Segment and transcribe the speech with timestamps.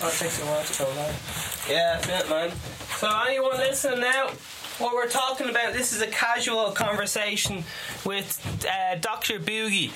[0.00, 1.66] That takes a while to go live.
[1.68, 2.50] Yeah, that's it, man.
[2.96, 4.28] So, anyone listening now,
[4.78, 7.64] what we're talking about, this is a casual conversation
[8.06, 9.38] with uh, Dr.
[9.38, 9.92] Boogie.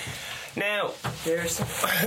[0.57, 0.91] Now,
[1.25, 1.59] Beers.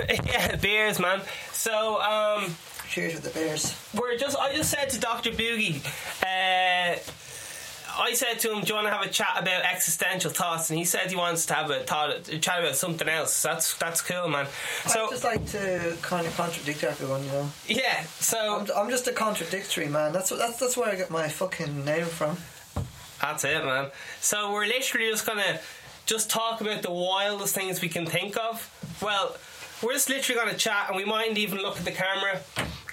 [0.25, 1.21] yeah, beers, man.
[1.51, 2.55] So, um,
[2.87, 3.75] Cheers with the beers.
[3.93, 5.31] we're just, I just said to Dr.
[5.31, 5.83] Boogie,
[6.23, 6.97] uh,
[7.99, 10.77] I said to him, "Do you want to have a chat about existential thoughts?" And
[10.77, 13.41] he said he wants to have a thought, chat about something else.
[13.41, 14.47] That's that's cool, man.
[14.85, 17.49] So I just like to kind of contradict everyone, you know.
[17.67, 20.13] yeah, so I'm, I'm just a contradictory man.
[20.13, 22.37] That's that's that's where I get my fucking name from.
[23.21, 23.89] That's it, man.
[24.21, 25.59] So we're literally just gonna
[26.05, 28.71] just talk about the wildest things we can think of.
[29.01, 29.35] Well,
[29.81, 32.41] we're just literally gonna chat, and we mightn't even look at the camera,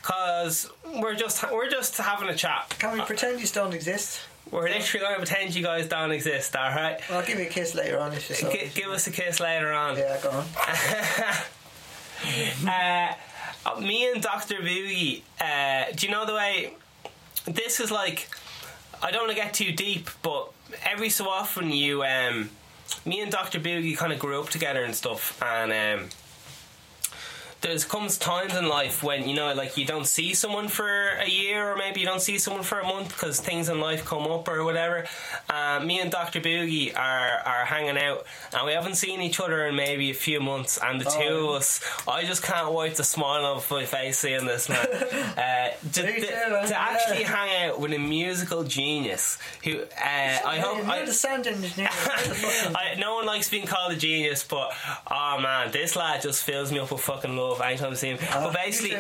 [0.03, 2.75] cause we're just we're just having a chat.
[2.79, 4.21] Can we pretend you don't exist?
[4.55, 6.55] We're literally gonna pretend you guys don't exist.
[6.55, 7.01] All right.
[7.11, 8.49] I'll give you a kiss later on if you.
[8.49, 9.99] G- give us a kiss later on.
[9.99, 10.45] Yeah, go on.
[12.69, 14.61] uh, me and Dr.
[14.61, 16.73] Boogie, uh, do you know the way
[17.47, 18.29] this is like?
[19.03, 20.53] I don't want to get too deep, but
[20.85, 22.51] every so often you, um,
[23.05, 23.59] me and Dr.
[23.59, 26.11] Boogie kind of grew up together and stuff, and um,
[27.65, 31.29] there's comes times in life when you know, like you don't see someone for a
[31.29, 34.25] year, or maybe you don't see someone for a month because things in life come
[34.31, 35.07] up or whatever.
[35.49, 36.41] Uh, me and Dr.
[36.41, 40.41] Boogie are are hanging out, and we haven't seen each other in maybe a few
[40.41, 44.19] months, and the two of us, I just can't wipe the smile off my face
[44.19, 44.87] seeing this man.
[45.35, 46.67] Uh, to, to- too, man.
[46.69, 47.29] to actually Yeah.
[47.37, 49.85] hang out with a musical genius who uh,
[50.55, 51.89] I hope You're I, the sound engineer.
[52.07, 54.71] You're the fucking- I, no one likes being called a genius, but
[55.11, 58.19] oh man, this lad just fills me up with fucking love anytime I see him.
[58.33, 58.97] Oh, but basically,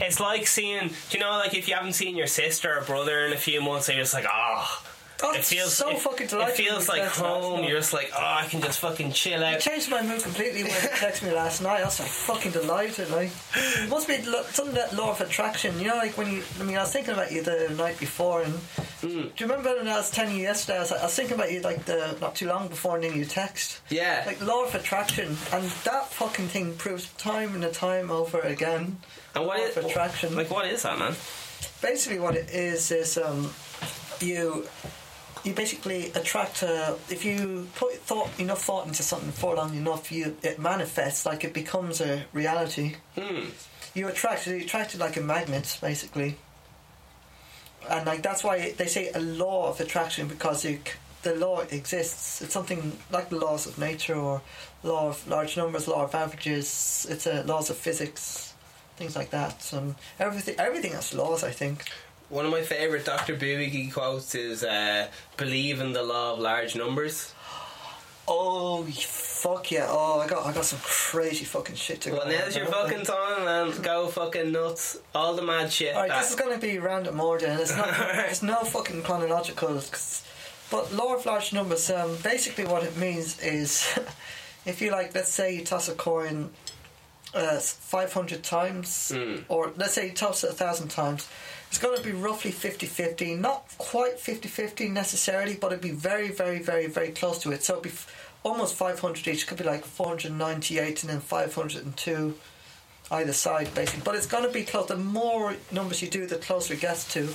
[0.00, 3.26] it's like seeing, do you know, like if you haven't seen your sister or brother
[3.26, 4.82] in a few months, and you're just like, oh.
[5.22, 6.64] Oh, it feels so it, fucking delightful.
[6.64, 7.64] It feels like home.
[7.64, 9.54] You're just like, oh, I can just fucking chill out.
[9.54, 11.80] It changed my mood completely when you texted me last night.
[11.80, 13.10] I was like fucking delighted.
[13.10, 15.78] Like, it must be something that law of attraction.
[15.78, 16.42] You know, like when you.
[16.60, 18.54] I mean, I was thinking about you the night before, and
[19.02, 19.08] Hmm.
[19.08, 20.78] do you remember when I was telling you yesterday?
[20.78, 23.14] I was, I was thinking about you like the not too long before, and then
[23.14, 23.80] you text.
[23.90, 24.22] Yeah.
[24.26, 28.96] Like law of attraction, and that fucking thing proves time and time over again.
[29.34, 30.34] and what law is of attraction?
[30.34, 31.14] Like, what is that, man?
[31.82, 33.50] basically what it is is um,
[34.20, 34.66] you
[35.46, 40.10] you basically attract uh, if you put thought enough thought into something for long enough
[40.10, 42.96] you it manifests like it becomes a reality.
[43.16, 43.46] Hmm.
[43.94, 46.36] you attract you attract it like a magnet basically.
[47.88, 50.80] And like that's why they say a law of attraction because you,
[51.22, 52.42] the law exists.
[52.42, 54.42] It's something like the laws of nature or
[54.82, 57.06] law of large numbers law of averages.
[57.08, 58.54] It's a laws of physics
[58.96, 59.72] things like that.
[59.72, 61.84] And everything everything has laws i think
[62.28, 63.36] One of my favorite Dr.
[63.36, 67.32] Boogie quotes is uh, "Believe in the law of large numbers."
[68.28, 69.86] Oh fuck yeah!
[69.88, 72.16] Oh, I got I got some crazy fucking shit to go.
[72.16, 73.80] Well, now's your fucking time, man.
[73.82, 74.98] Go fucking nuts.
[75.14, 75.94] All the mad shit.
[75.94, 77.88] All right, this is gonna be random order, and it's not.
[78.28, 79.80] it's no fucking chronological.
[80.68, 81.88] But law of large numbers.
[81.90, 83.96] Um, basically, what it means is,
[84.66, 86.50] if you like, let's say you toss a coin,
[87.32, 89.44] uh, five hundred times, Mm.
[89.48, 91.28] or let's say you toss it a thousand times.
[91.68, 96.58] It's going to be roughly 50-50, not quite 50-50 necessarily, but it'd be very, very,
[96.60, 97.62] very, very close to it.
[97.64, 99.46] So it'd be f- almost 500 each.
[99.46, 102.34] Could be like 498 and then 502
[103.10, 104.02] either side, basically.
[104.04, 104.86] But it's going to be close.
[104.88, 107.28] The more numbers you do, the closer it gets to.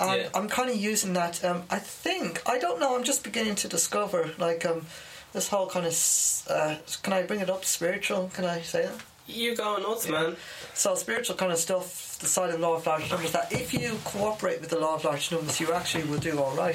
[0.00, 0.28] And Yeah.
[0.34, 1.44] I'm kind of using that.
[1.44, 2.96] Um, I think I don't know.
[2.96, 4.86] I'm just beginning to discover like um,
[5.32, 6.42] this whole kind of.
[6.48, 7.64] Uh, can I bring it up?
[7.64, 8.30] Spiritual?
[8.34, 8.94] Can I say that?
[9.26, 10.36] You're going nuts, man.
[10.74, 11.84] So spiritual kind of stuff,
[12.20, 15.04] the side of law of large numbers, that if you cooperate with the law of
[15.04, 16.74] large numbers, you actually will do all right.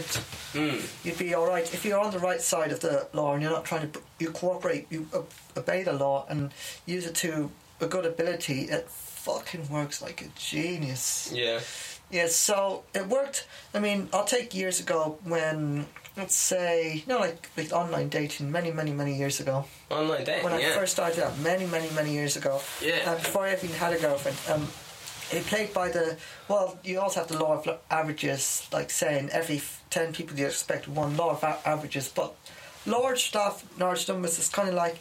[0.53, 1.05] Mm.
[1.05, 3.51] You'd be all right if you're on the right side of the law and you're
[3.51, 4.01] not trying to.
[4.19, 5.07] You cooperate, you
[5.57, 6.53] obey the law and
[6.85, 8.61] use it to a good ability.
[8.63, 11.31] It fucking works like a genius.
[11.33, 11.59] Yeah.
[12.11, 13.47] Yeah, so it worked.
[13.73, 18.51] I mean, I'll take years ago when, let's say, you know, like, like online dating,
[18.51, 19.65] many, many, many years ago.
[19.89, 20.43] Online dating.
[20.43, 20.75] When I yeah.
[20.75, 22.61] first started out, many, many, many years ago.
[22.81, 22.99] Yeah.
[23.05, 24.37] Uh, before I even had a girlfriend.
[24.47, 24.67] Um,
[25.33, 26.17] it played by the,
[26.47, 30.87] well, you also have the law of averages, like saying every 10 people you expect
[30.87, 32.07] one law of a- averages.
[32.09, 32.33] But
[32.85, 34.97] large stuff, large numbers, it's kind of like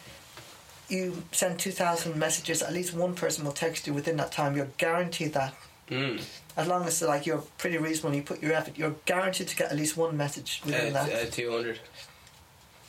[0.89, 4.57] you send 2,000 messages, at least one person will text you within that time.
[4.57, 5.55] You're guaranteed that
[5.91, 6.23] Mm.
[6.57, 9.57] as long as like you're pretty reasonable, and you put your effort, you're guaranteed to
[9.57, 11.27] get at least one message within Uh, that.
[11.29, 11.81] uh, 200.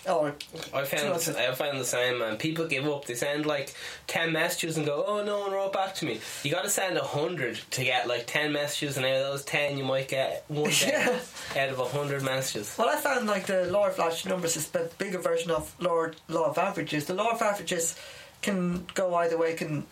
[0.10, 0.36] Or
[0.74, 2.38] I found the, I found the same man.
[2.38, 3.06] People give up.
[3.06, 3.74] They send like
[4.08, 6.98] ten messages and go, "Oh, no one wrote back to me." You got to send
[6.98, 10.44] a hundred to get like ten messages, and out of those ten, you might get
[10.48, 11.20] one Yeah.
[11.58, 12.76] out of a hundred messages.
[12.78, 16.08] well, I found like the law of large numbers is the bigger version of law
[16.28, 17.06] law of averages.
[17.06, 17.96] The law of averages
[18.42, 19.54] can go either way.
[19.54, 19.86] Can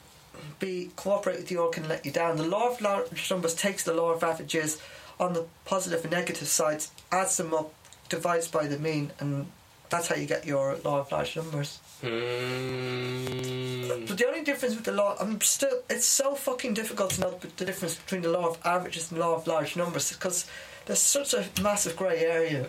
[0.59, 2.37] be cooperate with you or can let you down.
[2.37, 4.81] The law of large numbers takes the law of averages
[5.19, 7.73] on the positive and negative sides, adds them up,
[8.09, 9.45] divides by the mean, and
[9.91, 11.79] that's how you get your law of large numbers.
[12.01, 14.07] Mm.
[14.07, 17.39] But the only difference with the law, I'm still, it's so fucking difficult to know
[17.57, 20.47] the difference between the law of averages and the law of large numbers because
[20.85, 22.67] there's such a massive grey area.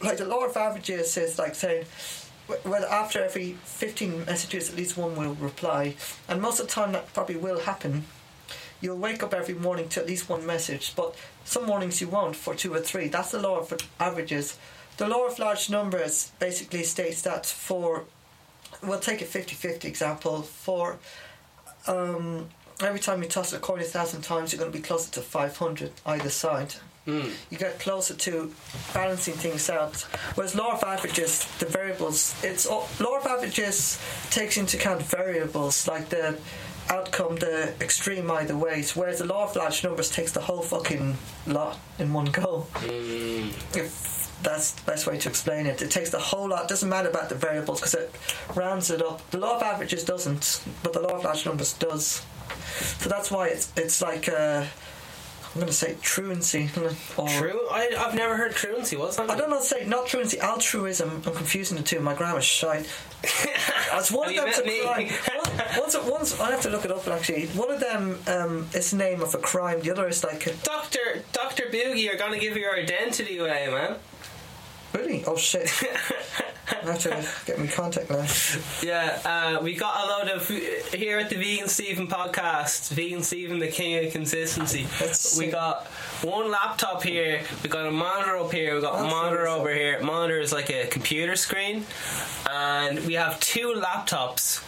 [0.00, 1.86] Like the law of averages is like saying,
[2.64, 5.94] well, after every 15 messages, at least one will reply,
[6.28, 8.04] and most of the time that probably will happen.
[8.80, 11.14] You'll wake up every morning to at least one message, but
[11.44, 13.08] some mornings you won't for two or three.
[13.08, 14.58] That's the law of averages.
[14.98, 18.04] The law of large numbers basically states that for
[18.82, 20.98] we'll take a 50-50 example for
[21.86, 22.48] um,
[22.80, 25.20] every time you toss a coin a thousand times you're going to be closer to
[25.20, 26.74] 500 either side
[27.04, 27.32] Mm.
[27.50, 28.54] you get closer to
[28.94, 30.02] balancing things out
[30.36, 33.98] whereas law of averages the variables it's all- law of averages
[34.30, 36.38] takes into account variables like the
[36.90, 41.18] outcome the extreme either ways whereas the law of large numbers takes the whole fucking
[41.48, 43.52] lot in one go Mm.
[43.76, 45.82] if that's the best way to explain it.
[45.82, 46.68] It takes the whole lot.
[46.68, 48.14] Doesn't matter about the variables because it
[48.54, 49.28] rounds it up.
[49.30, 52.24] The law of averages doesn't, but the law of large numbers does.
[52.98, 54.64] So that's why it's it's like uh,
[55.54, 56.70] I'm going to say truancy.
[57.18, 57.68] Or, True?
[57.70, 58.96] I, I've never heard truancy.
[58.96, 59.28] What's that?
[59.28, 59.60] I don't know.
[59.60, 60.40] Say not truancy.
[60.40, 61.10] Altruism.
[61.26, 62.00] I'm confusing the two.
[62.00, 62.88] My grammar's shite.
[63.92, 64.80] As one Have of them's a me?
[64.80, 65.08] crime.
[65.76, 67.06] Once, once I have to look it up.
[67.06, 69.80] Actually, one of them um, is the name of a crime.
[69.80, 73.96] The other is like a, Doctor Doctor Boogie, you're gonna give your identity away, man.
[74.94, 75.24] Really.
[75.26, 75.70] Oh shit!
[76.68, 78.26] I have to get me contact now.
[78.82, 82.92] Yeah, uh, we got a load of here at the Vegan Stephen podcast.
[82.92, 84.86] Vegan Stephen, the king of consistency.
[84.98, 85.52] That's we sick.
[85.52, 85.86] got
[86.22, 87.42] one laptop here.
[87.62, 88.74] We got a monitor up here.
[88.74, 90.02] We got a monitor over here.
[90.02, 91.84] Monitor is like a computer screen,
[92.50, 94.62] and we have two laptops.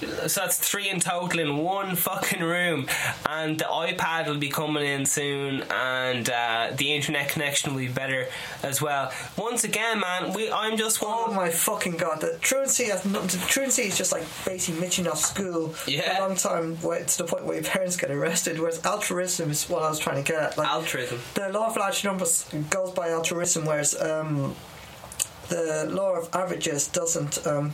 [0.00, 2.86] So that's three in total in one fucking room,
[3.24, 7.88] and the iPad will be coming in soon, and uh, the internet connection will be
[7.88, 8.26] better
[8.62, 9.10] as well.
[9.38, 11.34] Once again, man, we I'm just Oh one.
[11.36, 12.20] my fucking god!
[12.20, 13.28] The truancy has nothing.
[13.40, 16.16] To, truancy is just like basically mitching off school Yeah.
[16.16, 18.58] for a long time, where to the point where your parents get arrested.
[18.58, 20.58] Whereas altruism is what I was trying to get at.
[20.58, 21.20] Like Altruism.
[21.34, 24.54] the law of large numbers goes by altruism, whereas um,
[25.48, 27.46] the law of averages doesn't.
[27.46, 27.72] Um,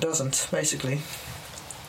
[0.00, 1.00] doesn't basically.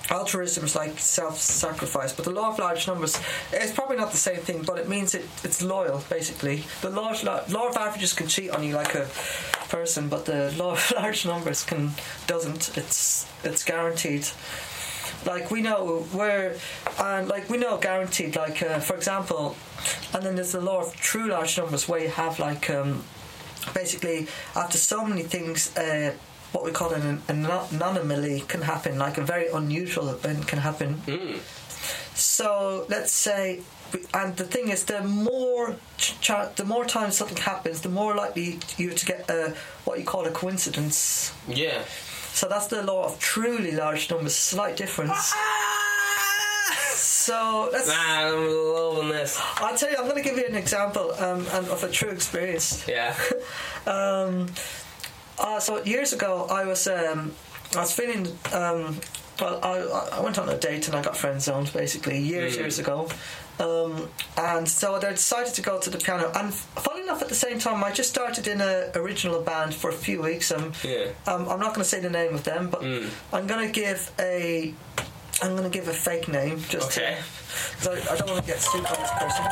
[0.10, 3.20] Altruism is like self-sacrifice, but the law of large numbers
[3.52, 6.02] it's probably not the same thing, but it means it, it's loyal.
[6.10, 9.08] Basically, the law of, la- law of averages can cheat on you like a
[9.68, 11.92] person, but the law of large numbers can
[12.26, 12.78] doesn't.
[12.78, 14.28] It's it's guaranteed.
[15.26, 16.56] Like we know we're
[17.00, 18.36] and like we know guaranteed.
[18.36, 19.58] Like uh, for example,
[20.14, 23.04] and then there's the law of true large numbers where you have like um,
[23.74, 25.76] basically after so many things.
[25.76, 26.14] Uh,
[26.58, 30.96] what we call an, an anomaly can happen, like a very unusual event can happen.
[31.06, 31.38] Mm.
[32.16, 33.62] So let's say,
[34.12, 38.58] and the thing is, the more ch- the more times something happens, the more likely
[38.78, 39.56] you are to get a
[39.86, 41.32] what you call a coincidence.
[41.48, 41.84] Yeah.
[42.34, 44.36] So that's the law of truly large numbers.
[44.36, 45.34] Slight difference.
[46.96, 47.88] So let's.
[47.88, 49.40] Man, I'm loving this.
[49.58, 49.98] I'll tell you.
[49.98, 52.84] I'm going to give you an example um, and of a true experience.
[52.88, 53.16] Yeah.
[53.88, 54.48] Um,
[55.40, 57.34] uh, so years ago, I was um,
[57.76, 58.28] I was feeling.
[58.54, 59.00] Um,
[59.40, 62.60] well, I, I went on a date and I got friend zoned basically years Mm.
[62.60, 63.08] years ago,
[63.60, 66.32] um, and so I decided to go to the piano.
[66.34, 69.92] And funny enough, at the same time, I just started in an original band for
[69.92, 70.52] a few weeks.
[70.52, 71.10] Um, Yeah.
[71.28, 73.10] um, I'm not going to say the name of them, but Mm.
[73.32, 74.74] I'm going to give a.
[75.44, 77.18] I'm going to give a fake name just Okay.
[77.80, 79.46] because I, I don't want to get sued by this person.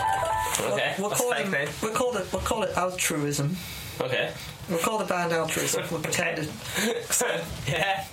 [0.74, 0.96] Okay.
[0.98, 1.48] We'll, we'll call it.
[1.52, 1.70] name?
[1.84, 2.26] We'll call it.
[2.34, 3.56] We'll call it altruism.
[4.02, 4.32] Okay.
[4.70, 5.84] We'll call the band altruism.
[5.92, 6.50] We'll pretend it.
[7.68, 8.06] yeah.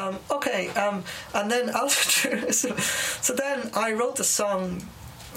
[0.00, 1.04] Um, okay, um,
[1.34, 2.76] and then altruism.
[3.22, 4.82] So then I wrote the song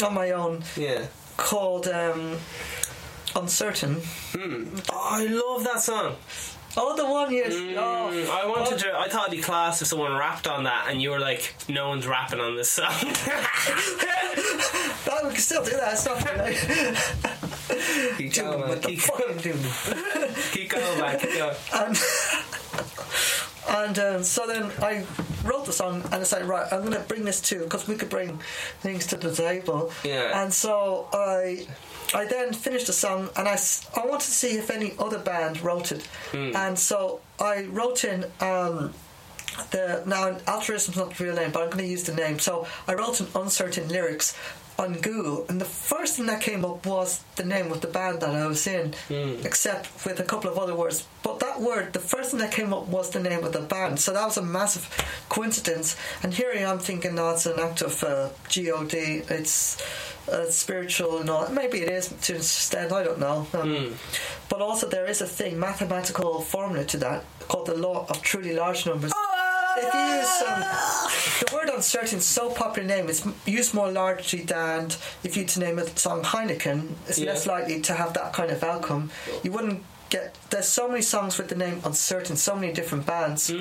[0.04, 1.06] on my own Yeah.
[1.38, 2.38] called um,
[3.36, 4.02] "Uncertain."
[4.34, 4.76] Hmm.
[4.92, 6.16] Oh, I love that song.
[6.78, 7.54] Oh, the one years.
[7.54, 8.98] Mm, Oh, I wanted to.
[8.98, 11.88] I thought it'd be class if someone rapped on that, and you were like, "No
[11.90, 12.90] one's rapping on this song."
[15.06, 15.94] that, we can still do that.
[15.94, 16.20] It's not
[18.18, 18.70] keep going, man.
[18.70, 19.58] what the Keep, fuck I'm doing.
[20.52, 21.20] keep going, man.
[21.20, 21.56] Keep going.
[21.74, 21.98] and
[23.68, 25.04] and um, so then I
[25.44, 27.96] wrote the song and I said, right, I'm going to bring this to because we
[27.96, 28.40] could bring
[28.82, 29.92] things to the table.
[30.04, 30.42] Yeah.
[30.44, 31.68] And so I.
[32.14, 33.58] I then finished the song and I,
[33.98, 36.04] I wanted to see if any other band wrote it.
[36.32, 36.56] Hmm.
[36.56, 38.94] And so I wrote in um,
[39.72, 40.04] the.
[40.06, 42.38] Now, altruism's not the real name, but I'm going to use the name.
[42.38, 44.38] So I wrote in uncertain lyrics
[44.78, 48.20] on Google, and the first thing that came up was the name of the band
[48.22, 49.36] that I was in, Hmm.
[49.46, 51.06] except with a couple of other words.
[51.24, 54.00] But that word, the first thing that came up was the name of the band.
[54.00, 54.86] So that was a massive
[55.30, 55.96] coincidence.
[56.24, 58.94] And here I am thinking, no, it's an act of uh, God.
[58.94, 59.78] It's
[60.32, 61.48] uh, spiritual and all.
[61.50, 62.92] Maybe it is to an extent.
[62.92, 63.48] I don't know.
[63.54, 63.96] Um,
[64.50, 68.54] But also there is a thing, mathematical formula to that called the law of truly
[68.56, 69.12] large numbers.
[69.78, 70.62] If you use um,
[71.50, 74.90] the word uncertain, is so popular name, it's used more largely than
[75.24, 76.94] if you to name a song Heineken.
[77.08, 77.32] It's Yeah.
[77.32, 79.12] less likely to have that kind of outcome.
[79.44, 80.36] You wouldn't get.
[80.50, 83.52] There's so many songs with the name uncertain, so many different bands.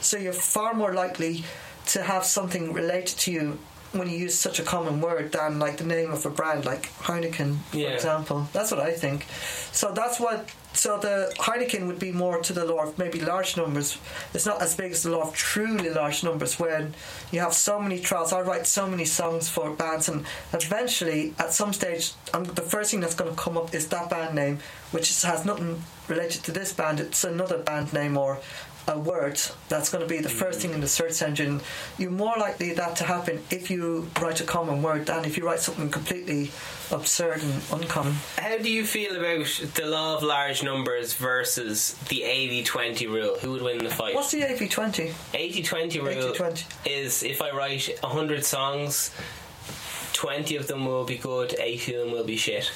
[0.00, 1.44] So you're far more likely
[1.86, 3.58] to have something related to you
[3.92, 6.88] when you use such a common word than like the name of a brand like
[7.02, 7.88] Heineken, for Yeah.
[7.90, 8.48] example.
[8.52, 9.26] That's what I think.
[9.72, 10.48] So that's what.
[10.74, 13.98] So the Heineken would be more to the law of maybe large numbers.
[14.34, 16.94] It's not as big as the law of truly large numbers when
[17.30, 18.32] you have so many trials.
[18.32, 22.90] I write so many songs for bands, and eventually, at some stage, um, the first
[22.90, 24.58] thing that's going to come up is that band name,
[24.90, 27.00] which has nothing related to this band.
[27.00, 28.40] It's another band name or
[28.88, 31.60] a word that's going to be the first thing in the search engine.
[31.98, 35.46] You're more likely that to happen if you write a common word than if you
[35.46, 36.50] write something completely
[36.90, 38.14] absurd and uncommon.
[38.38, 43.36] How do you feel about the law of large numbers versus the 80 20 rule?
[43.40, 44.14] Who would win the fight?
[44.14, 45.12] What's the AV20?
[45.34, 46.64] 80 20 rule 80-20.
[46.86, 49.10] is if I write 100 songs,
[50.12, 52.70] 20 of them will be good, 80 of them will be shit.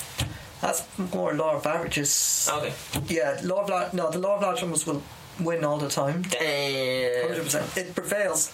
[0.61, 0.83] That's
[1.13, 2.49] more law of averages.
[2.51, 2.73] Okay.
[3.09, 5.03] Yeah, law of la- no, the law of large numbers will
[5.41, 6.23] win all the time.
[6.23, 7.35] Damn.
[7.35, 7.77] 100%.
[7.77, 8.53] It prevails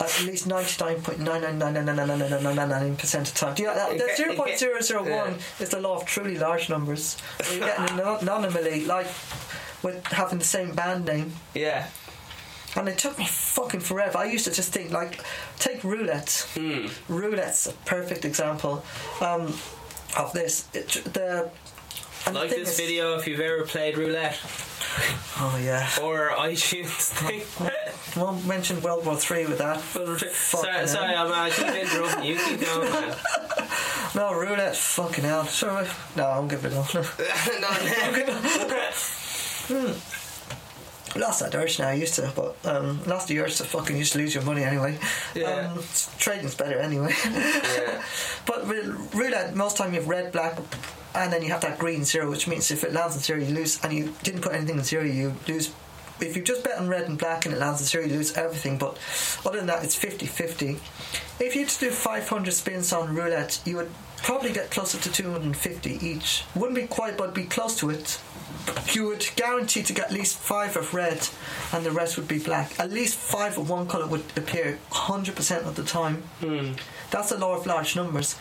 [0.00, 3.54] at least 99.9999999% of time.
[3.54, 3.98] Do you know that?
[3.98, 4.52] The Okay, okay.
[4.54, 5.34] 0.001 Yeah.
[5.60, 7.16] is the law of truly large numbers.
[7.46, 9.06] Where you're getting an anomaly, like
[9.82, 11.32] with having the same band name.
[11.54, 11.88] Yeah.
[12.76, 14.18] And it took me fucking forever.
[14.18, 15.20] I used to just think, like,
[15.60, 16.44] take roulette.
[16.54, 16.88] Hmm.
[17.08, 18.84] Roulette's a perfect example
[19.20, 19.54] um,
[20.18, 20.66] of this.
[20.74, 21.50] It, the
[22.26, 24.38] and Like this is- video if you've ever played roulette
[25.40, 25.88] Oh yeah.
[26.02, 27.42] or iTunes thing.
[28.20, 29.80] Won't mention World War Three with that.
[29.80, 31.14] sorry, sorry.
[31.16, 32.36] I'm keep interrupting you.
[32.36, 33.16] Keep going, man.
[34.14, 34.76] No roulette.
[34.76, 35.44] Fucking hell.
[35.46, 35.84] Sure.
[36.14, 36.94] No, give it up.
[36.94, 37.00] no,
[41.16, 41.88] lost that urge now.
[41.88, 44.62] I used to, but um, lost the urge to fucking used to lose your money
[44.62, 44.98] anyway.
[45.34, 45.72] Yeah.
[45.72, 45.82] Um,
[46.18, 47.12] trading's better anyway.
[47.24, 48.02] yeah.
[48.46, 50.58] But roulette, most time you have red, black,
[51.14, 53.54] and then you have that green zero, which means if it lands on zero, you
[53.54, 55.72] lose, and you didn't put anything on zero, you lose.
[56.20, 58.36] If you just bet on red and black and it lands on zero, you lose
[58.36, 58.78] everything.
[58.78, 58.98] But
[59.44, 60.78] other than that, it's 50 50.
[61.40, 65.12] If you had to do 500 spins on roulette, you would probably get closer to
[65.12, 66.44] 250 each.
[66.54, 68.20] Wouldn't be quite, but be close to it.
[68.92, 71.28] You would guarantee to get at least five of red,
[71.72, 72.78] and the rest would be black.
[72.80, 76.22] At least five of one colour would appear 100% of the time.
[76.40, 76.72] Hmm.
[77.10, 78.36] That's the law of large numbers.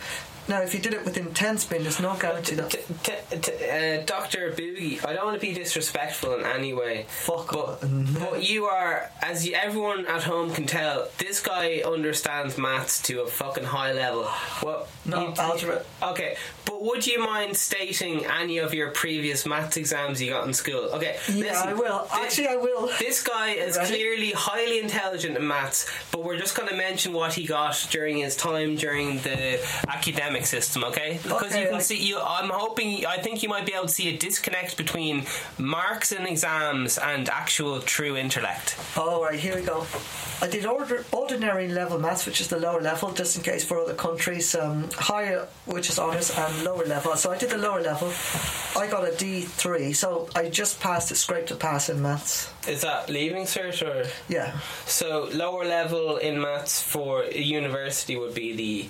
[0.47, 2.69] Now, if you did it within 10 spin, there's no guarantee that.
[2.69, 4.51] T- t- t- uh, Dr.
[4.51, 7.05] Boogie, I don't want to be disrespectful in any way.
[7.07, 7.85] Fuck but, off.
[8.19, 13.21] but you are, as you, everyone at home can tell, this guy understands maths to
[13.21, 14.27] a fucking high level.
[14.61, 15.83] Well, No, algebra.
[16.01, 20.53] Okay, but would you mind stating any of your previous maths exams you got in
[20.53, 20.89] school?
[20.93, 21.99] Okay, Yeah, listen, I will.
[21.99, 22.89] thi- Actually, I will.
[22.99, 23.89] This guy is Ready?
[23.95, 28.17] clearly highly intelligent in maths, but we're just going to mention what he got during
[28.17, 31.19] his time during the academic system, okay?
[31.23, 33.87] Because Okay, you can like- see, you, I'm hoping, I think you might be able
[33.87, 35.25] to see a disconnect between
[35.57, 38.77] marks in exams and actual true intellect.
[38.97, 39.85] Alright, here we go.
[40.41, 43.79] I did order, ordinary level maths, which is the lower level, just in case for
[43.79, 44.53] other countries.
[44.55, 47.15] Um, higher, which is honours, and lower level.
[47.15, 48.11] So I did the lower level.
[48.75, 52.51] I got a D3, so I just passed it, scraped to pass in maths.
[52.67, 54.09] Is that leaving cert or?
[54.27, 54.57] Yeah.
[54.85, 58.89] So lower level in maths for a university would be the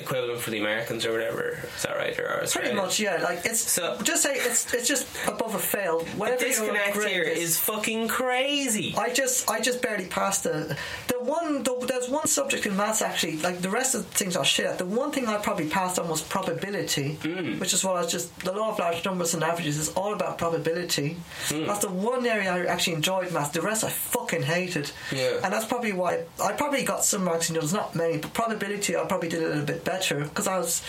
[0.00, 1.58] equivalent for the Americans or whatever.
[1.76, 2.18] Is that right?
[2.18, 3.16] Or Pretty much, yeah.
[3.22, 6.00] Like it's So- just say it's it's just above a fail.
[6.00, 8.94] The Whatever disconnect here is fucking crazy.
[8.96, 10.76] I just I just barely passed the
[11.08, 14.34] the one the, there's one subject in maths actually like the rest of the things
[14.36, 14.78] are shit.
[14.78, 17.58] The one thing I probably passed on was probability, Hmm.
[17.60, 20.12] which is what I was just the law of large numbers and averages is all
[20.14, 21.16] about probability.
[21.48, 21.66] Hmm.
[21.66, 23.50] That's the one area I actually enjoyed maths.
[23.50, 23.90] The rest I
[24.30, 25.40] fucking hated, Yeah.
[25.42, 28.96] and that's probably why I probably got some marks in those, not many, but probability
[28.96, 30.82] I probably did a little bit better because I was,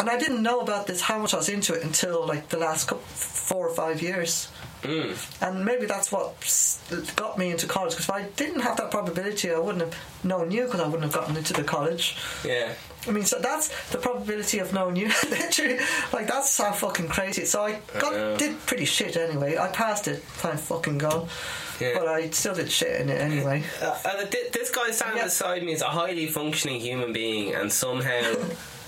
[0.00, 2.58] and I didn't know about this how much I was into it until like the
[2.58, 4.48] last couple, four or five years.
[4.82, 5.42] Mm.
[5.42, 6.36] And maybe that's what
[7.16, 7.90] got me into college.
[7.94, 10.66] Because if I didn't have that probability, I wouldn't have known you.
[10.66, 12.16] Because I wouldn't have gotten into the college.
[12.44, 12.74] Yeah.
[13.08, 15.08] I mean, so that's the probability of knowing you.
[15.30, 15.78] Literally,
[16.12, 17.44] like that's how fucking crazy.
[17.44, 18.36] So I got know.
[18.36, 19.58] did pretty shit anyway.
[19.58, 21.28] I passed it, thank fucking god.
[21.80, 21.94] Yeah.
[21.98, 23.62] But I still did shit in it anyway.
[23.82, 25.24] Uh, uh, th- this guy standing Yeah.
[25.24, 28.34] beside me is a highly functioning human being, and somehow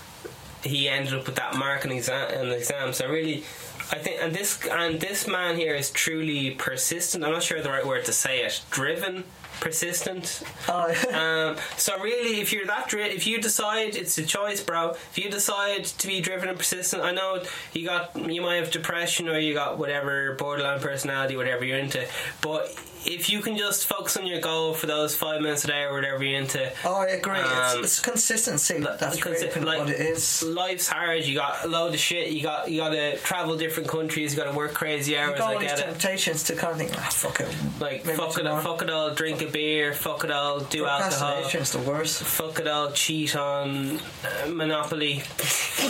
[0.64, 2.30] he ended up with that mark in exam.
[2.32, 2.92] In the exam.
[2.92, 3.44] So really,
[3.92, 7.24] I think, and this and this man here is truly persistent.
[7.24, 8.60] I'm not sure the right word to say it.
[8.70, 9.24] Driven,
[9.60, 10.42] persistent.
[10.68, 14.90] Oh, Um, so really, if you're that dri- if you decide it's a choice, bro.
[14.90, 18.70] If you decide to be driven and persistent, I know you got you might have
[18.70, 22.06] depression or you got whatever borderline personality, whatever you're into.
[22.40, 22.74] But
[23.04, 25.92] if you can just focus on your goal for those five minutes a day or
[25.94, 27.38] whatever you're into, oh, I agree.
[27.38, 28.78] Um, it's, it's consistency.
[28.78, 30.42] That's because really like, what it is.
[30.42, 31.24] life's hard.
[31.24, 32.30] You got a load of shit.
[32.30, 34.32] You got you got to travel different countries.
[34.34, 35.38] You got to work crazy You hours.
[35.38, 37.48] got I all these temptations to kind of think, ah, fuck it.
[37.80, 38.62] Like fuck it, tomorrow.
[38.62, 39.14] fuck it all.
[39.14, 39.92] Drink a beer.
[39.92, 40.60] Fuck it all.
[40.60, 41.42] Do alcohol.
[41.50, 42.22] The worst.
[42.22, 42.92] Fuck it all.
[42.92, 45.22] Cheat on uh, Monopoly.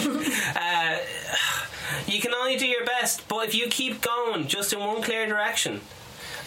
[0.56, 0.98] uh,
[2.06, 5.26] you can only do your best, but if you keep going just in one clear
[5.26, 5.80] direction.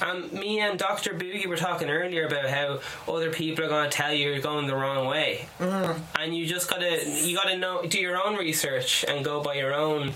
[0.03, 1.13] Um, me and Dr.
[1.13, 4.67] Boogie were talking earlier about how other people are going to tell you you're going
[4.67, 5.97] the wrong way, Mm.
[6.19, 6.91] and you just gotta
[7.23, 10.11] you gotta know do your own research and go by your own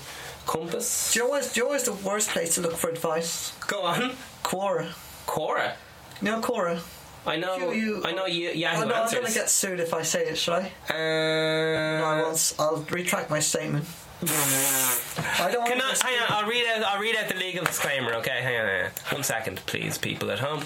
[0.45, 1.13] compass.
[1.13, 3.53] Do you know do you know the worst place to look for advice?
[3.67, 4.89] Go on, Quora.
[5.25, 5.75] Cora.
[6.21, 6.81] No, Quora?
[7.25, 7.57] I know.
[7.57, 8.49] You- you- I know you.
[8.49, 9.19] I Yahoo know I'm answers.
[9.19, 10.71] going to get sued if I say it, should I?
[10.89, 12.53] Uh, No, I won't.
[12.59, 13.85] I'll retract my statement.
[14.19, 16.83] I don't Can I, hang on, I'll read out.
[16.83, 18.15] I'll read out the legal disclaimer.
[18.15, 18.91] Okay, hang on, hang on.
[19.11, 20.63] one second, please, people at home.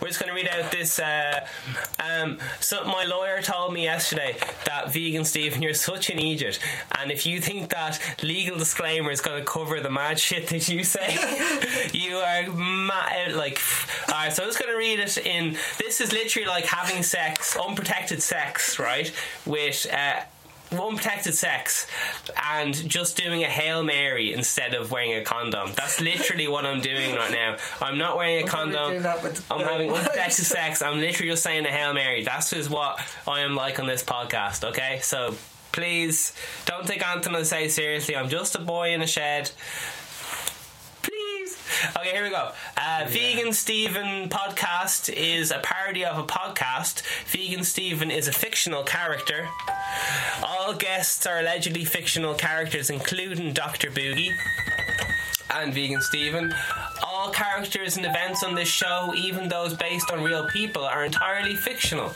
[0.00, 1.00] We're just going to read out this.
[1.00, 1.44] Uh,
[1.98, 6.60] um, so my lawyer told me yesterday that vegan Stephen, you're such an idiot,
[6.96, 10.68] and if you think that legal disclaimer is going to cover the mad shit that
[10.68, 11.18] you say,
[11.92, 13.34] you are mad.
[13.34, 13.60] Like,
[14.08, 14.32] all right.
[14.32, 15.56] So I'm just going to read it in.
[15.76, 19.12] This is literally like having sex, unprotected sex, right?
[19.44, 19.88] With.
[19.92, 20.20] Uh,
[20.80, 21.86] unprotected sex
[22.50, 25.70] and just doing a Hail Mary instead of wearing a condom.
[25.76, 27.56] That's literally what I'm doing right now.
[27.80, 29.22] I'm not wearing a probably condom.
[29.22, 30.82] with- I'm uh, having unprotected sex.
[30.82, 32.22] I'm literally just saying a Hail Mary.
[32.24, 35.00] That's just what I am like on this podcast, okay?
[35.02, 35.34] So
[35.72, 36.34] please
[36.66, 38.14] don't take Anton and say seriously.
[38.16, 39.50] I'm just a boy in a shed.
[41.96, 42.50] Okay, here we go.
[42.76, 47.02] Uh, Vegan Steven podcast is a parody of a podcast.
[47.26, 49.48] Vegan Steven is a fictional character.
[50.44, 53.90] All guests are allegedly fictional characters, including Dr.
[53.90, 54.32] Boogie
[55.56, 56.54] and Vegan Steven.
[57.02, 61.54] All characters and events on this show, even those based on real people, are entirely
[61.54, 62.12] fictional.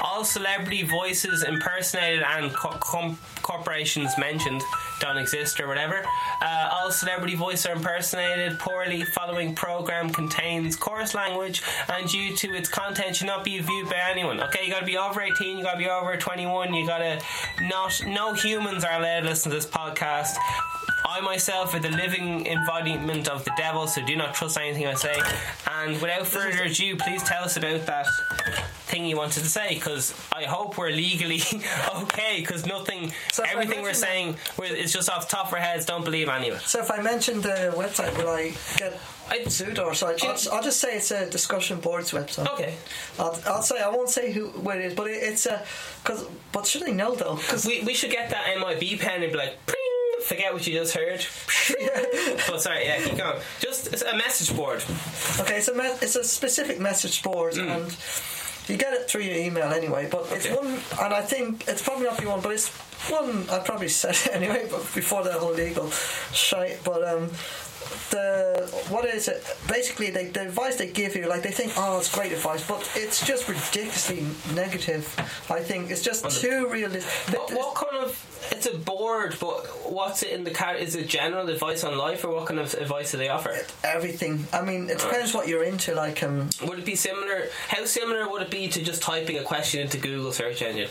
[0.00, 4.62] All celebrity voices impersonated and co- com- corporations mentioned
[5.00, 6.04] don't exist or whatever.
[6.42, 9.04] Uh, all celebrity voices are impersonated poorly.
[9.04, 14.00] Following program contains coarse language and due to its content should not be viewed by
[14.10, 14.40] anyone.
[14.40, 17.20] Okay, you gotta be over 18, you gotta be over 21, you gotta
[17.62, 20.36] not, no humans are allowed to listen to this podcast.
[21.04, 24.94] I myself are the living embodiment of the devil, so do not trust anything I
[24.94, 25.20] say.
[25.70, 28.06] And without further ado, please tell us about that
[28.88, 31.40] thing you wanted to say, because I hope we're legally
[32.02, 35.60] okay, because nothing, So everything we're saying we're, is just off the top of our
[35.60, 36.62] heads, don't believe any of it.
[36.62, 38.98] So if I mention the website, will I get
[39.30, 40.08] I- sued or so?
[40.22, 42.50] I'll, I'll just say it's a discussion boards website.
[42.54, 42.74] Okay.
[43.18, 45.62] I'll, I'll say I won't say who where it is, but it, it's a
[46.02, 46.26] because.
[46.52, 47.36] But should they know though?
[47.36, 49.76] Because We, we should get that MIB pen and be like, pring,
[50.22, 51.24] forget what you just heard.
[52.48, 53.40] but sorry, yeah, keep going.
[53.60, 54.82] Just it's a message board.
[55.40, 57.94] okay, it's a me- it's a specific message board and.
[58.68, 62.04] You get it through your email anyway, but it's one, and I think it's probably
[62.04, 62.68] not the one, but it's
[63.08, 63.48] one.
[63.48, 65.88] I probably said it anyway, but before the whole legal
[66.34, 66.84] shite.
[66.84, 67.30] But um,
[68.10, 69.44] the what is it?
[69.68, 72.90] Basically, they, the advice they give you, like they think, oh, it's great advice, but
[72.94, 75.04] it's just ridiculously negative.
[75.50, 77.38] I think it's just too realistic.
[77.38, 80.74] What, what kind of it's a board, but what's it in the car?
[80.74, 83.56] Is it general advice on life, or what kind of advice do they offer?
[83.84, 84.46] Everything.
[84.52, 85.94] I mean, it depends what you're into.
[85.94, 87.48] Like, um, Would it be similar?
[87.68, 90.88] How similar would it be to just typing a question into Google search engine?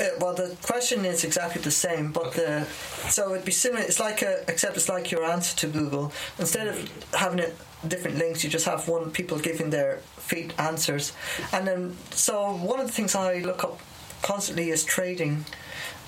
[0.00, 2.64] Uh, well, the question is exactly the same, but the
[3.10, 3.82] so it'd be similar.
[3.82, 6.12] It's like a except it's like your answer to Google.
[6.38, 7.54] Instead of having it
[7.86, 11.12] different links, you just have one people giving their feed answers,
[11.52, 13.78] and then so one of the things I look up
[14.22, 15.44] constantly is trading,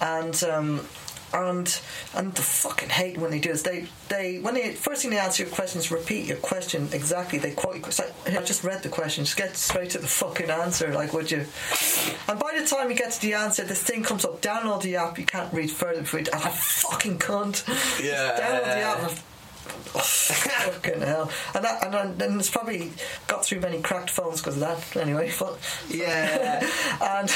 [0.00, 0.42] and.
[0.44, 0.80] Um,
[1.34, 1.80] and
[2.14, 3.62] and the fucking hate when they do this.
[3.62, 7.38] They they when they first thing they answer your questions, repeat your question exactly.
[7.38, 7.76] They quote.
[7.76, 9.24] you- It's like, "Hey, I just read the question.
[9.24, 10.92] Just get straight to the fucking answer.
[10.92, 11.46] Like, would you?
[12.28, 14.40] And by the time you get to the answer, this thing comes up.
[14.42, 15.18] Download the app.
[15.18, 16.00] You can't read further.
[16.00, 17.64] Before you, and I fucking cunt.
[18.02, 18.38] Yeah.
[18.38, 19.18] Download the app.
[19.68, 21.30] And- Oh, fucking hell.
[21.54, 22.92] And that, and then, then it's probably
[23.26, 24.96] got through many cracked phones because of that.
[25.00, 26.60] Anyway, but Yeah.
[27.02, 27.28] and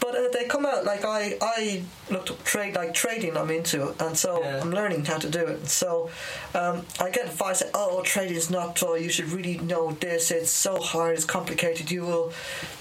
[0.00, 3.94] but uh, they come out like I I looked up trade like trading I'm into
[4.04, 4.60] and so Yeah.
[4.62, 6.10] I'm learning how to do it so
[6.54, 10.30] um, I get advice that oh trading is not uh, you should really know this
[10.30, 12.32] it's so hard it's complicated you will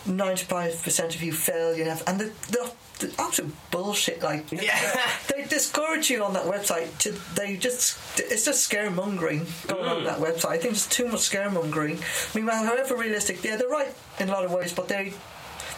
[0.07, 2.71] 95% of you fail you have and the, the
[3.17, 4.77] absolute bullshit like Yeah.
[5.33, 6.95] they discourage you on that website.
[6.99, 10.49] To they just it's just scaremongering going on that website.
[10.49, 12.01] I think there's too much scaremongering.
[12.35, 15.13] I mean, however realistic, yeah, they're right in a lot of ways, but they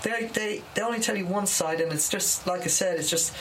[0.04, 3.10] they they they only tell you one side, and it's just like I said, it's
[3.10, 3.34] just.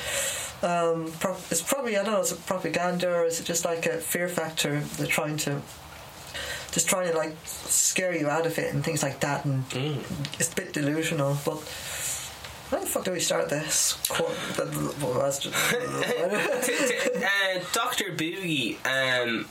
[0.61, 2.21] Um, pro- it's probably I don't know.
[2.21, 4.81] Is it propaganda or is it just like a fear factor?
[4.81, 5.63] They're trying to
[6.73, 9.63] just trying to like scare you out of it and things like that, and
[10.41, 11.39] it's a bit delusional.
[11.45, 11.59] But
[12.71, 13.95] how the fuck do we start this?
[14.09, 14.25] Qu-
[14.57, 15.31] the- the- well, uh,
[17.73, 19.47] Doctor Boogie, um,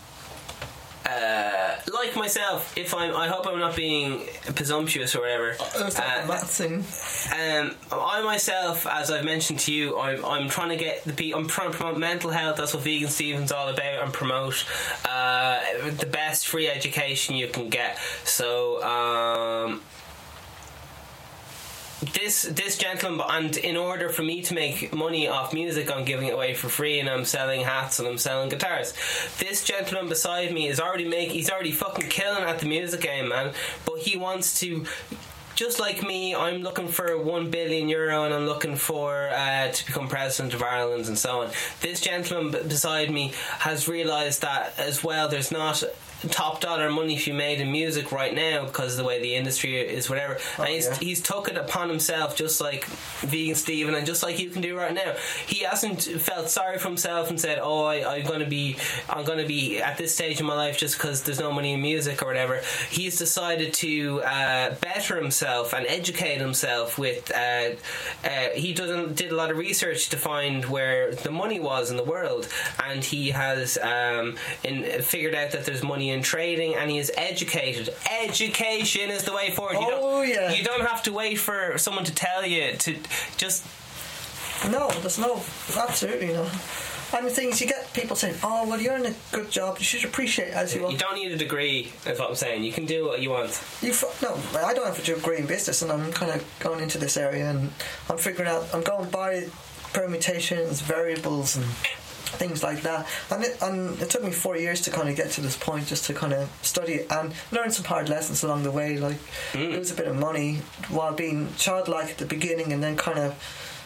[1.05, 4.25] uh, like myself, if I'm, I hope I'm not being
[4.55, 5.55] presumptuous or whatever.
[5.79, 6.83] Like Uh, thing.
[7.33, 11.47] Um, I myself, as I've mentioned to you, I'm, I'm trying to get the I'm
[11.47, 12.57] trying to promote mental health.
[12.57, 14.65] That's what Vegan Stevens all about, and promote
[15.05, 15.61] uh,
[15.97, 17.97] the best free education you can get.
[18.25, 18.83] So.
[18.83, 19.81] Um,
[22.01, 26.27] this this gentleman and in order for me to make money off music I'm giving
[26.27, 28.93] it away for free and I'm selling hats and I'm selling guitars
[29.39, 33.29] this gentleman beside me is already make he's already fucking killing at the music game
[33.29, 33.51] man
[33.85, 34.85] but he wants to
[35.57, 39.85] just like me, I'm looking for one billion euro, and I'm looking for uh, to
[39.87, 41.49] become president of Ireland, and so on.
[41.81, 45.27] This gentleman beside me has realised that as well.
[45.27, 45.83] There's not
[46.29, 49.35] top dollar money to be made in music right now because of the way the
[49.35, 50.37] industry is, whatever.
[50.57, 50.95] and he's yeah.
[50.95, 54.77] he's took it upon himself, just like Vegan Steven, and just like you can do
[54.77, 55.13] right now.
[55.45, 58.77] He hasn't felt sorry for himself and said, "Oh, I, I'm going to be,
[59.09, 61.73] I'm going to be at this stage in my life just because there's no money
[61.73, 67.31] in music or whatever." He's decided to uh, better himself and educate himself with.
[67.31, 67.75] Uh,
[68.23, 71.97] uh, he did, did a lot of research to find where the money was in
[71.97, 72.47] the world,
[72.83, 77.11] and he has um, in, figured out that there's money in trading, and he is
[77.17, 77.93] educated.
[78.23, 79.73] Education is the way forward.
[79.73, 80.51] You Oh, don't, yeah.
[80.53, 82.95] You don't have to wait for someone to tell you to
[83.37, 83.65] just
[84.69, 85.41] No, there's no,
[85.77, 86.49] absolutely no.
[87.15, 89.77] And the thing is, you get people saying, "Oh, well, you're in a good job.
[89.79, 92.35] You should appreciate it as you want." You don't need a degree, is what I'm
[92.35, 92.63] saying.
[92.65, 93.51] You can do what you want.
[93.81, 96.81] You f- no, I don't have a degree in business, and I'm kind of going
[96.81, 97.71] into this area, and
[98.09, 98.65] I'm figuring out.
[98.73, 99.47] I'm going by
[99.93, 101.65] permutations, variables, and
[102.29, 103.07] things like that.
[103.31, 105.87] And it, and it took me four years to kind of get to this point,
[105.87, 108.97] just to kind of study it and learn some hard lessons along the way.
[108.97, 109.17] Like
[109.53, 109.71] mm.
[109.71, 113.35] lose a bit of money while being childlike at the beginning, and then kind of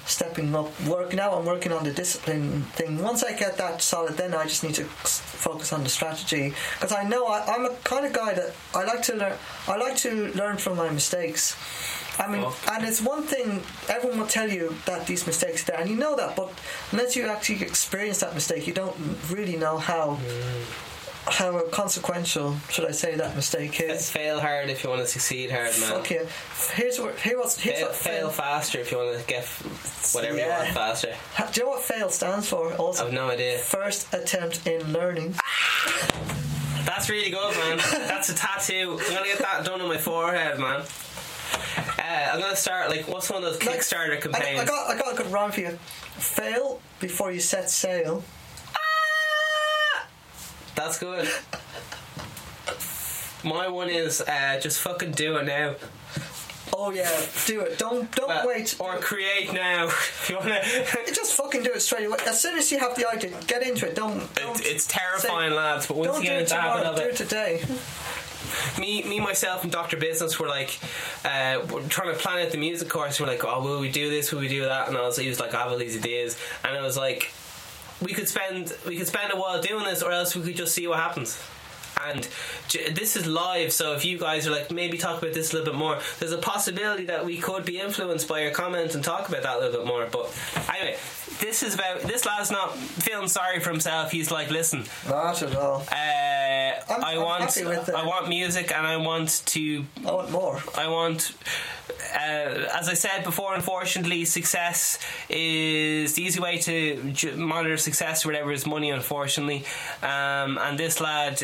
[0.05, 1.33] stepping up, working out.
[1.33, 3.01] I'm working on the discipline thing.
[3.01, 6.91] Once I get that solid, then I just need to focus on the strategy because
[6.91, 9.37] I know I, I'm a kind of guy that I like to learn.
[9.67, 11.55] I like to learn from my mistakes.
[12.19, 15.81] I mean, and it's one thing everyone will tell you that these mistakes are there,
[15.81, 16.51] and you know that, but
[16.91, 18.95] unless you actually experience that mistake, you don't
[19.29, 20.19] really know how
[21.25, 24.09] how consequential, should I say, that mistake is.
[24.09, 25.91] Fail hard if you want to succeed hard, man.
[25.91, 26.23] Fuck yeah.
[26.73, 29.45] Here's what here what's here's Fail, what fail faster if you want to get
[30.13, 31.13] whatever you want faster.
[31.37, 32.73] Do you know what fail stands for?
[32.73, 33.57] Also, I've no idea.
[33.59, 35.35] first attempt in learning.
[36.85, 37.77] That's really good, man.
[37.91, 38.99] That's a tattoo.
[38.99, 40.83] I'm gonna get that done on my forehead, man.
[41.53, 44.59] Uh, I'm gonna start like what's one of those Like, Kickstarter I, campaigns?
[44.61, 45.77] I got I got a good rhyme for you.
[46.17, 48.23] Fail before you set sail.
[48.75, 50.07] Ah!
[50.75, 51.27] That's good.
[53.43, 55.75] My one is uh, just fucking do it now.
[56.73, 57.09] Oh yeah,
[57.47, 57.77] do it.
[57.77, 58.75] Don't don't Well, wait.
[58.79, 59.85] Or create now.
[59.87, 60.61] if you wanna.
[61.07, 62.17] Just fucking do it straight away.
[62.27, 63.95] As soon as you have the idea, get into it.
[63.95, 64.33] Don't.
[64.35, 65.87] don't It's, it's terrifying, lads.
[65.87, 66.95] But once Don't you do get it into the habit tomorrow.
[66.95, 67.63] of Do it, it today.
[68.79, 70.79] Me, me, myself, and Doctor Business were like,
[71.25, 73.19] uh, we're trying to plan out the music course.
[73.19, 74.31] We're like, oh, will we do this?
[74.31, 74.87] Will we do that?
[74.87, 77.31] And I was, he was like, I have all these ideas, and I was like,
[78.01, 80.73] we could spend, we could spend a while doing this, or else we could just
[80.73, 81.41] see what happens.
[82.03, 82.27] And
[82.95, 85.71] this is live, so if you guys are like, maybe talk about this a little
[85.71, 89.29] bit more, there's a possibility that we could be influenced by your comments and talk
[89.29, 90.07] about that a little bit more.
[90.11, 90.35] But
[90.73, 90.97] anyway,
[91.39, 94.11] this is about this lad's not feeling sorry for himself.
[94.11, 95.81] He's like, listen, Not at all.
[95.91, 96.81] uh, I
[97.15, 97.95] I'm want happy with it.
[97.95, 100.61] I want music and I want to I want more.
[100.77, 101.31] I want
[102.13, 108.29] uh, as I said before unfortunately success is the easy way to monitor success or
[108.29, 109.63] whatever is money unfortunately
[110.01, 111.41] um, and this lad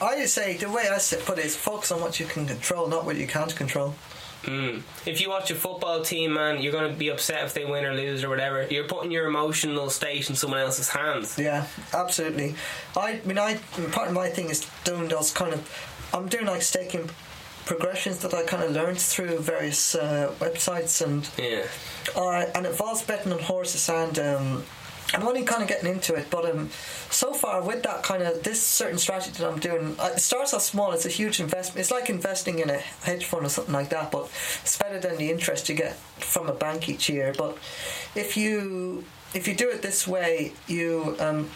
[0.00, 3.06] I say the way I put it is focus on what you can control, not
[3.06, 3.94] what you can't control.
[4.46, 7.64] Mm, if you watch a football team man you're going to be upset if they
[7.64, 11.66] win or lose or whatever you're putting your emotional state in someone else's hands Yeah,
[11.92, 12.54] absolutely.
[12.96, 13.56] I mean, I
[13.92, 15.60] part of my thing is doing those kind of.
[16.14, 17.10] I'm doing like staking
[17.66, 21.64] progressions that I kind of learned through various uh, websites and yeah
[22.14, 24.64] uh, and it involves betting on horses and um,
[25.14, 26.70] I'm only kind of getting into it, but um,
[27.10, 30.52] so far with that kind of this certain strategy that I'm doing, uh, it starts
[30.52, 30.92] off small.
[30.92, 31.80] It's a huge investment.
[31.80, 34.24] It's like investing in a hedge fund or something like that, but
[34.62, 37.32] it's better than the interest you get from a bank each year.
[37.36, 37.56] But
[38.14, 41.50] if you if you do it this way, you um,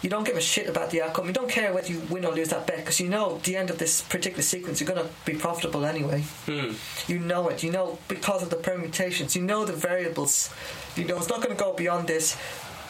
[0.00, 1.26] you don't give a shit about the outcome.
[1.26, 3.56] You don't care whether you win or lose that bet because you know at the
[3.56, 6.22] end of this particular sequence you're going to be profitable anyway.
[6.46, 6.72] Hmm.
[7.10, 7.62] You know it.
[7.62, 9.34] You know because of the permutations.
[9.34, 10.50] You know the variables.
[10.94, 12.36] You know it's not going to go beyond this.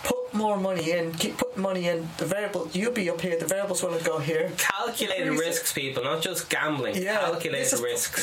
[0.07, 1.13] Put more money in.
[1.15, 2.09] Keep putting money in.
[2.19, 3.37] The variable you'll be up here.
[3.39, 4.51] The variables will go here.
[4.57, 6.95] Calculated risks, people, not just gambling.
[6.97, 8.21] Yeah, Calculated is- risks.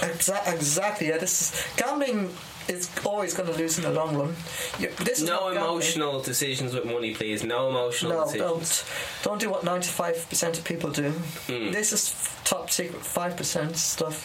[0.00, 1.08] Exa- exactly.
[1.08, 1.18] Yeah.
[1.18, 2.30] This is gambling
[2.66, 4.34] is always going to lose in the long run.
[4.78, 4.88] You,
[5.24, 7.42] No emotional decisions with money, please.
[7.44, 8.84] No emotional No, decisions.
[9.22, 9.32] don't.
[9.32, 11.10] Don't do what ninety-five percent of people do.
[11.48, 11.72] Hmm.
[11.72, 14.16] This is top secret five percent stuff.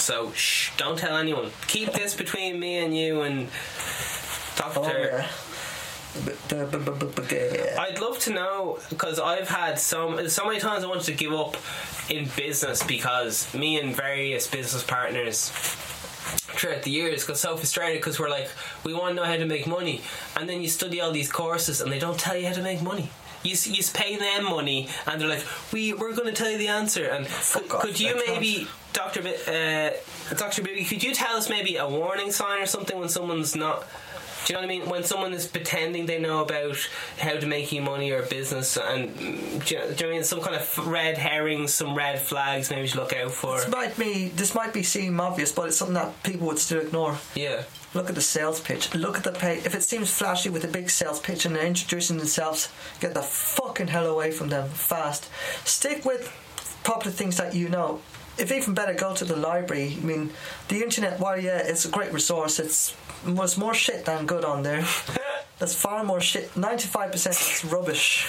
[0.00, 1.52] So, shh, don't tell anyone.
[1.68, 3.48] Keep this between me and you and
[4.56, 4.80] Doctor.
[4.80, 5.26] Oh yeah.
[7.78, 11.32] I'd love to know because I've had so so many times I wanted to give
[11.32, 11.56] up
[12.08, 18.18] in business because me and various business partners throughout the years got so frustrated because
[18.18, 18.48] we're like
[18.84, 20.02] we want to know how to make money.
[20.36, 22.82] And then you study all these courses and they don't tell you how to make
[22.82, 23.10] money.
[23.42, 26.68] You, you pay them money and they're like we we're going to tell you the
[26.68, 27.06] answer.
[27.06, 31.50] And could, off, could you maybe Doctor Bi- uh, Doctor Bibby could you tell us
[31.50, 33.84] maybe a warning sign or something when someone's not
[34.44, 34.88] do you know what I mean?
[34.88, 36.76] When someone is pretending they know about
[37.18, 40.02] how to make you money or business, and do you, know, do you know what
[40.02, 40.24] I mean?
[40.24, 43.56] Some kind of red herrings, some red flags, maybe you should look out for.
[43.56, 46.80] This might be this might be seem obvious, but it's something that people would still
[46.80, 47.18] ignore.
[47.34, 47.62] Yeah,
[47.94, 48.92] Look at the sales pitch.
[48.92, 49.58] Look at the pay.
[49.58, 53.22] If it seems flashy with a big sales pitch and they're introducing themselves, get the
[53.22, 55.30] fucking hell away from them fast.
[55.64, 56.28] Stick with
[56.82, 58.00] proper things that you know.
[58.36, 59.96] If even better, go to the library.
[60.00, 60.30] I mean,
[60.68, 61.20] the internet.
[61.20, 62.58] While yeah, it's a great resource.
[62.58, 62.94] It's
[63.24, 64.84] there's more shit than good on there.
[65.60, 66.56] There's far more shit.
[66.56, 68.26] Ninety-five percent is rubbish.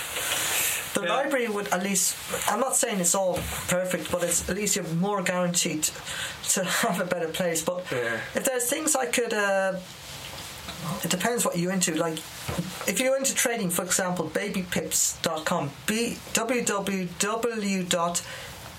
[0.93, 1.15] The Yeah.
[1.15, 2.15] library would at least.
[2.47, 5.89] I'm not saying it's all perfect, but it's at least you're more guaranteed
[6.53, 7.63] to have a better place.
[7.63, 8.19] But Yeah.
[8.35, 9.33] if there's things I could.
[9.33, 9.79] Uh,
[11.03, 11.95] it depends what you're into.
[11.95, 12.19] Like,
[12.87, 18.21] if you're into trading, for example, babypips.com, b www dot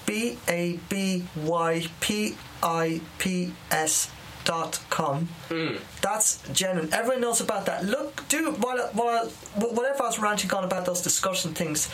[0.07, 4.11] b a b y p i p s
[4.45, 5.29] dot com.
[5.49, 5.77] Hmm.
[6.01, 6.93] That's genuine.
[6.95, 7.85] Everyone knows about that.
[7.85, 11.91] Look, do while while whatever I was ranting on about those discussion things.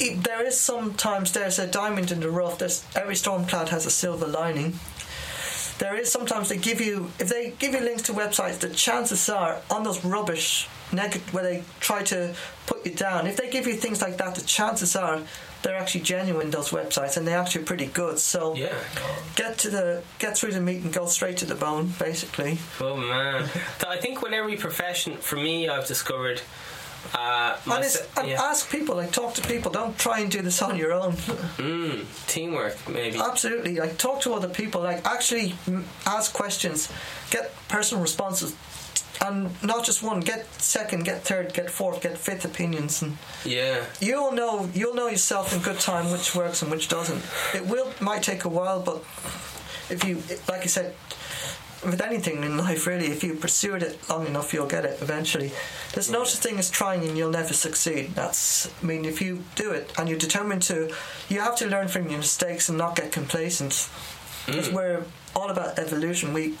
[0.00, 2.58] It, there is sometimes there's a diamond in the rough.
[2.58, 4.74] There's every storm cloud has a silver lining
[5.78, 9.28] there is sometimes they give you if they give you links to websites the chances
[9.28, 12.34] are on those rubbish negative where they try to
[12.66, 15.20] put you down if they give you things like that the chances are
[15.64, 18.72] they're actually genuine those websites and they're actually pretty good so yeah.
[19.34, 22.96] get to the get through the meat and go straight to the bone basically Oh
[22.96, 23.48] man,
[23.80, 26.42] So I think with every profession, for me, I've discovered.
[27.14, 27.84] Uh, and,
[28.18, 28.42] and yeah.
[28.42, 31.12] ask people like talk to people don't try and do this on your own
[31.58, 33.18] mm, teamwork, maybe.
[33.18, 35.54] absolutely like talk to other people like actually
[36.06, 36.90] ask questions
[37.30, 38.54] get personal responses
[39.20, 43.84] and not just one get second get third get fourth get fifth opinions and Yeah,
[44.00, 47.22] you'll know you'll know yourself in good time which works and which doesn't.
[47.54, 48.96] It will might take a while but
[49.90, 50.94] if you like I said
[51.84, 55.52] with anything in life really if you pursue it long enough you'll get it eventually.
[55.92, 58.14] There's no such thing as trying and you'll never succeed.
[58.14, 60.92] That's I mean if you do it and you're determined to
[61.28, 63.88] you have to learn from your mistakes and not get complacent.
[64.46, 64.74] Because mm.
[64.74, 66.54] we're all about evolution we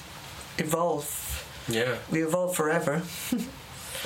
[0.56, 1.23] evolve
[1.68, 1.96] yeah.
[2.10, 3.02] we evolve forever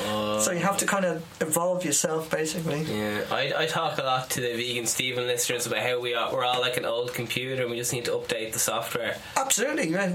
[0.00, 4.02] Uh, so you have to kind of evolve yourself basically Yeah, I, I talk a
[4.02, 7.12] lot to the vegan Stephen listeners about how we are, we're all like an old
[7.14, 9.16] computer and we just need to update the software.
[9.36, 9.88] Absolutely.
[9.90, 10.12] yeah.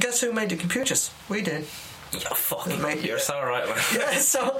[0.00, 1.12] Guess who made the computers?
[1.28, 1.66] We did.
[2.12, 3.76] Yeah, fuck, Mate, you're so right, man.
[3.98, 4.56] Yeah, so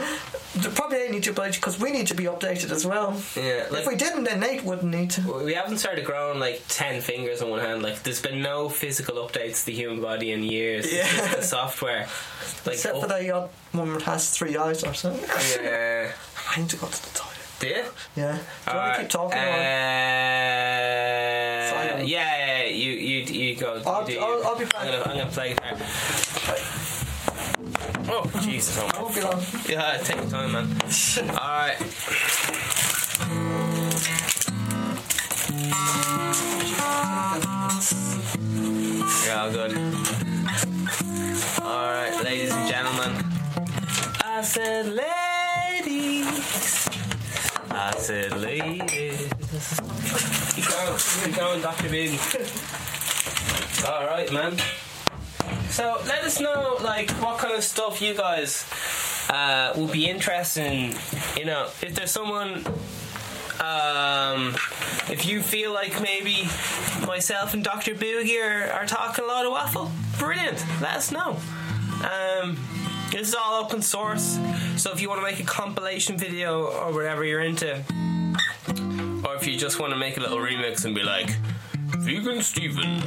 [0.74, 3.16] probably they need to update because we need to be updated as well.
[3.36, 5.44] Yeah, like if we didn't, then Nate wouldn't need to.
[5.44, 7.82] we haven't started growing like ten fingers on one hand.
[7.82, 10.86] Like there's been no physical updates to the human body in years.
[10.86, 11.06] It's Yeah.
[11.16, 12.08] just the software.
[12.66, 15.28] Like Except for up- that odd one that has three eyes or something.
[15.62, 16.10] yeah.
[16.52, 17.32] I need to go to the toilet.
[17.60, 17.84] Do you?
[18.16, 18.38] Yeah.
[18.66, 19.38] Do you want to keep talking?
[19.38, 19.42] Uh,
[22.04, 23.80] yeah, yeah, you you you go.
[23.86, 24.44] I'll- you I'll-.
[24.44, 24.74] I'll be back.
[24.80, 25.72] I'm gonna, I'm gonna play guitar.
[28.08, 28.78] Oh Jesus!
[28.78, 29.42] Oh, I won't be long.
[29.68, 30.68] Yeah, take your time, man.
[31.30, 31.78] Alright.
[39.26, 39.76] You're good.
[41.60, 43.24] Alright, ladies and gentlemen.
[44.24, 46.88] I said ladies.
[47.70, 49.28] I said ladies.
[50.54, 51.88] Keep going, keep going, Dr.
[51.88, 52.18] Big.
[53.84, 54.56] Alright, man.
[55.70, 58.64] So let us know, like, what kind of stuff you guys
[59.30, 60.94] uh, will be interested in.
[61.36, 62.64] You know, if there's someone.
[63.58, 64.54] Um,
[65.08, 66.42] if you feel like maybe
[67.06, 67.94] myself and Dr.
[67.94, 70.62] Boogie are, are talking a lot of waffle, brilliant.
[70.82, 71.38] Let us know.
[72.04, 72.58] Um,
[73.10, 74.38] this is all open source,
[74.76, 77.82] so if you want to make a compilation video or whatever you're into,
[79.24, 81.30] or if you just want to make a little remix and be like,
[81.98, 83.02] Vegan Steven.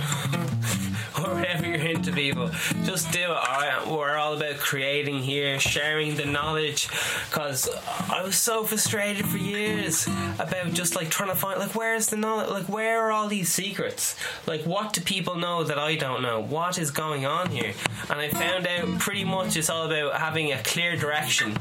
[1.25, 2.49] Or whatever you're into, people.
[2.84, 3.88] Just do it, alright?
[3.88, 6.88] We're all about creating here, sharing the knowledge.
[7.29, 7.69] Because
[8.10, 12.17] I was so frustrated for years about just like trying to find, like, where's the
[12.17, 12.49] knowledge?
[12.49, 14.15] Like, where are all these secrets?
[14.47, 16.41] Like, what do people know that I don't know?
[16.41, 17.73] What is going on here?
[18.10, 21.55] And I found out pretty much it's all about having a clear direction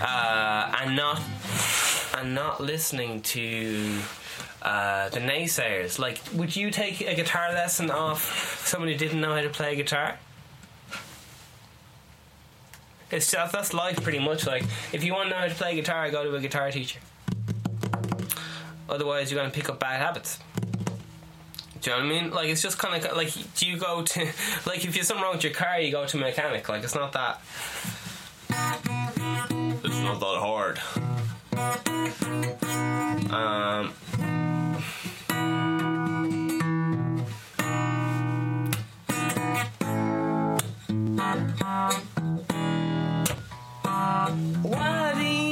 [0.00, 1.20] uh, and not
[2.16, 4.00] and not listening to
[4.64, 5.98] uh, the naysayers.
[5.98, 9.76] Like, would you take a guitar lesson off someone who didn't know how to play
[9.76, 10.18] guitar?
[13.10, 14.46] It's just, that's life pretty much.
[14.46, 16.98] Like, if you want to know how to play guitar, go to a guitar teacher.
[18.88, 20.38] Otherwise, you're going to pick up bad habits.
[21.80, 22.30] Do you know what I mean?
[22.30, 24.20] Like, it's just kind of like, do you go to,
[24.66, 26.68] like, if you're something wrong with your car, you go to a mechanic.
[26.68, 27.40] Like, it's not that.
[29.84, 30.80] It's not that hard.
[33.30, 33.92] Um,
[44.62, 45.43] Why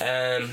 [0.00, 0.50] Um,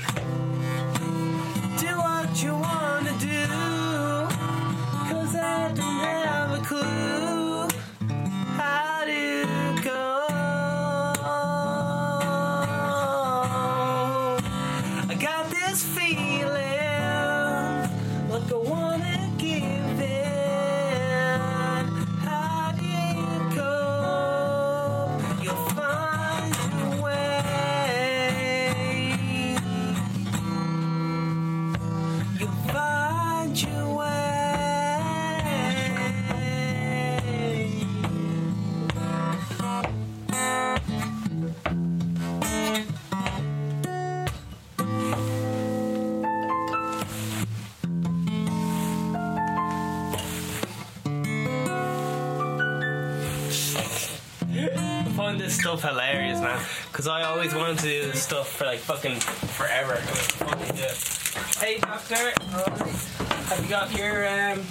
[55.76, 56.64] stuff hilarious, man.
[56.90, 59.96] Because I always wanted to do this stuff for like fucking forever.
[59.96, 61.58] Fucking do it.
[61.58, 64.62] Hey, doctor, have you got your um,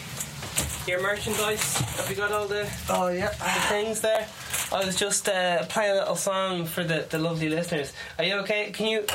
[0.88, 1.78] your merchandise?
[1.98, 3.30] Have you got all the, Oh yeah.
[3.30, 4.28] the things there?
[4.72, 7.94] I was just uh, playing a little song for the, the lovely listeners.
[8.18, 8.72] Are you okay?
[8.72, 9.06] Can you?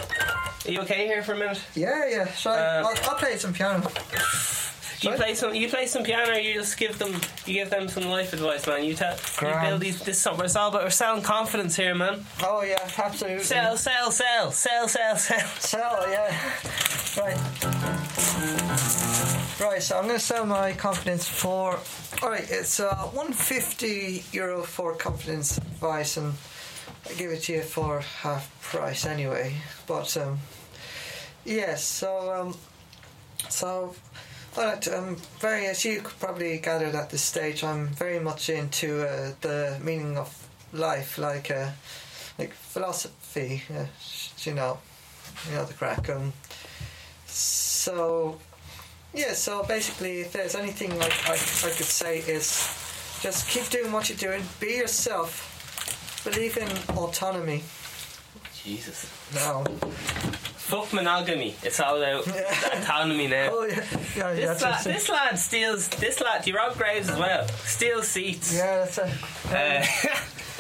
[0.65, 1.61] Are you okay here for a minute?
[1.75, 2.29] Yeah, yeah.
[2.47, 3.83] I, Uh, I'll, I'll play some piano.
[5.03, 5.55] You play some.
[5.55, 6.35] You play some piano.
[6.35, 7.13] You just give them.
[7.45, 8.85] You give them some life advice, man.
[8.85, 9.15] You tell.
[9.15, 9.69] You Grand.
[9.69, 10.01] build these.
[10.01, 10.45] This summer.
[10.45, 12.25] It's all about we're selling confidence here, man.
[12.43, 13.43] Oh yeah, absolutely.
[13.43, 15.47] Sell, sell, sell, sell, sell, sell.
[15.59, 16.39] Sell, yeah.
[17.19, 17.37] Right.
[19.61, 21.79] Right, so I'm going to sell my confidence for.
[22.23, 26.35] Alright, it's uh, 150 euro for confidence advice, and
[27.09, 29.55] I give it to you for half price anyway.
[29.87, 30.39] But, um,
[31.45, 32.57] yes, so, um,
[33.49, 33.95] so.
[34.55, 39.03] Alright, I'm very, as you could probably gathered at this stage, I'm very much into
[39.03, 40.29] uh, the meaning of
[40.75, 41.71] life, like uh,
[42.39, 43.87] like philosophy, uh,
[44.41, 44.77] you know,
[45.49, 46.11] you know the crack.
[46.11, 46.35] Um,
[47.27, 48.39] so
[49.15, 53.91] yeah, so basically, if there's anything like I, I could say is just keep doing
[53.91, 57.63] what you're doing, be yourself, believe in autonomy.
[58.63, 59.11] Jesus.
[59.35, 59.65] Now,
[60.69, 61.57] Fuck monogamy.
[61.63, 62.81] It's all about Yeah.
[62.81, 63.49] autonomy now.
[63.53, 63.85] oh yeah,
[64.17, 65.89] yeah, This lad, this lad steals.
[65.89, 67.47] This lad, you rob graves as well.
[67.49, 68.55] Steals seats.
[68.55, 69.11] yeah, that's it.
[69.51, 69.85] Uh,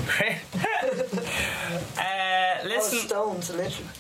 [2.00, 2.02] uh,
[2.74, 3.90] Oh, stones, literally.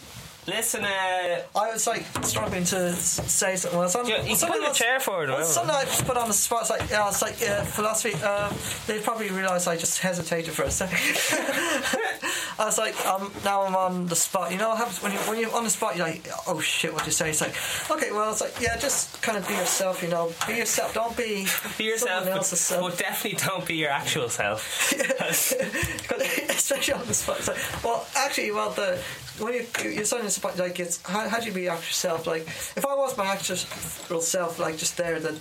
[0.46, 0.84] Listen.
[0.84, 3.78] Uh, I was like struggling to say something.
[3.78, 5.28] Well, some, you, you something put was- chair forward.
[5.30, 6.62] Well, something I just put on the spot.
[6.62, 8.14] It's like, yeah, it's like uh, philosophy.
[8.22, 8.52] Um,
[8.86, 10.98] they probably realised I just hesitated for a second.
[12.58, 14.52] I was like, um, now I'm on the spot.
[14.52, 15.96] You know what happens when you when you're on the spot?
[15.96, 17.30] You're like, oh shit, what do you say?
[17.30, 17.54] It's like,
[17.90, 20.02] okay, well, it's like, yeah, just kind of be yourself.
[20.02, 20.94] You know, be yourself.
[20.94, 21.46] Don't be
[21.78, 22.90] Be yourself, someone else's but, self.
[22.90, 24.92] but definitely don't be your actual self.
[26.50, 27.38] especially on the spot.
[27.38, 28.98] It's like, well, actually, well, the
[29.38, 32.26] when you you're the spot, like it's how, how do you be yourself?
[32.26, 35.40] Like, if I was my actual self, like just there, then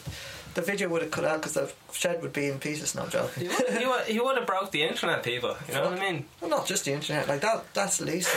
[0.54, 2.94] the video would have cut out because the shed would be in pieces.
[2.96, 3.44] No I'm joking.
[3.44, 5.56] He would, he would, he would have broke the internet, people.
[5.68, 6.26] You know what I mean?
[6.42, 7.74] Well, not just the internet, like that.
[7.74, 8.30] That's the least.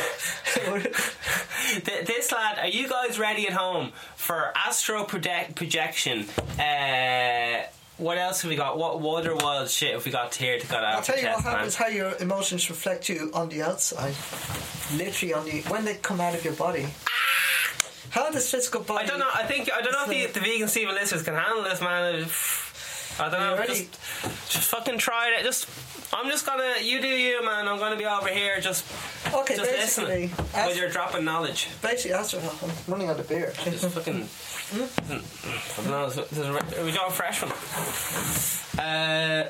[1.85, 6.27] This lad, are you guys ready at home for astro project- projection?
[6.59, 7.65] Uh,
[7.97, 8.77] what else have we got?
[8.77, 10.97] What water wild shit have we got here to got out?
[10.97, 11.55] I'll tell you what man?
[11.55, 11.75] happens.
[11.77, 14.15] How your emotions reflect you on the outside,
[14.97, 16.87] literally on the when they come out of your body.
[17.09, 17.11] Ah!
[18.11, 19.05] How does physical body?
[19.05, 19.31] I don't know.
[19.35, 22.27] I think I don't know if the, the vegan Steven listeners can handle this, man.
[23.19, 23.65] I don't know.
[23.67, 23.91] Just,
[24.51, 25.43] just fucking try it.
[25.43, 25.67] Just,
[26.15, 26.75] I'm just gonna.
[26.81, 27.67] You do you, man.
[27.69, 28.85] I'm gonna be over here just,
[29.35, 31.69] Okay, just basically, listening as- while you're dropping knowledge.
[31.83, 33.53] Basically, that's what I'm running out of beer.
[33.65, 34.29] Just fucking.
[34.73, 36.07] I don't know.
[36.07, 37.53] Is, is, are we going fresh one?
[38.77, 39.49] Uh,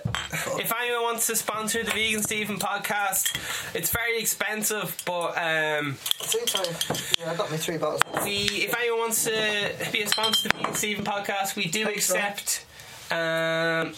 [0.58, 3.34] if anyone wants to sponsor the Vegan Steven podcast,
[3.74, 6.74] it's very expensive, but um, Same time.
[7.18, 8.02] Yeah, I got me three bottles.
[8.24, 8.32] we
[8.66, 12.12] if anyone wants to be a sponsor of the Vegan Steven podcast, we do Thanks,
[12.12, 12.22] man.
[12.32, 12.66] accept.
[13.10, 13.94] Um,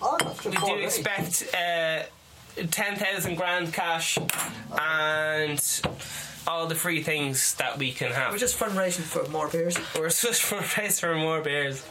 [0.00, 2.02] Oh, we do expect uh,
[2.70, 4.18] ten thousand grand cash
[4.80, 5.60] and
[6.48, 8.32] all the free things that we can have.
[8.32, 9.76] We're just fundraising for more beers.
[9.98, 11.84] We're just price for more beers.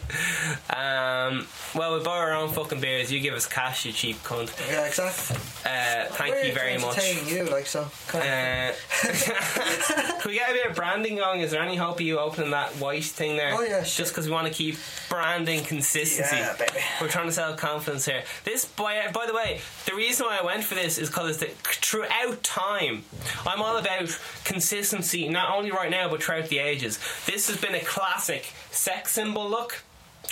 [0.69, 3.11] Um, well, we buy our own fucking beers.
[3.11, 4.51] You give us cash, you cheap cunt.
[4.69, 5.35] Yeah, exactly.
[5.63, 6.97] Uh, thank We're you very much.
[7.29, 7.81] you, like so.
[8.13, 11.41] Uh, can we get a bit of branding going?
[11.41, 13.53] Is there any hope of you opening that white thing there?
[13.53, 14.77] Oh, yeah, Just because we want to keep
[15.09, 16.35] branding consistency.
[16.35, 16.79] Yeah, baby.
[16.99, 18.23] We're trying to sell confidence here.
[18.43, 22.41] This, by, by the way, the reason why I went for this is because throughout
[22.43, 23.03] time,
[23.45, 24.09] I'm all about
[24.47, 26.99] consistency, not only right now, but throughout the ages.
[27.25, 29.83] This has been a classic sex symbol look.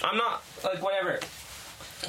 [0.03, 1.19] I'm not, like, whatever.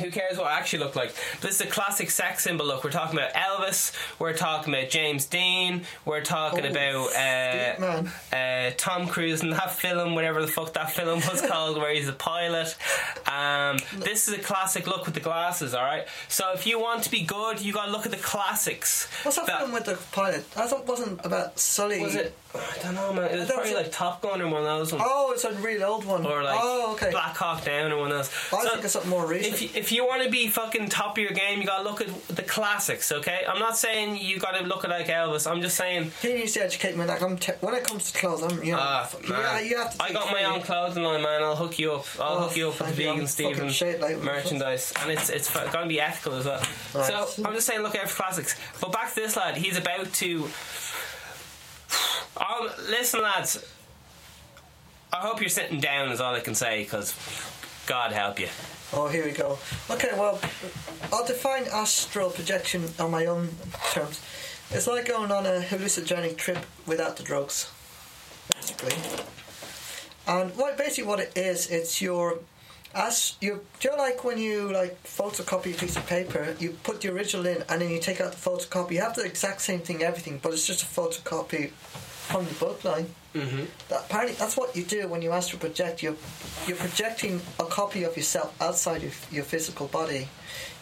[0.01, 1.15] Who cares what I actually look like?
[1.41, 2.85] This is a classic sex symbol look.
[2.85, 3.93] We're talking about Elvis.
[4.19, 5.83] We're talking about James Dean.
[6.05, 8.11] We're talking Oh, about uh, man.
[8.33, 12.09] uh, Tom Cruise in that film, whatever the fuck that film was called, where he's
[12.09, 12.77] a pilot.
[13.27, 15.75] Um, this is a classic look with the glasses.
[15.75, 16.07] All right.
[16.29, 19.09] So if you want to be good, you got to look at the classics.
[19.23, 20.45] What's that, film with the pilot?
[20.57, 22.01] It wasn't about Sully.
[22.01, 22.35] Was it?
[22.59, 23.31] I don't know, man.
[23.31, 25.05] It was probably like Top Gun or one of those ones.
[25.07, 26.25] Oh, it's a really old one.
[26.27, 27.11] Or like oh, okay.
[27.11, 28.29] Black Hawk Down or one of those.
[28.53, 29.55] I So think it's something more recent.
[29.55, 32.01] If you, if you want to be fucking top of your game, you gotta look
[32.01, 33.11] at the classics.
[33.13, 35.51] Okay, I'm not saying you gotta look at like Elvis.
[35.51, 36.13] I'm just saying.
[36.23, 37.05] He needs to educate me.
[37.05, 38.79] Like I'm te- when it comes to clothes, I'm you know.
[38.81, 39.39] Ah, f- man.
[39.41, 40.03] yeah, you have to.
[40.03, 41.43] I got my own clothing line, man.
[41.43, 42.07] I'll hook you up.
[42.21, 43.27] I'll Oh, hook you up with the you.
[43.27, 46.63] vegan shit, like, merchandise, and it's it's gonna be ethical as well.
[46.95, 47.07] Right.
[47.07, 48.57] So I'm just saying, look out for classics.
[48.81, 49.57] But back to this lad.
[49.57, 50.49] He's about to.
[52.37, 53.65] Um, listen, lads.
[55.13, 56.11] I hope you're sitting down.
[56.11, 57.15] Is all I can say, because
[57.87, 58.49] God help you.
[58.93, 59.59] Oh, here we go.
[59.91, 60.39] Okay, well,
[61.13, 63.49] I'll define astral projection on my own
[63.93, 64.21] terms.
[64.71, 67.71] It's like going on a hallucinogenic trip without the drugs,
[68.55, 68.95] basically.
[70.27, 72.39] And what basically what it is, it's your
[72.97, 76.71] as you do you know like when you like photocopy a piece of paper, you
[76.83, 78.93] put the original in and then you take out the photocopy.
[78.93, 82.83] You have the exact same thing, everything, but it's just a photocopy from the book
[82.85, 83.07] line.
[83.35, 83.65] Mm-hmm.
[83.91, 86.03] That apparently that's what you do when you ask astral project.
[86.03, 86.17] you're,
[86.67, 90.29] you're projecting a copy of yourself outside of your physical body.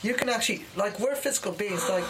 [0.02, 1.88] You can actually like we're physical beings.
[1.88, 2.04] Like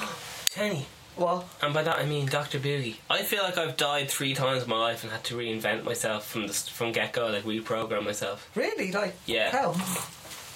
[0.51, 0.87] Tenny.
[1.17, 2.59] Well, And by that I mean Dr.
[2.59, 2.97] Boogie.
[3.11, 6.27] I feel like I've died three times in my life and had to reinvent myself
[6.27, 8.49] from the from get go, like reprogram myself.
[8.55, 9.51] really, like Yeah.
[9.51, 9.73] how?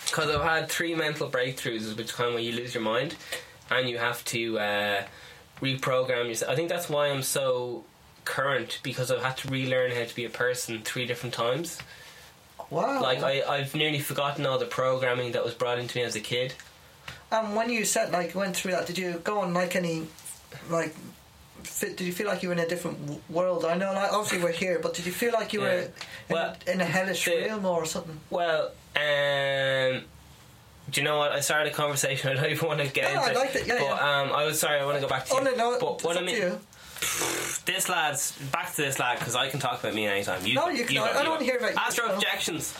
[0.06, 3.14] Because I've had three mental breakthroughs, which kind of where you lose your mind
[3.70, 5.02] and you have to uh,
[5.60, 6.50] reprogram yourself.
[6.50, 7.84] I think that's why I'm so
[8.24, 11.78] current because I've had to relearn how to be a person three different times.
[12.70, 13.02] Wow.
[13.02, 16.20] Like I, I've nearly forgotten all the programming that was brought into me as a
[16.20, 16.54] kid.
[17.30, 20.06] And when you said like went through that, did you go on like any
[20.70, 20.94] like?
[21.64, 23.64] Fit, did you feel like you were in a different w- world?
[23.64, 25.66] I know, like obviously we're here, but did you feel like you Yeah.
[25.66, 25.92] were in,
[26.30, 28.18] Well, in a hellish the- realm or something?
[28.30, 30.04] Well, um,
[30.90, 31.32] do you know what?
[31.32, 32.30] I started a conversation.
[32.32, 33.32] I don't even want to get No, into.
[33.38, 34.20] I liked it, yeah, but yeah.
[34.20, 34.78] um, I was sorry.
[34.80, 35.34] I want to go back to.
[35.34, 35.44] Oh you.
[35.44, 36.60] no, no, But it's what I mean, to you.
[37.66, 40.44] this lad's back to this lad because I can talk about me anytime.
[40.46, 41.30] You, No, you can- go, I don't go.
[41.32, 42.12] wanna hear about you, Astro no.
[42.14, 42.72] projections.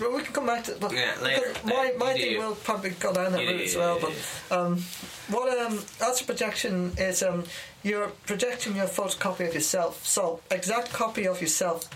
[0.00, 1.52] Well, we can come back to but Yeah, later.
[1.64, 3.98] my, my you thing will probably go down that You do route as well.
[4.00, 4.84] But um,
[5.28, 7.44] what um, astral projection is um,
[7.82, 10.04] you're projecting your photocopy of yourself.
[10.06, 11.88] So exact copy of yourself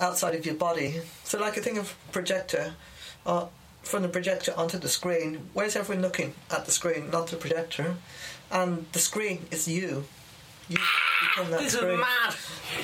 [0.00, 1.00] outside of your body.
[1.24, 2.74] So like a thing of projector.
[3.24, 3.46] Uh,
[3.82, 7.96] from the projector onto the screen, where's everyone looking at the screen, not the projector?
[8.50, 10.04] And the screen is you.
[10.68, 10.78] You
[11.20, 12.34] become that This is mad.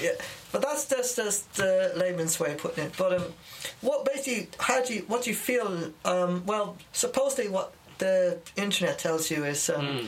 [0.03, 0.11] Yeah,
[0.51, 2.93] but that's just, just the layman's way of putting it.
[2.99, 3.25] But um,
[3.81, 5.93] what basically, how do you, what do you feel?
[6.05, 10.07] Um, well, supposedly what the internet tells you is um, Hmm.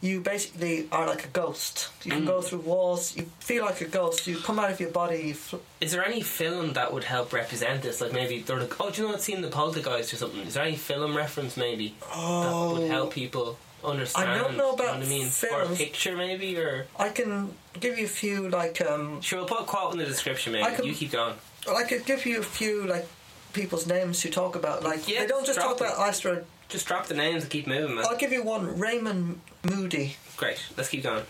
[0.00, 1.88] you basically are like a ghost.
[2.04, 3.16] You can go through walls.
[3.16, 4.26] You feel like a ghost.
[4.26, 5.18] You come out of your body.
[5.28, 8.00] You fl- Is there any film that would help represent this?
[8.00, 10.40] Like maybe they're like, oh, do you know that scene in the Poltergeist or something?
[10.46, 14.28] Is there any film reference maybe that would help people understand?
[14.28, 14.32] Oh.
[14.34, 15.28] I don't know do you about what I mean?
[15.52, 19.48] Or a picture maybe, or I can give you a few like um, sure, we'll
[19.48, 20.52] put a quote in the description.
[20.52, 21.34] Maybe can- you keep going.
[21.72, 23.06] I could give you a few like
[23.52, 26.42] people's names who talk about like Yeah, they don't just talk about Astra.
[26.72, 28.06] Just drop the names and keep moving, man.
[28.08, 28.78] I'll give you one.
[28.78, 30.16] Raymond Moody.
[30.38, 30.64] Great.
[30.74, 31.24] Let's keep going.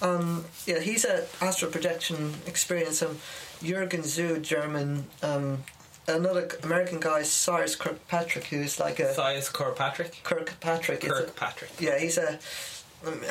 [0.00, 3.02] Um, yeah, he's a astral projection experience.
[3.02, 3.18] Um,
[3.60, 5.06] Jürgen Zu, German.
[5.20, 5.64] Um,
[6.06, 10.20] another American guy, Cyrus Kirkpatrick, who's like a Size Kirkpatrick.
[10.22, 11.02] Kirkpatrick.
[11.02, 11.70] is a- Kirkpatrick.
[11.80, 12.38] yeah, he's a.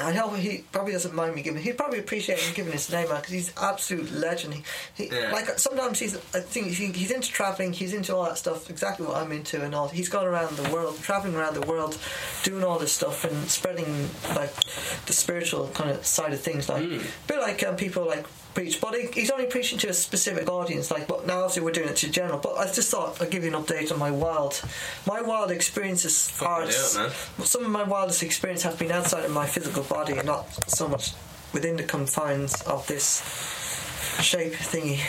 [0.01, 1.61] I know he probably doesn't mind me giving.
[1.61, 4.53] He'd probably appreciate me giving his name out because he's absolute legend.
[4.55, 4.63] He,
[4.95, 5.31] he Yeah.
[5.31, 6.15] like sometimes he's.
[6.15, 7.73] I think he, he's into traveling.
[7.73, 8.69] He's into all that stuff.
[8.69, 9.87] Exactly what I'm into and all.
[9.87, 11.97] He's gone around the world, traveling around the world,
[12.43, 14.53] doing all this stuff and spreading like
[15.05, 16.69] the spiritual kind of side of things.
[16.69, 16.99] Like Mm.
[17.01, 20.49] a bit like um, people like preach, but he, he's only preaching to a specific
[20.49, 20.91] audience.
[20.91, 22.39] Like, but now obviously we're doing it to general.
[22.39, 24.61] But I just thought I'd give you an update on my wild,
[25.07, 26.65] my wild experiences are.
[26.65, 27.45] Fucking do it, man.
[27.45, 30.87] Some of my wildest experience have been outside of my physical body and not so
[30.87, 31.11] much
[31.53, 33.21] within the confines of this
[34.21, 34.99] shape thingy.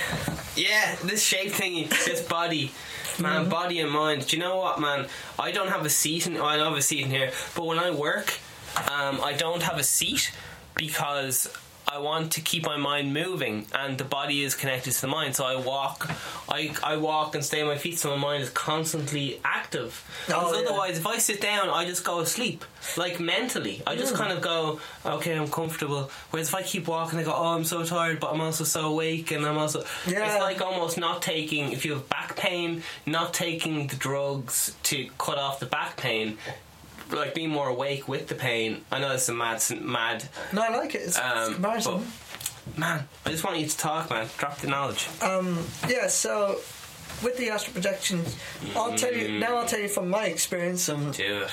[0.57, 2.73] Yeah, this shape thingy, this body.
[3.21, 3.51] Man, Mm-hmm.
[3.51, 4.27] body and mind.
[4.27, 5.07] Do you know what, man?
[5.39, 6.37] I don't have a seat in.
[6.37, 8.35] I don't have a seat in here, but when I work,
[8.91, 10.33] um, I don't have a seat
[10.75, 11.47] because
[11.95, 15.37] I want to keep my mind moving, and the body is connected to the mind.
[15.37, 16.11] So I walk,
[16.49, 20.03] I I walk and stay on my feet, so my mind is constantly active.
[20.23, 20.69] Oh, Because yeah.
[20.69, 22.65] otherwise, if I sit down, I just go asleep,
[22.97, 23.81] like mentally.
[23.87, 23.99] I Mm.
[23.99, 26.11] just kind of go, okay, I'm comfortable.
[26.31, 28.89] Whereas if I keep walking, I go, oh, I'm so tired, but I'm also so
[28.93, 29.85] awake, and I'm also.
[30.05, 30.27] Yeah.
[30.35, 35.09] It's like almost not taking, if you have back pain, not taking the drugs to
[35.19, 36.39] cut off the back pain,
[37.11, 38.85] like being more awake with the pain.
[38.91, 41.03] I know is a mad, mad, No, I like it.
[41.03, 42.07] It's, it's um, embarrassing.
[42.67, 44.29] but man, I just want you to talk, man.
[44.39, 45.09] Drop the knowledge.
[45.23, 46.59] Um, yeah, so
[47.23, 48.37] with the astral projections,
[48.75, 49.57] I'll tell you now.
[49.59, 50.89] I'll tell you from my experience.
[50.89, 51.51] Um, Do it.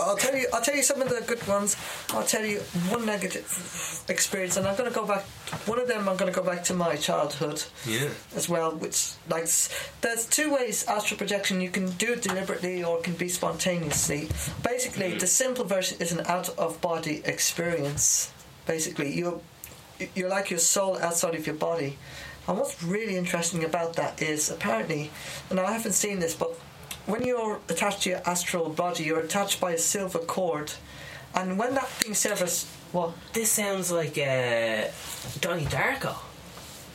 [0.00, 0.46] I'll tell you.
[0.52, 1.76] I'll tell you some of the good ones.
[2.10, 2.58] I'll tell you
[2.90, 5.24] one negative experience, and I'm going to go back.
[5.66, 8.08] One of them, I'm going to go back to my childhood Yeah.
[8.34, 8.72] as well.
[8.72, 9.48] Which like
[10.00, 11.60] there's two ways astral projection.
[11.60, 14.28] You can do it deliberately or it can be spontaneously.
[14.62, 15.20] Basically, mm.
[15.20, 18.32] the simple version is an out of body experience.
[18.66, 19.40] Basically, you're
[20.14, 21.98] you're like your soul outside of your body.
[22.46, 25.10] And what's really interesting about that is apparently,
[25.50, 26.58] and I haven't seen this, but
[27.08, 30.72] when you're attached to your astral body, you're attached by a silver cord,
[31.34, 33.10] and when that thing severs, what?
[33.32, 34.88] This sounds like uh,
[35.40, 36.14] Donnie Darko.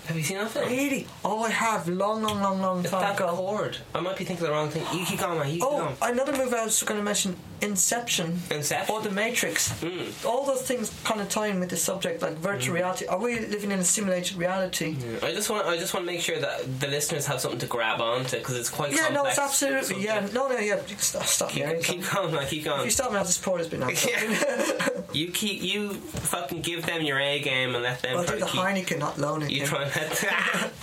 [0.08, 0.68] Have you seen that film?
[0.70, 1.08] Really?
[1.24, 3.30] Oh, I have long, long, long, long time that ago.
[3.36, 3.78] chord.
[3.96, 4.84] I might be thinking the wrong thing.
[4.98, 5.48] You keep going, man.
[5.48, 5.96] You keep Oh, going.
[6.14, 8.42] another movie I was going to mention, Inception.
[8.52, 8.94] Inception.
[8.96, 9.72] Or The Matrix.
[9.82, 10.26] Mm.
[10.26, 13.06] All those things kind of tie in with the subject, like virtual reality.
[13.08, 14.96] Are we living in a simulated reality?
[15.22, 17.68] I just want I just want to make sure that the listeners have something to
[17.68, 20.04] grab onto because it's quite Yeah, no, it's absolutely.
[20.04, 20.80] Yeah, no, no, yeah.
[20.98, 21.50] Stop, stop.
[21.50, 22.48] Keep, keep going, man.
[22.48, 23.94] Keep If you stop me, I'll just pour this bit out.
[24.08, 24.90] Yeah.
[25.14, 28.18] You keep you fucking give them your A game and let them.
[28.18, 29.68] I'll do the keep, Heineken, not loan You again.
[29.68, 30.12] try and let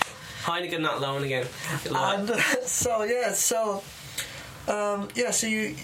[0.45, 1.47] Heineken not loan again.
[1.85, 3.83] And uh, so yeah, so
[4.69, 5.75] um, yeah, so you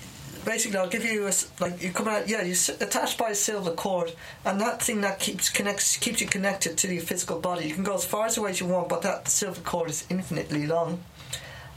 [0.47, 3.73] basically I'll give you a, like you come out yeah you're attached by a silver
[3.73, 7.67] cord and that thing that keeps connects keeps you connected to your physical body.
[7.67, 10.07] You can go as far as away as you want, but that silver cord is
[10.09, 11.03] infinitely long,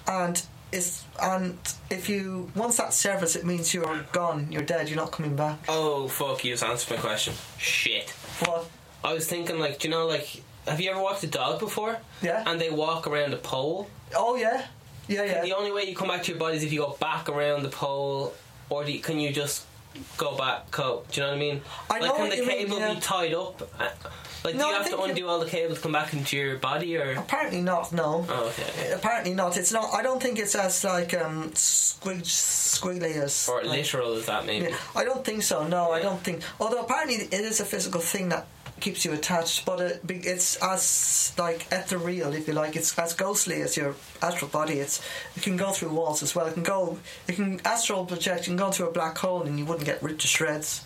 [0.07, 0.41] and
[0.71, 1.57] is and
[1.89, 5.59] if you once that severs, it means you're gone, you're dead, you're not coming back.
[5.67, 6.45] oh fuck!
[6.45, 7.33] You just answered my question.
[7.57, 8.11] Shit.
[8.45, 8.69] What?
[9.03, 11.97] I was thinking like, do you know like, have you ever walked a dog before?
[12.21, 12.43] Yeah.
[12.45, 13.89] And they walk around a pole.
[14.15, 14.67] Oh yeah,
[15.07, 15.41] yeah yeah.
[15.41, 17.63] The only way you come back to your body is if you go back around
[17.63, 18.33] the pole,
[18.69, 19.65] or do you, can you just
[20.17, 20.69] go back?
[20.71, 21.61] Go, do you know what I mean?
[21.89, 22.93] I like, know can the you mean, cable yeah.
[22.93, 23.61] be tied up?
[23.79, 23.89] Uh,
[24.41, 26.95] Like, No, do you have to undo all the cables come back into your body,
[26.95, 27.11] or?
[27.17, 27.91] Apparently not.
[27.91, 28.25] No.
[28.29, 28.93] Oh, okay.
[28.93, 29.57] Apparently not.
[29.57, 29.93] It's not.
[29.93, 33.49] I don't think it's as like um squig, squiggly as.
[33.49, 34.67] Or like- literal as that, maybe?
[34.69, 35.67] Yeah, I don't think so.
[35.67, 36.41] No, I don't think.
[36.59, 38.47] Although apparently it is a physical thing that
[38.81, 42.75] keeps you attached, but it, it's as like ethereal, if you like.
[42.75, 44.79] It's as ghostly as your astral body.
[44.79, 45.01] It's
[45.35, 46.47] it can go through walls as well.
[46.47, 46.99] It can go.
[47.27, 48.47] It can astral project.
[48.47, 50.83] You can go into a black hole and you wouldn't get ripped to shreds.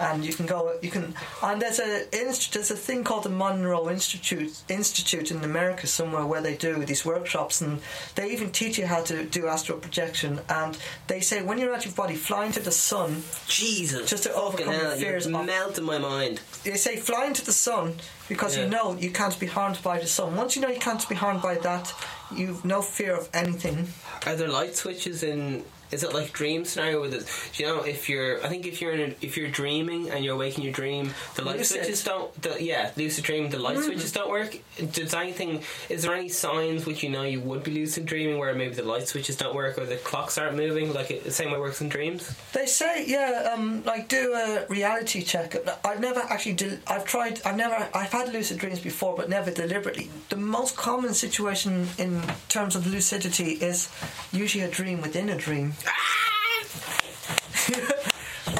[0.00, 0.72] And you can go.
[0.82, 5.86] You can, and there's a there's a thing called the Monroe Institute Institute in America
[5.86, 7.80] somewhere where they do these workshops, and
[8.14, 10.40] they even teach you how to do astral projection.
[10.48, 10.76] And
[11.06, 14.08] they say when you're out your body, flying to the sun, Jesus.
[14.08, 16.40] Just to overcome hell, the fears you're melting my mind.
[16.64, 17.94] they say flying to the sun
[18.28, 18.64] because Yeah.
[18.64, 20.36] you know you can't be harmed by the sun.
[20.36, 21.92] Once you know you can't be harmed by that,
[22.34, 23.88] you've no fear of anything.
[24.26, 25.64] Are there light switches in?
[25.92, 27.58] Is it like dream scenario with it?
[27.58, 28.44] You know if you're?
[28.44, 31.42] I think if you're in a, if you're dreaming and you're waking your dream, the
[31.42, 31.78] light Lucid.
[31.78, 32.42] switches don't.
[32.42, 33.50] The, yeah, lucid dream.
[33.50, 34.56] The light switches don't work.
[34.92, 35.62] Does anything?
[35.88, 38.84] Is there any signs which you know you would be lucid dreaming where maybe the
[38.84, 41.60] light switches don't work or the clocks aren't moving like it, the same way it
[41.60, 42.34] works in dreams?
[42.52, 45.56] They say, yeah, um, like do a reality check.
[45.84, 46.54] I've never actually.
[46.54, 47.40] Del- I've tried.
[47.44, 47.88] I've never.
[47.94, 50.10] I've had lucid dreams before, but never deliberately.
[50.28, 53.88] The most common situation in terms of lucidity is
[54.32, 55.72] usually a dream within a dream.
[55.86, 56.10] Ah!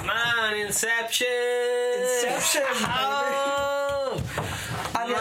[0.06, 1.26] Man, Inception.
[1.98, 2.62] Inception.
[2.82, 4.22] Oh,
[4.98, 5.20] And yet,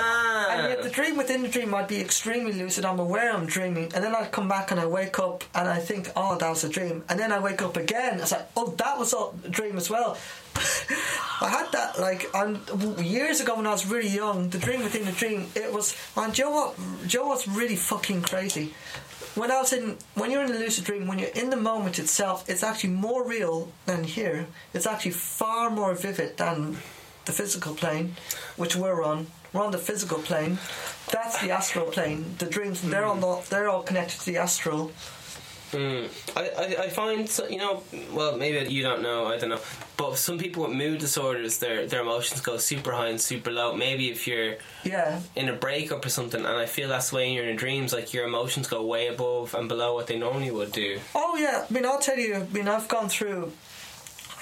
[0.50, 2.86] and yet the dream within the dream might be extremely lucid.
[2.86, 5.80] I'm aware I'm dreaming, and then I come back and I wake up and I
[5.80, 7.04] think, oh, that was a dream.
[7.10, 8.20] And then I wake up again.
[8.20, 10.18] It's like, oh, that was a dream as well.
[11.42, 12.60] I had that like on
[13.02, 14.50] years ago when I was really young.
[14.50, 15.48] The dream within the dream.
[15.56, 15.96] It was.
[16.18, 16.76] And Joe, what?
[17.08, 18.74] Joe, what's really fucking crazy?
[19.36, 22.00] When I was in, when you're in a lucid dream, when you're in the moment
[22.00, 24.48] itself, it's actually more real than here.
[24.74, 26.78] It's actually far more vivid than
[27.26, 28.16] the physical plane,
[28.58, 29.28] which we're on.
[29.54, 30.58] We're on the physical plane.
[31.12, 32.36] That's the astral plane.
[32.40, 33.12] The dreams, they're hmm.
[33.12, 34.92] on the, they're all connected to the astral.
[35.72, 36.10] Mm.
[36.36, 39.60] I, I, I find you know well maybe you don't know I don't know
[39.98, 43.76] but some people with mood disorders their their emotions go super high and super low
[43.76, 47.32] maybe if you're Yeah, in a breakup or something and I feel that's the way
[47.34, 50.72] you're in dreams like your emotions go way above and below what they normally would
[50.72, 52.36] do Oh yeah, I mean I'll tell you.
[52.36, 53.52] I mean I've gone through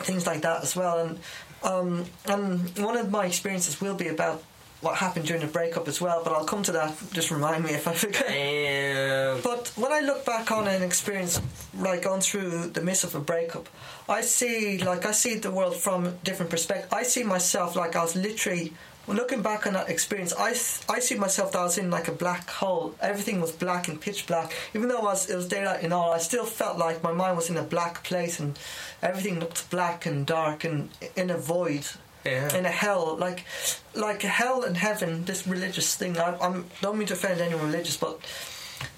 [0.07, 1.19] things like that as well, and
[1.63, 4.43] um, and one of my experiences will be about
[4.81, 6.21] what happened during the breakup as well.
[6.23, 6.95] But I'll come to that.
[7.11, 8.27] Just remind me if I forget.
[8.27, 11.41] and But when I look back on an experience
[11.77, 13.69] like going through the midst of a breakup,
[14.07, 16.93] I see like I see the world from a different perspective.
[16.93, 18.73] I see myself like I was literally
[19.07, 20.33] looking back on that experience.
[20.37, 20.49] I
[20.93, 22.93] I see myself that I was in like a black hole.
[23.01, 24.53] Everything was black and pitch black.
[24.75, 27.37] Even though I was, it was daylight and all, I still felt like my mind
[27.37, 28.59] was in a black place and
[29.01, 31.87] everything looked black and dark and in a void
[32.27, 32.55] yeah.
[32.57, 33.45] in a hell like
[33.95, 36.17] like hell and heaven this religious thing.
[36.17, 38.19] I I'm, don't mean to offend anyone religious but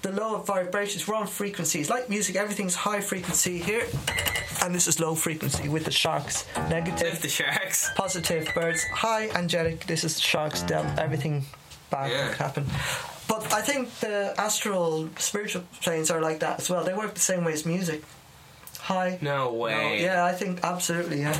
[0.02, 1.88] the lower vibrations we're on frequencies.
[1.88, 3.86] Like music everything's high frequency here
[4.62, 6.46] and this is low frequency with the sharks.
[6.68, 7.20] Negative.
[7.20, 7.90] The sharks.
[7.96, 8.82] Positive birds.
[8.92, 9.86] High angelic.
[9.86, 10.62] This is sharks.
[10.62, 11.44] Down everything
[11.90, 12.28] bad Yeah.
[12.28, 12.66] could happen.
[13.28, 16.84] But I think the astral spiritual planes are like that as well.
[16.84, 18.02] They work the same way as music.
[18.80, 20.02] High no way.
[20.02, 21.38] Yeah I think absolutely yeah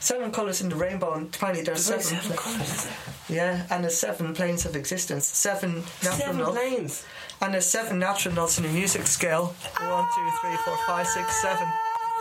[0.00, 2.88] seven colours in the rainbow and apparently there's There's seven, seven colours
[3.28, 7.04] yeah and there's seven planes of existence seven natural seven planes
[7.40, 11.36] and there's seven natural notes in the music scale one two three four five six
[11.40, 11.68] seven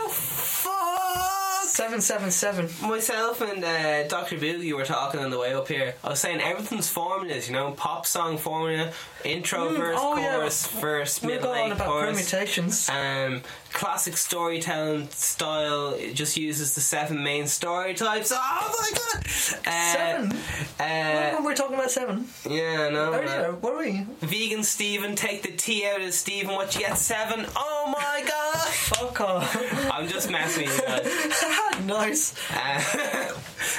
[0.10, 4.38] fuck seven seven seven Myself and uh, Dr.
[4.38, 5.96] Boogie were talking on the way up here.
[6.04, 8.92] I was saying everything's formulas, you know, pop song formula,
[9.24, 10.36] intro, Mm, verse, oh, yeah.
[10.36, 12.10] chorus, verse, we're middle, going on about chorus.
[12.32, 18.32] permutations Um, classic storytelling style it just uses the seven main story types.
[18.36, 18.36] Oh
[18.82, 19.26] my god!
[19.68, 20.32] Uh, seven
[20.80, 23.14] Uh, when we're talking about seven yeah, no.
[23.14, 26.54] earlier were we Vegan Steven, take the T out of Steven.
[26.56, 26.98] What you get?
[26.98, 27.46] Seven.
[27.56, 28.68] Oh my god!
[28.70, 31.84] fuck off I'm just messing with you guys.
[31.86, 33.34] nice Uh,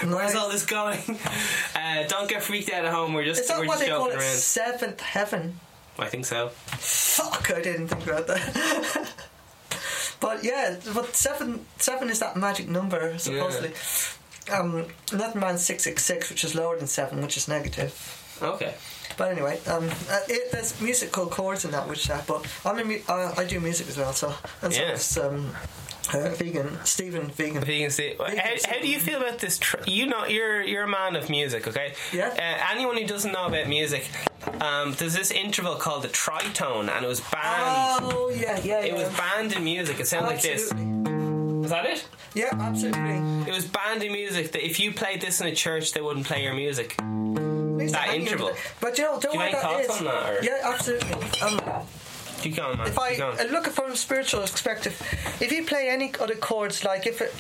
[0.15, 0.99] where's all this going?
[1.75, 3.13] Uh, don't get freaked out at home.
[3.13, 4.23] We're just is that we're what just they call it around.
[4.23, 5.59] seventh heaven
[5.99, 6.49] I think so.
[6.49, 9.13] Fuck, I didn't think about that.
[10.21, 13.73] But yeah, but seven seven is that magic number supposedly.
[14.53, 17.93] Um, Letterman six six six, which is lower than seven, which is negative.
[18.43, 18.75] Okay.
[19.17, 22.85] But anyway, um, uh, it, there's musical chords in that, which uh, but I'm a
[22.85, 24.93] mu- uh, I do music as well, so and so Yeah.
[24.93, 25.55] it's um,
[26.15, 27.63] uh, vegan Steven vegan.
[27.65, 28.17] Vegan Steve.
[28.19, 28.27] How,
[28.69, 29.59] how do you feel about this?
[29.59, 31.95] Tr- you know, you're you're a man of music, okay?
[32.13, 32.29] Yeah.
[32.29, 34.09] Uh, anyone who doesn't know about music,
[34.61, 38.05] um, there's this interval called the tritone, and it was banned.
[38.05, 38.95] Oh yeah, yeah, It yeah.
[38.95, 40.01] was banned in music.
[40.01, 40.71] It sounded like this.
[40.73, 41.59] Absolutely.
[41.61, 42.07] Was that it?
[42.35, 43.51] Yeah, absolutely.
[43.51, 44.53] It was banned in music.
[44.53, 46.97] That if you played this in a church, they wouldn't play your music.
[46.97, 48.53] That interval.
[48.81, 51.13] But you know, don't Do you what that thoughts on that, Yeah, absolutely.
[51.41, 51.60] Um,
[52.41, 52.87] Keep going, man.
[52.89, 55.01] if I uh, look at from a spiritual perspective,
[55.41, 57.33] if you play any other chords, like if it,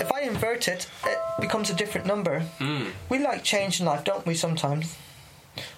[0.00, 2.40] if I invert it, it becomes a different number.
[2.58, 2.84] Hmm.
[3.08, 4.34] We like change in life, don't we?
[4.34, 4.96] Sometimes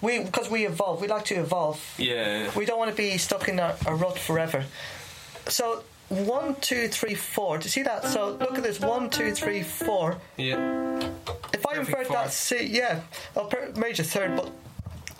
[0.01, 1.01] we because we evolve.
[1.01, 1.79] We like to evolve.
[1.97, 2.51] yeah.
[2.55, 4.65] We don't want to be stuck in a, a rut forever.
[5.47, 7.57] So one, two, three, four.
[7.57, 8.05] Do you see that?
[8.05, 8.79] So look at this.
[8.79, 10.17] One, two, three, four.
[10.37, 10.57] Yeah.
[11.53, 12.31] If I Perfect invert that.
[12.31, 13.01] C, yeah,
[13.35, 14.51] a per- major third, but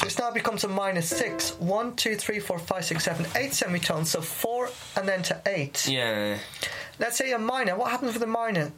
[0.07, 1.51] this now becomes a minor six.
[1.59, 4.11] One, two, three, four, five, six, seven, eight semitones.
[4.11, 5.85] So four and then to eight.
[5.85, 6.37] Yeah.
[6.97, 7.75] Let's say a minor.
[7.75, 8.71] What happens with a minor?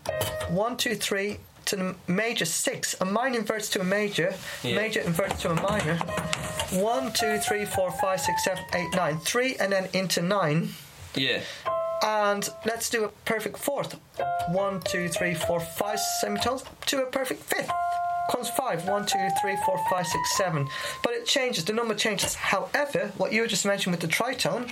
[0.50, 2.96] One, two, three to the major six.
[3.00, 4.34] A minor inverts to a major.
[4.64, 4.76] Yeah.
[4.76, 5.98] Major inverts to a minor.
[6.72, 9.20] One, two, three, four, five, six, seven, eight, nine.
[9.20, 10.70] Three and then into nine.
[11.14, 11.42] Yeah.
[12.04, 14.00] And let's do a perfect fourth.
[14.48, 17.70] One, two, three, four, five semitones to a perfect fifth.
[18.30, 18.88] Comes five.
[18.88, 20.68] One, two, three, four, five, six, seven.
[21.04, 22.36] But it changes, the number changes.
[22.36, 24.72] However, what you just mentioned with the tritone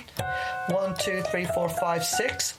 [0.70, 2.58] one, two, three, four, five, six.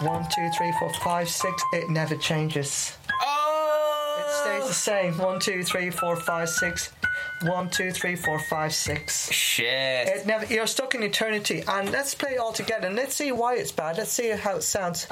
[0.00, 1.62] One, two, three, four, five, six.
[1.72, 2.96] It never changes.
[3.22, 4.18] Oh.
[4.20, 5.16] It stays the same.
[5.18, 6.92] One, two, three, four, five, six.
[7.42, 9.30] One, two, three, four, five, six.
[9.30, 10.08] Shit.
[10.08, 10.44] It never.
[10.52, 13.72] You're stuck in eternity, and let's play it all together, and let's see why it's
[13.72, 13.96] bad.
[13.96, 15.06] Let's see how it sounds.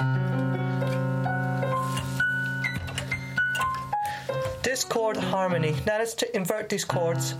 [4.64, 5.76] This chord harmony.
[5.86, 7.34] Now let's t- invert these chords.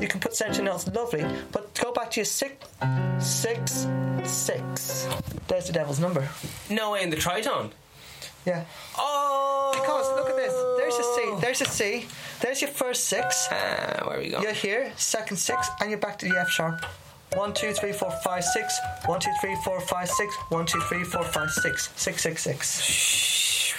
[0.00, 2.66] You can put central notes, lovely, but go back to your six,
[3.20, 3.86] six,
[4.24, 5.08] six.
[5.46, 6.28] There's the devil's number.
[6.68, 7.70] no way in the tritone.
[8.44, 8.64] Yeah.
[8.98, 9.70] Oh.
[9.74, 10.52] Because look at this.
[10.76, 11.40] There's your C.
[11.40, 12.06] There's your C.
[12.40, 13.48] There's your first six.
[13.50, 14.40] Ah, where we go?
[14.42, 16.84] You're here, second six, and you're back to the F sharp.
[17.34, 18.78] One, two, three, four, five, six.
[19.06, 20.34] One, two, three, four, five, six.
[20.48, 21.90] One, two, three, four, five, six.
[21.96, 23.74] Six, six, six.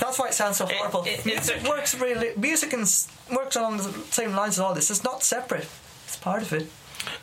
[0.00, 1.04] That's why it sounds so horrible.
[1.04, 2.32] it- it's music works really.
[2.36, 2.82] Music and
[3.30, 4.90] works along the same lines as all this.
[4.90, 5.68] It's not separate.
[6.06, 6.68] It's part of it.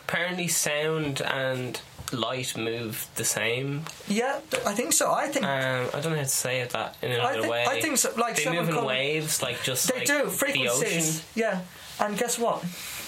[0.07, 1.79] Apparently, sound and
[2.11, 3.83] light move the same.
[4.07, 5.11] Yeah, I think so.
[5.13, 7.65] I think Um, I don't know how to say it that in another think- way.
[7.67, 11.09] I think so, like they move in waves, like just they like do the frequencies.
[11.19, 11.21] ocean.
[11.35, 11.59] Yeah,
[11.99, 12.63] and guess what?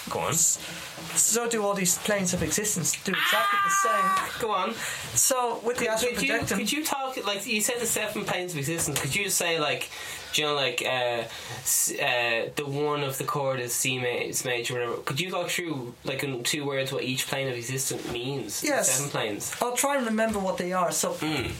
[0.09, 0.33] Go on.
[0.33, 2.91] So do all these planes of existence.
[3.03, 4.41] Do exactly the same.
[4.41, 4.73] Go on.
[5.15, 8.53] So with the astral Could you, could you talk like you said the seven planes
[8.53, 8.99] of existence?
[9.01, 9.89] Could you just say like,
[10.33, 11.23] do you know like uh,
[11.61, 14.97] s- uh, the one of the chord is C ma- is major, whatever?
[14.97, 18.61] Could you go through like in two words what each plane of existence means?
[18.61, 18.91] The Yes.
[18.91, 19.51] seven planes.
[19.61, 20.91] I'll try and remember what they are.
[20.91, 21.13] So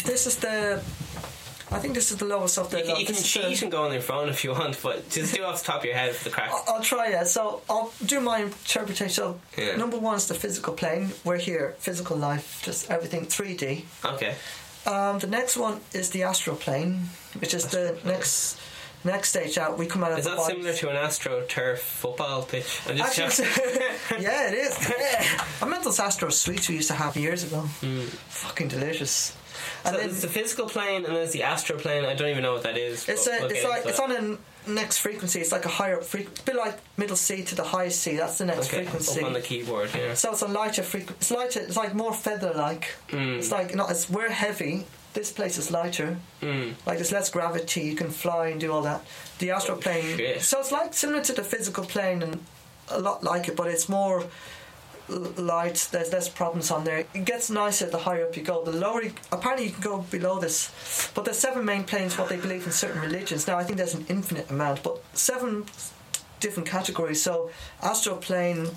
[0.06, 0.82] this is the.
[1.72, 2.78] I think this is the lowest of the.
[2.78, 2.80] Mm.
[2.80, 5.07] You can, you can cheat the- and go on your phone if you want, but
[5.09, 6.49] just do off the top of your head the crack.
[6.51, 7.28] I'll- I'll try it.
[7.28, 9.09] So I'll do my interpretation.
[9.09, 9.76] So Yeah.
[9.76, 11.13] number one is the physical plane.
[11.24, 13.86] We're here, physical life, just everything 3D.
[14.03, 14.36] Okay.
[14.86, 17.09] Um, the next one is the astral plane,
[17.39, 18.57] which is the next
[19.03, 19.78] next stage out.
[19.78, 20.55] We come out of Is that body.
[20.55, 22.82] similar to an astro turf football pitch?
[22.88, 23.47] I'm just Actually,
[24.20, 24.78] yeah, it is.
[24.99, 25.45] Yeah.
[25.61, 27.61] I meant those Astro sweets we used to have years ago.
[28.30, 29.34] Fucking delicious.
[29.86, 32.06] And So then there's the physical plane and there's the astral plane.
[32.06, 33.08] I don't even know what that is.
[33.08, 34.38] it's a, we'll it's like it's on a
[34.70, 35.40] next frequency.
[35.40, 38.18] It's like a higher frequency, bit like middle C to the highest C.
[38.18, 39.20] That's the next okay, frequency.
[39.22, 39.90] up on the keyboard.
[39.96, 40.14] Yeah.
[40.14, 41.18] So it's a lighter frequency.
[41.20, 41.60] It's lighter.
[41.62, 42.94] It's like more feather-like.
[43.10, 43.38] Mm.
[43.40, 44.86] It's like not as we're heavy.
[45.14, 46.18] This place is lighter.
[46.42, 46.74] Mm.
[46.86, 47.82] Like there's less gravity.
[47.82, 49.04] You can fly and do all that.
[49.40, 50.18] The astral plane.
[50.18, 50.42] shit.
[50.42, 52.44] So it's like similar to the physical plane and
[52.90, 54.26] a lot like it, but it's more
[55.10, 55.88] l- light.
[55.91, 56.99] There's less problems on there.
[57.14, 58.64] It gets nicer the higher up you go.
[58.64, 60.72] The lower, you, apparently, you can go below this.
[61.14, 62.18] But there's seven main planes.
[62.18, 63.47] What they believe in certain religions.
[63.47, 65.66] Now I think there's an infinite amount, but seven
[66.39, 67.22] different categories.
[67.22, 67.49] So
[67.82, 68.70] astral plane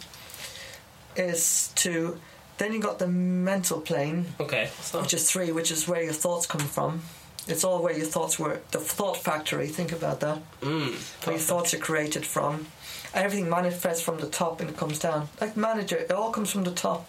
[1.16, 2.18] is two.
[2.58, 4.68] Then you got the mental plane, Okay.
[4.80, 7.02] So which is three, which is where your thoughts come from.
[7.48, 8.60] It's all where your thoughts were.
[8.70, 9.66] The thought factory.
[9.66, 10.38] Think about that.
[10.60, 10.94] mm,
[11.26, 12.66] Where your thoughts are created from.
[13.14, 15.28] Everything manifests from the top and it comes down.
[15.40, 17.08] Like manager, it all comes from the top.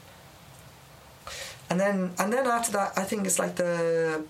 [1.69, 4.23] And then, and then after that, I think it's like the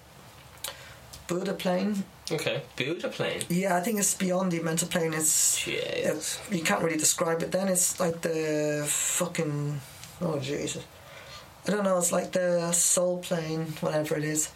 [1.28, 2.03] Buddha plane.
[2.32, 2.61] Okay.
[2.76, 3.41] Buddha plane.
[3.49, 5.13] Yeah, I think it's beyond the mental plane.
[5.13, 5.84] It's Shit.
[5.84, 7.51] it, you can't really describe it.
[7.51, 9.82] Then it's like the fucking
[10.21, 10.84] oh Jesus,
[11.67, 11.97] I don't know.
[11.97, 14.51] It's like the soul plane, whatever it is.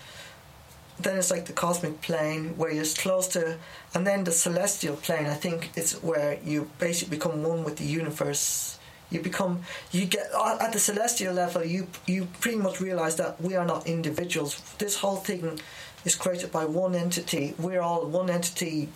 [0.99, 3.57] Then it's like the cosmic plane where you're close to,
[3.93, 5.27] and then the celestial plane.
[5.27, 8.79] I think it's where you basically become one with the universe.
[9.09, 11.63] You become you get at the celestial level.
[11.63, 14.59] You you pretty much realize that we are not individuals.
[14.79, 15.59] This whole thing
[16.03, 17.53] is created by one entity.
[17.59, 18.89] We're all one entity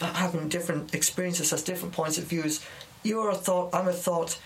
[0.00, 2.64] having different experiences, has different points of views.
[3.02, 4.38] You're a thought, I'm a thought.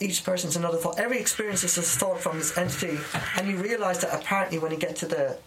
[0.00, 0.98] Each person's another thought.
[0.98, 2.98] Every experience is a thought from this entity,
[3.36, 5.38] and you realise that apparently when you get to the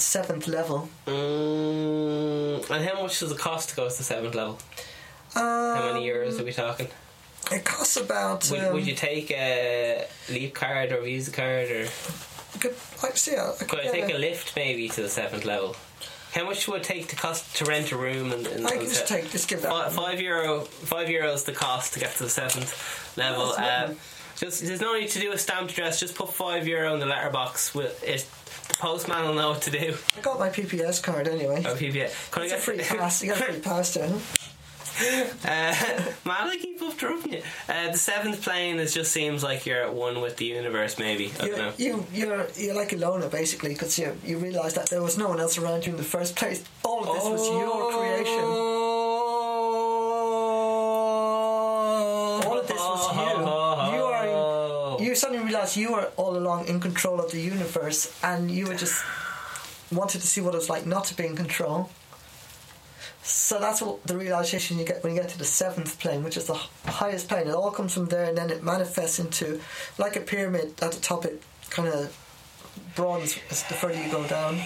[0.00, 4.58] seventh level, Mm, and how much does it cost to go to the seventh level?
[5.34, 6.86] How many euros are we talking?
[6.86, 8.48] Um, It costs about.
[8.50, 11.86] Would, um, would you take a Leap card or Visa card or
[12.54, 13.36] I could, I see.
[13.36, 15.76] I could could I take a- a lift maybe to the seventh level?
[16.34, 18.80] How much would it take to cost to rent a room and, and I can
[18.82, 19.30] just take.
[19.32, 19.70] Just give that.
[19.70, 22.72] Fi- five euro, five euros the cost to get to the seventh
[23.16, 23.54] level.
[23.56, 23.90] Uh.
[24.36, 26.00] Just there's no need to do a stamped address.
[26.00, 27.74] Just put five euro in the letterbox.
[27.74, 28.26] With it,
[28.70, 29.96] the postman will know what to do.
[30.16, 31.62] I got my PPS card anyway.
[31.66, 31.74] Oh.
[31.76, 33.22] Can I It's a get free pass.
[33.22, 34.10] You got a free pass it.
[35.02, 35.04] Uh,
[36.26, 37.42] man, I keep interrupting you.
[37.68, 40.98] Uh, the seventh plane is just seems like you're at one with the universe.
[40.98, 42.06] Maybe I don't You, know.
[42.12, 45.28] you, you're, you're like a loner basically because you, you realise that there was no
[45.28, 46.62] one else around you in the first place.
[46.84, 48.44] All of this was your creation.
[55.10, 58.76] You suddenly realise you were all along in control of the universe, and you were
[58.76, 59.04] just
[59.90, 61.90] wanted to see what it was like not to be in control.
[63.22, 66.36] So that's what the realization you get when you get to the seventh plane, which
[66.36, 66.54] is the
[66.86, 67.48] highest plane.
[67.48, 69.60] It all comes from there, and then it manifests into
[69.98, 70.74] like a pyramid.
[70.80, 72.16] At the top, it kind of
[72.94, 74.60] broadens as the further you go down.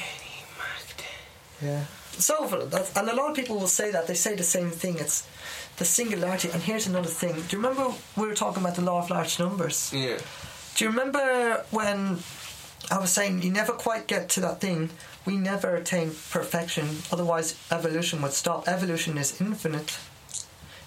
[1.63, 1.85] Yeah.
[2.19, 4.99] So, that's, and a lot of people will say that they say the same thing.
[4.99, 5.27] It's
[5.77, 6.51] the singularity.
[6.53, 7.35] And here's another thing.
[7.35, 9.93] Do you remember we were talking about the law of large numbers?
[9.93, 10.19] Yeah.
[10.77, 12.19] Do you remember when
[12.91, 14.91] I was saying you never quite get to that thing?
[15.25, 18.69] We never attain perfection, otherwise, evolution would stop.
[18.69, 19.99] Evolution is infinite,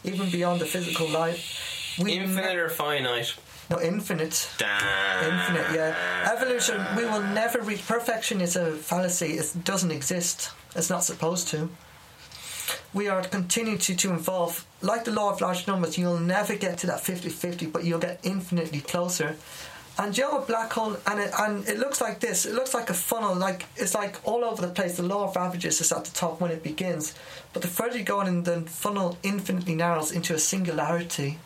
[0.04, 1.98] even beyond the physical life.
[2.00, 3.34] We Infinite or finite?
[3.72, 4.48] no, infinite.
[4.60, 5.34] Damn.
[5.34, 6.32] Infinite, yeah.
[6.32, 8.40] Evolution, we will never reach perfection.
[8.42, 9.40] Is a fallacy.
[9.40, 10.52] It doesn't exist.
[10.76, 11.70] It's not supposed to.
[12.94, 14.66] We are continuing to, to evolve.
[14.82, 18.00] Like the law of large numbers, you'll never get to that 50 50, but you'll
[18.00, 19.36] get infinitely closer.
[20.00, 22.46] And you know a black hole, and it, and it looks like this.
[22.46, 24.98] It looks like a funnel, like it's like all over the place.
[24.98, 27.16] The law of averages is at the top when it begins,
[27.52, 31.40] but the further you go in, the funnel infinitely narrows into a singularity.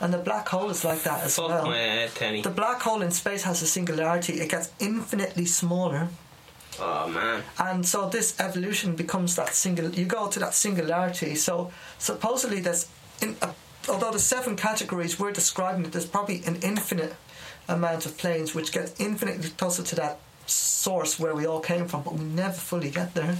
[0.00, 1.70] And the black hole is like that as Fuck well.
[1.70, 2.10] head.
[2.42, 4.34] The black hole in space has a singularity.
[4.34, 6.08] It gets infinitely smaller,
[6.80, 7.42] Oh man.
[7.58, 9.90] and so this evolution becomes that single.
[9.90, 11.34] You go to that singularity.
[11.34, 12.88] So supposedly, there's
[13.22, 13.52] in, uh,
[13.88, 17.14] although the seven categories we're describing it, there's probably an infinite
[17.68, 22.02] amount of planes which get infinitely closer to that source where we all came from,
[22.02, 23.36] but we never fully get there.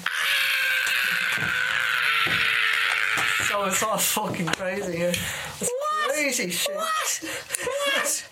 [3.48, 5.14] So it's all fucking crazy here.
[5.60, 5.70] It's
[6.08, 6.74] crazy shit.
[6.74, 7.20] What?
[7.94, 8.24] what is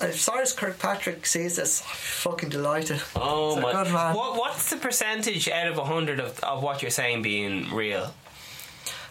[0.00, 3.02] If Cyrus Kirkpatrick sees this, I'm fucking delighted.
[3.16, 3.72] Oh my!
[3.72, 4.14] good man.
[4.14, 8.14] What What's the percentage out of hundred of, of what you're saying being real?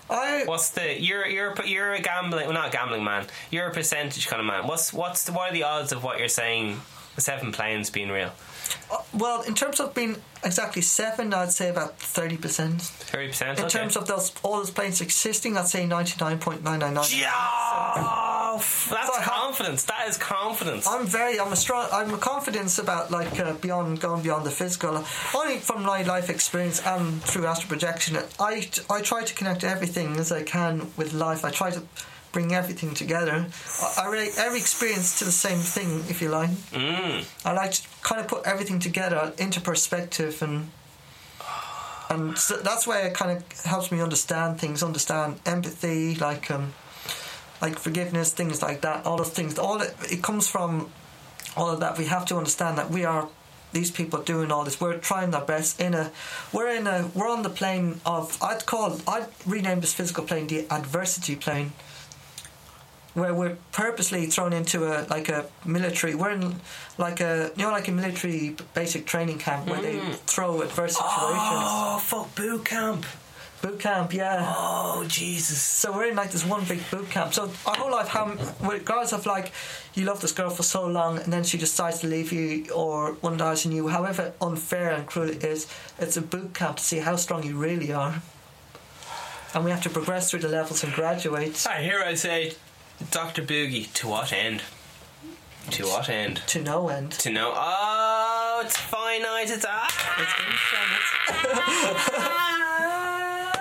[0.10, 3.26] I What's the you're you're you're a gambling well not a gambling man.
[3.52, 4.66] You're a percentage kind of man.
[4.66, 6.80] What's what's the, what are the odds of what you're saying?
[7.16, 8.32] The seven planes being real.
[8.92, 12.80] uh, well, in terms of being exactly seven, I'd say about thirty percent.
[12.84, 13.60] Thirty percent.
[13.60, 16.94] In terms of those all those planes existing, I'd say ninety nine point nine nine
[16.94, 17.06] nine.
[17.12, 17.32] yeah,
[18.56, 19.27] that's So I have-
[19.58, 19.84] confidence.
[19.86, 20.88] That is confidence.
[20.88, 24.52] I'm very, I'm a strong, I'm a confidence about like uh, beyond going beyond the
[24.52, 25.04] physical.
[25.36, 30.18] Only from my life experience and through astral projection, I I try to connect everything
[30.18, 31.44] as I can with life.
[31.44, 31.82] I try to
[32.32, 33.48] bring everything together.
[33.82, 36.52] I, I relate every experience to the same thing, if you like.
[36.72, 37.26] Mm.
[37.46, 40.70] I like to kind of put everything together into perspective and.
[42.10, 46.74] And so that's why it kind of helps me understand things, understand empathy, like um,
[47.62, 49.06] like forgiveness, things like that.
[49.06, 50.90] All those things, all it, it comes from
[51.56, 51.98] all of that.
[51.98, 53.28] We have to understand that we are
[53.74, 54.80] these people doing all this.
[54.80, 56.12] We're trying our best in a.
[56.54, 57.10] We're in a.
[57.14, 58.42] We're on the plane of.
[58.42, 59.00] I'd call.
[59.08, 61.74] I'd rename this physical plane the adversity plane.
[63.14, 66.14] Where we're purposely thrown into a like a military.
[66.14, 66.62] We're in
[66.98, 70.14] like a you know like a military basic training camp where they mm.
[70.16, 71.68] throw adverse situations.
[71.74, 73.06] Oh fuck boot camp.
[73.62, 74.54] Boot camp, yeah.
[74.56, 75.60] Oh Jesus.
[75.60, 77.34] So we're in like this one big boot camp.
[77.34, 79.52] So our whole life, how regardless of like
[79.96, 83.14] you love this girl for so long and then she decides to leave you or
[83.22, 86.84] one dies in you, however unfair and cruel it is, it's a boot camp to
[86.84, 88.22] see how strong you really are.
[89.56, 92.54] And we have to progress through the levels and graduate I hear I say,
[93.12, 93.92] Doctor Boogie.
[93.94, 94.62] To what end?
[95.72, 96.42] To what end?
[96.48, 97.12] to no end.
[97.14, 97.54] To no.
[97.56, 99.50] Oh, it's finite.
[99.50, 99.88] It's ah.
[101.30, 102.64] Oh,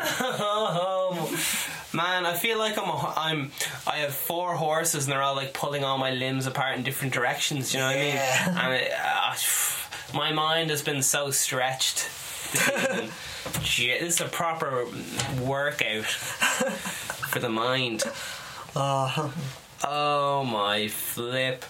[1.92, 3.52] Man, I feel like I'm a, I'm
[3.86, 7.14] I have four horses and they're all like pulling all my limbs apart in different
[7.14, 7.72] directions.
[7.72, 8.44] You know what Yeah.
[8.46, 8.58] I mean?
[8.58, 9.34] And it, uh,
[10.16, 12.08] my mind has been so stretched.
[12.52, 13.10] This.
[13.62, 14.84] Gee, this is a proper
[15.40, 18.02] workout for the mind.
[18.74, 19.30] Uh,
[19.84, 21.64] Oh my flip.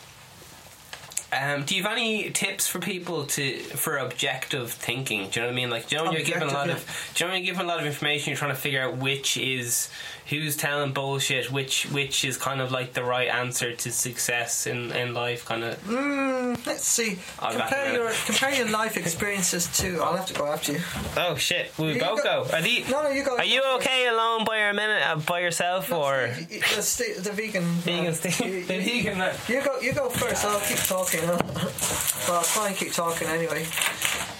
[1.32, 5.28] Um, do you have any tips for people to for objective thinking?
[5.28, 5.70] Do you know what I mean?
[5.70, 7.44] Like, do you know when you're given a lot Objective, of, do you know when
[7.44, 9.90] you're given a lot of information, you're trying to figure out which is
[10.28, 14.90] who's telling bullshit, which which is kind of like the right answer to success in,
[14.92, 15.80] in life, kind of.
[15.84, 17.18] Mm, let's see.
[17.38, 20.00] I'll compare your compare your life experiences to.
[20.02, 20.80] I'll have to go after you.
[21.16, 21.72] Oh shit!
[21.78, 22.56] We You both go- go.
[22.56, 23.36] Are the, No, no, you go.
[23.36, 27.32] Are you okay alone by your minute uh, by yourself or Y- y- the, the
[27.32, 27.64] vegan.
[27.86, 28.06] vegan?
[28.06, 28.40] uh, Steve?
[28.40, 29.34] you- the you- vegan man.
[29.48, 29.78] You go.
[29.80, 30.44] You go first.
[30.44, 31.20] I'll keep talking.
[31.22, 31.38] Huh?
[32.28, 33.64] well, I'll try and keep talking anyway.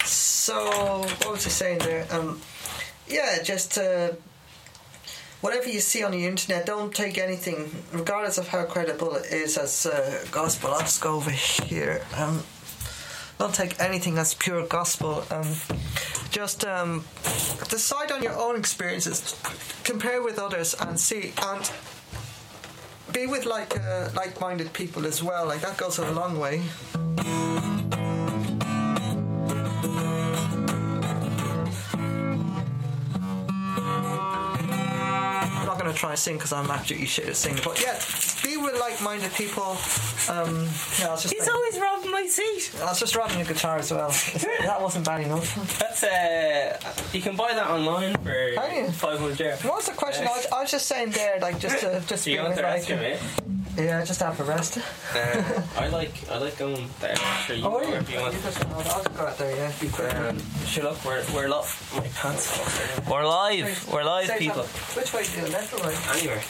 [0.05, 2.07] So, what was I saying there?
[2.11, 2.41] Um,
[3.07, 4.11] yeah, just uh,
[5.41, 9.57] whatever you see on the internet, don't take anything, regardless of how credible it is,
[9.57, 10.71] as uh, gospel.
[10.71, 12.01] I'll just go over here.
[12.15, 12.43] Um,
[13.39, 15.23] don't take anything as pure gospel.
[15.29, 15.47] Um,
[16.31, 17.05] just um,
[17.69, 19.35] decide on your own experiences,
[19.83, 21.71] compare with others, and see and
[23.13, 25.45] be with like uh, like-minded people as well.
[25.47, 26.63] Like that goes a long way.
[35.87, 37.61] I'm gonna try and sing because I'm absolutely shit at singing.
[37.63, 37.97] But yeah,
[38.43, 39.77] be with like-minded people.
[40.27, 40.67] Um,
[40.99, 42.75] yeah, I was just He's like- always robbing my seat.
[42.81, 44.09] I was just robbing a guitar as well.
[44.67, 45.79] that wasn't bad enough.
[45.79, 46.77] That's uh,
[47.13, 49.55] you can buy that online for five hundred euro.
[49.63, 50.27] What was the question?
[50.27, 52.49] I was, I was just saying there, like just to just Do you be want
[52.49, 53.21] with, the rest like, of it?
[53.77, 54.79] yeah, just have a rest.
[55.15, 57.15] Uh, I like I like going there.
[57.15, 57.89] Sure, you Oh, go are you?
[57.91, 58.33] wherever you want.
[58.33, 59.55] You just- I'll, I'll just go out there.
[59.55, 60.13] Yeah, be quick.
[60.13, 61.93] Um, sure, look, we're we're live.
[61.95, 62.59] My pants.
[62.59, 63.09] off.
[63.09, 63.87] We're live.
[63.93, 64.63] We're live, people.
[64.63, 66.15] Which way do you left or right?
[66.17, 66.41] Anywhere.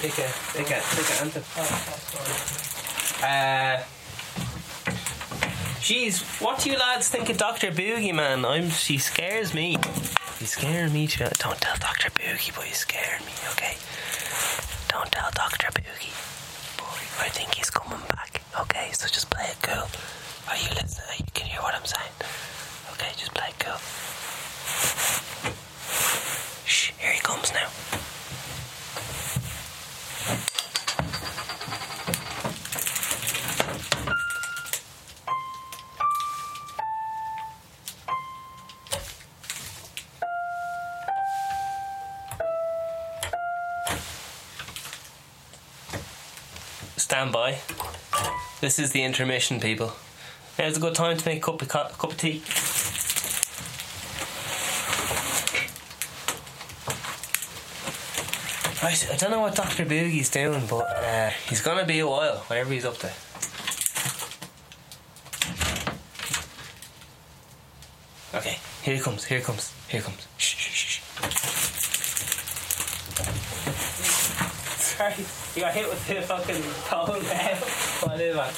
[0.00, 1.42] Take a take a take a anthem.
[1.56, 1.64] Oh,
[2.10, 3.78] sorry.
[3.78, 3.82] Uh.
[5.84, 8.44] Jeez, what do you lads think of Doctor Boogie, man?
[8.46, 9.76] I'm she scares me.
[10.38, 11.24] He's scaring me too.
[11.38, 13.32] Don't tell Doctor Boogie, but he's scaring me.
[13.52, 13.76] Okay.
[14.88, 16.14] Don't tell Doctor Boogie.
[16.78, 18.40] Boy, I think he's coming back.
[18.60, 19.86] Okay, so just play it cool.
[20.48, 21.18] Are you listening?
[21.18, 22.12] You can hear what I'm saying.
[22.92, 23.78] Okay, just play it cool.
[26.66, 27.68] Shh, here he comes now.
[47.14, 47.58] Stand by.
[48.60, 49.92] This is the intermission, people.
[50.58, 52.42] Now it's a good time to make a cup of, co- cup of tea.
[58.82, 59.86] Right, I don't know what Dr.
[59.86, 63.12] Boogie's doing, but uh, he's gonna be a while, whatever he's up to.
[68.36, 70.26] Okay, here he comes, here he comes, here he comes.
[70.36, 71.74] Shh, shh, shh, shh.
[75.12, 77.56] Sorry, you got hit with the fucking pole there.
[78.08, 78.54] What is that?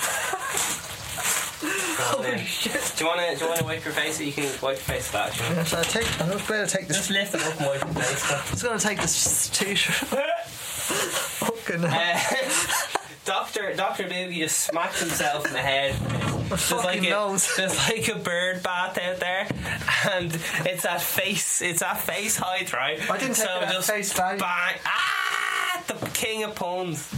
[1.99, 2.93] Holy shit.
[2.97, 4.19] Do you wanna do you wanna wipe your face?
[4.19, 5.31] So You can wipe your face with that.
[5.31, 5.57] actually.
[5.57, 6.21] Yeah, so I take.
[6.21, 6.97] I'm just going to take this.
[6.99, 8.31] Just lift it up and wipe your face.
[8.33, 9.95] I'm just going to take this t-shirt.
[10.07, 11.85] Fucking.
[11.85, 12.19] Uh,
[13.25, 15.95] Doctor Doctor Boogie just smacked himself in the head.
[16.49, 17.53] There's like a, nose.
[17.57, 19.49] there's like a bird bath out there,
[20.13, 20.33] and
[20.65, 23.11] it's at face it's at face height, right?
[23.11, 24.39] I didn't take it at face value.
[24.39, 24.77] Bang!
[24.85, 25.26] Ah,
[25.89, 27.09] the king of puns.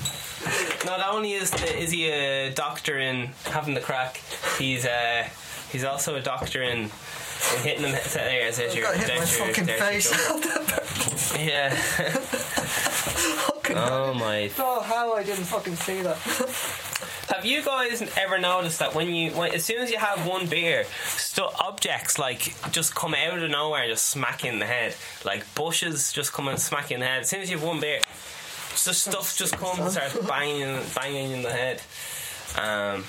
[0.87, 4.21] Not only is the, is he a doctor in having the crack,
[4.59, 5.29] he's uh,
[5.73, 6.91] he's also a doctor in, in
[7.63, 7.93] hitting them.
[8.15, 8.71] There, is it?
[8.71, 11.39] I your- got hit my fucking face.
[11.39, 11.75] Yeah.
[13.77, 16.17] oh my Oh, how I didn't fucking see that.
[17.35, 20.47] Have you guys ever noticed that when you, when, as soon as you have one
[20.47, 24.67] beer, stu- objects like just come out of nowhere and just smack you in the
[24.67, 24.95] head?
[25.25, 27.21] Like bushes just come and smack you in the head.
[27.23, 28.01] As soon as you have one beer,
[28.71, 31.83] just stuff just comes and starts banging, banging in the head.
[32.57, 33.05] Um,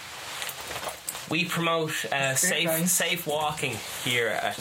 [1.29, 2.87] we promote uh, safe bang.
[2.87, 4.55] safe walking here at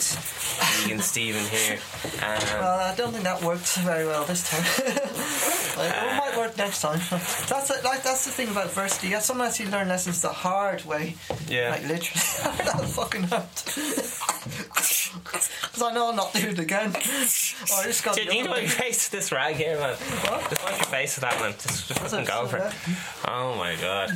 [0.83, 1.79] Vegan Steven here.
[2.23, 4.63] Um, Well, I don't think that worked very well this time.
[5.79, 7.01] like, it might work next time.
[7.11, 9.09] That's it, like that's the thing about adversity.
[9.09, 11.15] Yeah, sometimes you learn lessons the hard way.
[11.49, 11.71] Yeah.
[11.71, 13.65] Like literally, that fucking hurt.
[15.25, 16.93] Because I know I'll not do it again.
[16.95, 18.15] Oh, I just got.
[18.15, 19.95] do you to your face with this rag here, man?
[19.95, 20.49] What?
[20.51, 21.53] Just wipe your face with that, man.
[21.53, 22.73] Just, just fucking go for it.
[23.27, 24.11] Oh my god.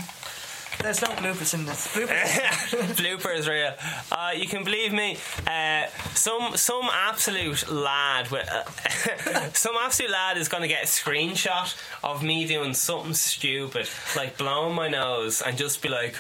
[0.82, 1.86] There's no bloopers in this.
[1.94, 2.96] Bloopers.
[2.96, 3.72] bloopers real.
[4.10, 5.16] Uh, you can believe me.
[5.46, 10.86] Uh, some some absolute lad with uh, some absolute lad is going to get a
[10.86, 16.16] screenshot of me doing something stupid, like blowing my nose, and just be like,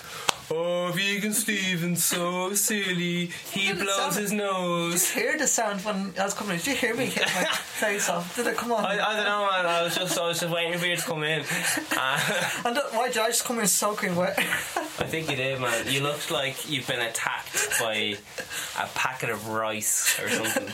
[0.54, 3.30] Oh, vegan Steven's so silly.
[3.52, 5.08] He blows his nose.
[5.08, 6.58] Did you hear the sound when I was coming in?
[6.58, 7.44] Did you hear me hit my
[7.80, 8.36] face off?
[8.36, 8.84] Did it come on?
[8.84, 9.64] I, I don't know, man.
[9.66, 11.42] I was just, I was just waiting for you to come in.
[11.96, 12.18] Uh,
[12.66, 14.34] and that- why did I just come in soaking wet?
[14.38, 14.42] I
[15.06, 15.86] think you did, man.
[15.88, 18.16] You looked like you've been attacked by
[18.78, 20.68] a packet of rice or something.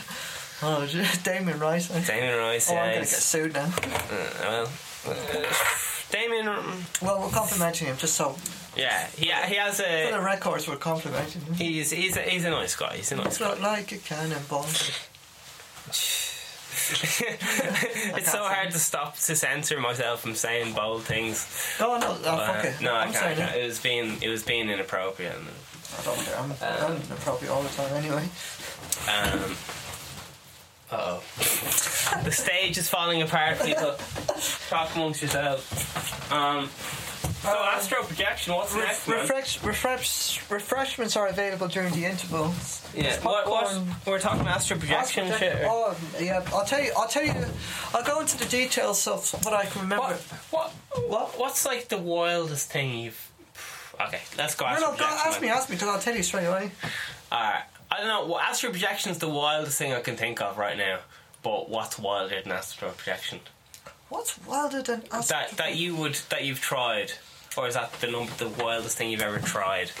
[0.63, 0.87] oh,
[1.23, 1.87] Damien Rice.
[2.07, 3.65] Damien Rice, Oh, I'm gonna get sued now.
[3.65, 4.69] uh, well,
[5.07, 5.53] uh,
[6.11, 6.45] Damien,
[7.01, 8.35] Well, we'll complimenting him just so
[8.75, 10.21] yeah, he, he has for the a.
[10.23, 10.67] records.
[10.67, 11.53] We're complimenting him.
[11.55, 12.95] He's he's a, he's a nice guy.
[12.97, 13.47] He's a nice It's guy.
[13.49, 14.65] not like a cannonball.
[16.91, 21.47] it's so hard to stop to censor myself from saying bold things.
[21.79, 22.81] No, no, oh, Uh, fuck it.
[22.81, 23.25] no, I I'm can't.
[23.25, 23.55] I can't.
[23.55, 23.65] it.
[23.67, 25.33] Was being it was being inappropriate.
[25.35, 26.37] I don't care.
[26.37, 28.23] I'm, I'm inappropriate all the time anyway.
[29.07, 29.55] Um,
[30.91, 31.23] uh oh.
[32.23, 33.95] the stage is falling apart, people.
[34.69, 36.31] Talk amongst yourselves.
[36.31, 36.69] Um,
[37.41, 42.81] so, Uh, astral projection, what's Re- next, refresh, refresh, refreshments are available during the intervals.
[42.93, 45.63] Yeah, what, what, we're talking astral projection Astral shit.
[45.65, 46.43] or- Oh, yeah.
[46.53, 46.91] I'll tell you.
[46.97, 47.33] I'll tell you.
[47.93, 50.03] I'll go into the details of what I can remember.
[50.05, 50.19] What,
[50.51, 50.71] what,
[51.07, 53.31] what, what's like the wildest thing you've.
[54.01, 54.79] Okay, let's go No, no.
[54.79, 55.19] Go, projection.
[55.27, 55.49] ask me.
[55.49, 55.75] Ask me.
[55.75, 56.71] Because I'll tell you straight away.
[57.31, 58.25] Alright, I don't know.
[58.25, 60.99] Well, astral projection is the wildest thing I can think of right now.
[61.43, 63.39] But what's wilder than astral projection?
[64.09, 67.11] What's wilder than astral That that you would that you've tried,
[67.57, 69.91] or is that the number the wildest thing you've ever tried?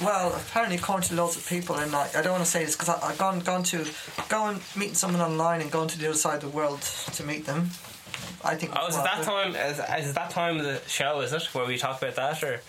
[0.00, 2.74] Well, apparently, according to loads of people, and I, I don't want to say this
[2.74, 3.86] because I've gone gone to
[4.30, 7.44] going meeting someone online and gone to the other side of the world to meet
[7.44, 7.70] them.
[8.42, 8.72] I think.
[8.74, 9.54] Oh, is it that time?
[9.54, 11.20] Is, is it that time of the show?
[11.20, 12.60] Is it where we talk about that, or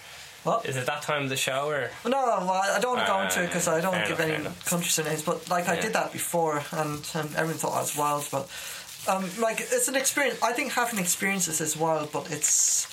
[0.43, 0.65] What?
[0.65, 1.67] is it that time of the show?
[1.69, 4.07] Or No, well, I don't want to go Uh, into it because I don't fair
[4.09, 5.21] give enough, any countries or names.
[5.21, 8.27] But like I did that before, and, and everyone thought I was wild.
[8.29, 8.49] But
[9.07, 10.37] um, like it's an experience.
[10.43, 12.87] I think having experiences is wild, but it's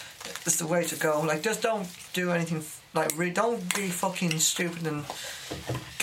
[0.47, 1.21] it's the way to go.
[1.21, 2.63] Like just don't do anything.
[2.95, 5.05] Like re- don't be fucking stupid and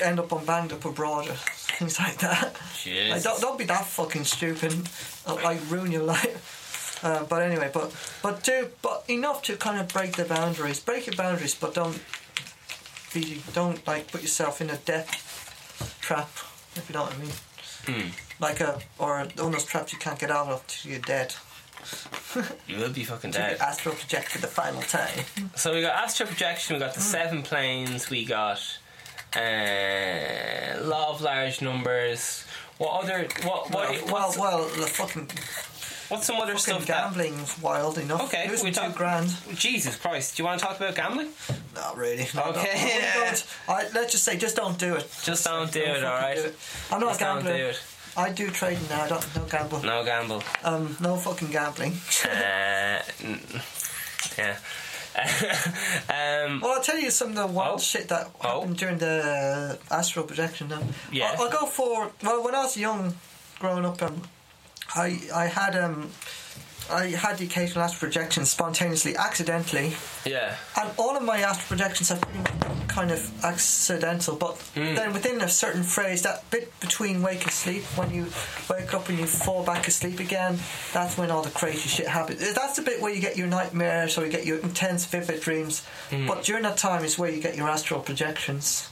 [0.03, 1.33] end up on banged up abroad or
[1.77, 2.53] things like that.
[2.73, 3.09] Jeez.
[3.11, 4.73] Like, don't don't be that fucking stupid.
[5.27, 6.99] uh, Like ruin your life.
[7.03, 10.79] Uh, but anyway, but but do but enough to kind of break the boundaries.
[10.79, 11.99] Break your boundaries, but don't
[13.13, 15.09] be don't like put yourself in a death
[16.01, 16.29] trap.
[16.75, 17.31] If you know what I mean.
[17.85, 18.09] Hmm.
[18.39, 21.35] Like a or one of those traps you can't get out of till you're dead.
[22.67, 23.57] you will be fucking dead.
[23.59, 25.25] astral project for the final time.
[25.55, 26.75] So we got astral projection.
[26.75, 28.09] We got the seven planes.
[28.09, 28.59] We got
[29.35, 32.45] uh, law of large numbers.
[32.77, 33.27] What other?
[33.43, 33.71] What?
[33.71, 34.11] well, What?
[34.11, 35.29] well, What's, well, the fucking
[36.09, 36.85] what's some other stuff?
[36.85, 38.23] That, gambling's wild enough.
[38.25, 39.33] Okay, we two talk- grand.
[39.55, 40.35] Jesus Christ!
[40.35, 41.29] Do you want to talk about gambling?
[41.73, 42.27] Not really.
[42.35, 43.01] No, Okay.
[43.13, 45.07] don't- don't- I, let's just say, just don't do it.
[45.23, 45.87] Just don't do it.
[45.87, 46.35] fucking All right.
[46.35, 46.55] do it.
[46.91, 47.23] I'm not Just a
[48.15, 48.45] don't gambler.
[48.45, 48.47] do it.
[48.47, 49.03] I do trading now.
[49.03, 49.81] I don't no gamble.
[49.83, 50.43] No gamble.
[50.63, 51.93] Um, no fucking gambling.
[52.25, 53.01] Uh,
[54.37, 54.57] yeah.
[56.09, 57.81] um, well, I'll tell you some of the wild Oh.
[57.81, 58.59] shit that Oh.
[58.61, 60.67] happened during the astral projection.
[60.69, 61.35] Now, Yeah.
[61.37, 62.43] I'll, I'll go for well.
[62.43, 63.15] When I was young,
[63.59, 64.21] growing up, um,
[64.95, 66.11] I I had um.
[66.91, 69.93] I had the occasional astral projection spontaneously, accidentally,
[70.25, 70.55] yeah.
[70.79, 74.35] and all of my astral projections have been kind of accidental.
[74.35, 74.95] But Mm.
[74.95, 78.27] then within a certain phrase, that bit between wake and sleep, when you
[78.69, 80.59] wake up and you fall back asleep again,
[80.93, 82.53] that's when all the crazy shit happens.
[82.53, 85.83] That's the bit where you get your nightmares or you get your intense, vivid dreams.
[86.11, 86.27] Mm.
[86.27, 88.89] But during that time is where you get your astral projections.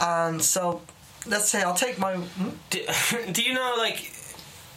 [0.00, 0.80] And so,
[1.26, 2.14] let's say I'll take my.
[2.16, 2.50] hmm?
[2.70, 2.80] Do,
[3.32, 4.12] do you know like?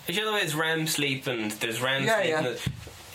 [0.07, 2.29] Do you know there's REM sleep and there's REM Yeah, sleep?
[2.29, 2.37] yeah.
[2.39, 2.47] and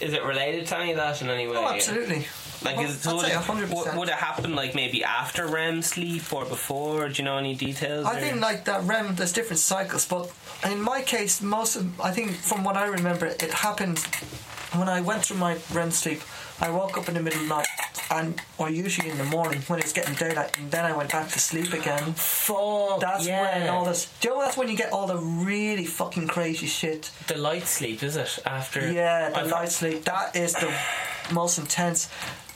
[0.01, 1.57] Is it related to any of that in any way?
[1.57, 2.26] Oh, absolutely.
[2.64, 3.74] Like, Well, is, so would, it, 100%.
[3.74, 7.09] would, would it happen like maybe after REM sleep or before?
[7.09, 8.07] Do you know any details?
[8.07, 10.32] I or- think like that REM, there's different cycles, but
[10.64, 13.99] in my case, most of I think from what I remember, it happened
[14.72, 16.22] when I went through my REM sleep.
[16.61, 17.67] I woke up in the middle of the night,
[18.11, 21.29] and or usually in the morning when it's getting daylight, and then I went back
[21.29, 22.15] to sleep again.
[22.15, 23.01] Fuck.
[23.01, 23.59] That's yeah.
[23.59, 24.13] when all this.
[24.21, 27.11] Do you know that's when you get all the really fucking crazy shit?
[27.27, 28.91] The light sleep is it after?
[28.91, 30.05] Yeah, the I've- light sleep.
[30.05, 30.73] That is the
[31.33, 32.09] most intense.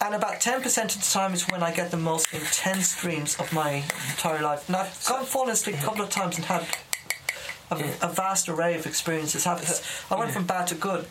[0.02, 3.52] And about 10% of the time is when I get the most intense dreams of
[3.52, 4.66] my entire life.
[4.66, 6.66] And I've gone fallen asleep a couple of times and had
[7.70, 9.44] a, a vast array of experiences.
[9.44, 9.60] Have-
[10.10, 11.04] I went from bad to good.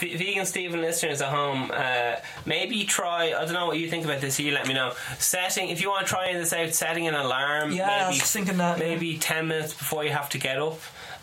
[0.00, 3.26] V- vegan Steven listeners at home, uh, maybe try.
[3.34, 4.38] I don't know what you think about this.
[4.40, 4.92] You let me know.
[5.18, 7.72] Setting if you want to try this out, setting an alarm.
[7.72, 8.78] Yeah, I was thinking that.
[8.78, 10.78] maybe ten minutes before you have to get up.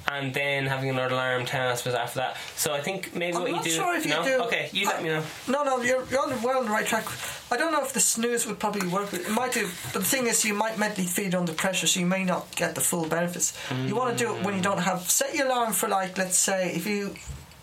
[0.10, 2.38] And then having another alarm ten minutes after that.
[2.56, 3.70] So I think maybe I'm what you do.
[3.70, 4.24] sure if you no?
[4.24, 4.44] do.
[4.44, 5.24] Okay, You let me know.
[5.50, 7.06] No, no, you're you're on the, well on the right track.
[7.52, 9.14] I don't know if the snooze would probably work.
[9.14, 12.06] It might do, but the thing is, you might mentally feed under pressure, so you
[12.06, 13.58] may not get the full benefits.
[13.86, 15.10] You want to do it when you don't have.
[15.10, 17.16] Set your alarm for like, let's say, if you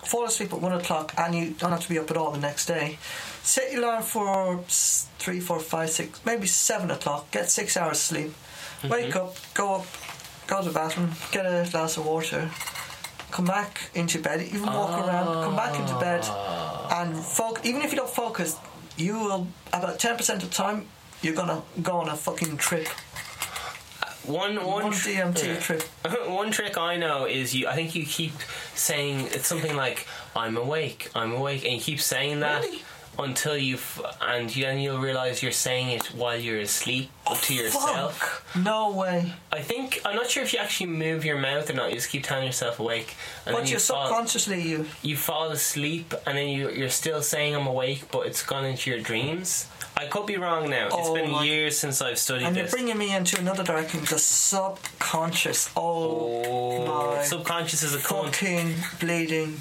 [0.04, 2.40] fall asleep at one o'clock, and you don't have to be up at all the
[2.40, 2.98] next day.
[3.42, 4.60] Set your alarm for
[5.18, 7.30] three, four, five, six, maybe seven o'clock.
[7.30, 8.32] Get six hours sleep.
[8.84, 9.18] Wake mm-hmm.
[9.18, 9.86] up, go up,
[10.46, 12.50] go to the bathroom, get a glass of water,
[13.30, 15.06] come back into bed, even walk ah.
[15.06, 16.24] around, come back into bed,
[16.98, 18.56] and foc- even if you don't focus,
[18.96, 20.86] you will about ten percent of the time
[21.22, 22.86] you're gonna go on a fucking trip,
[24.02, 25.56] uh, One one, one tr- DMT yeah.
[25.60, 25.82] trip.
[26.28, 27.66] One trick I know is you.
[27.66, 28.32] I think you keep
[28.74, 30.06] saying it's something like
[30.36, 32.82] "I'm awake, I'm awake," and you keep saying that Really?
[33.18, 37.54] Until you f- and then you'll realize you're saying it while you're asleep oh, to
[37.54, 38.18] yourself.
[38.18, 38.64] Fuck.
[38.64, 39.32] No way.
[39.52, 41.90] I think I'm not sure if you actually move your mouth or not.
[41.90, 43.14] You just keep telling yourself awake,
[43.46, 47.22] and But you you fall, subconsciously you you fall asleep, and then you you're still
[47.22, 49.68] saying I'm awake, but it's gone into your dreams.
[49.96, 50.88] I could be wrong now.
[50.92, 54.00] It's been oh my- years since I've studied and you're bringing me into another direction.
[54.00, 55.70] The subconscious.
[55.76, 58.34] Oh, oh, my subconscious is a cunt.
[58.34, 59.60] fucking bleeding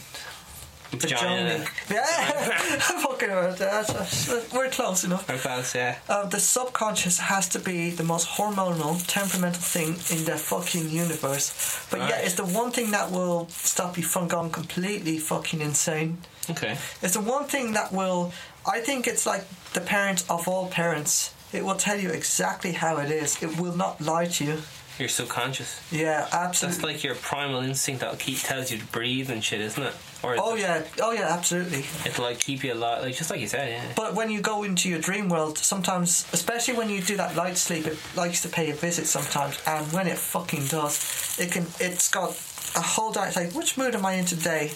[0.98, 1.66] Vagina.
[1.90, 2.06] Yeah,
[2.90, 4.50] I'm fucking about that.
[4.54, 5.26] We're close enough.
[5.28, 5.98] Very close, yeah.
[6.08, 11.88] Uh, the subconscious has to be the most hormonal, temperamental thing in the fucking universe.
[11.90, 12.26] But yeah, Right.
[12.26, 16.18] it's the one thing that will stop you from going completely fucking insane.
[16.50, 16.78] Okay.
[17.02, 18.32] It's the one thing that will.
[18.66, 19.44] I think it's like
[19.74, 21.34] the parent of all parents.
[21.52, 23.42] It will tell you exactly how it is.
[23.44, 24.58] It will not lie to you.
[25.00, 25.82] You're subconscious.
[25.92, 26.94] Yeah, That's absolutely.
[26.94, 29.94] like your primal instinct that keep tells you to breathe and shit, isn't it?
[30.24, 31.80] Or oh yeah, oh yeah, absolutely.
[32.06, 33.92] it'll like keep you alive, like just like you said, yeah.
[33.96, 37.58] But when you go into your dream world, sometimes, especially when you do that light
[37.58, 39.62] sleep, it likes to pay a visit sometimes.
[39.68, 41.66] And when it fucking does, it can.
[41.80, 42.30] It's got
[42.76, 43.12] a whole.
[43.18, 44.72] It's like, which mood am I in today?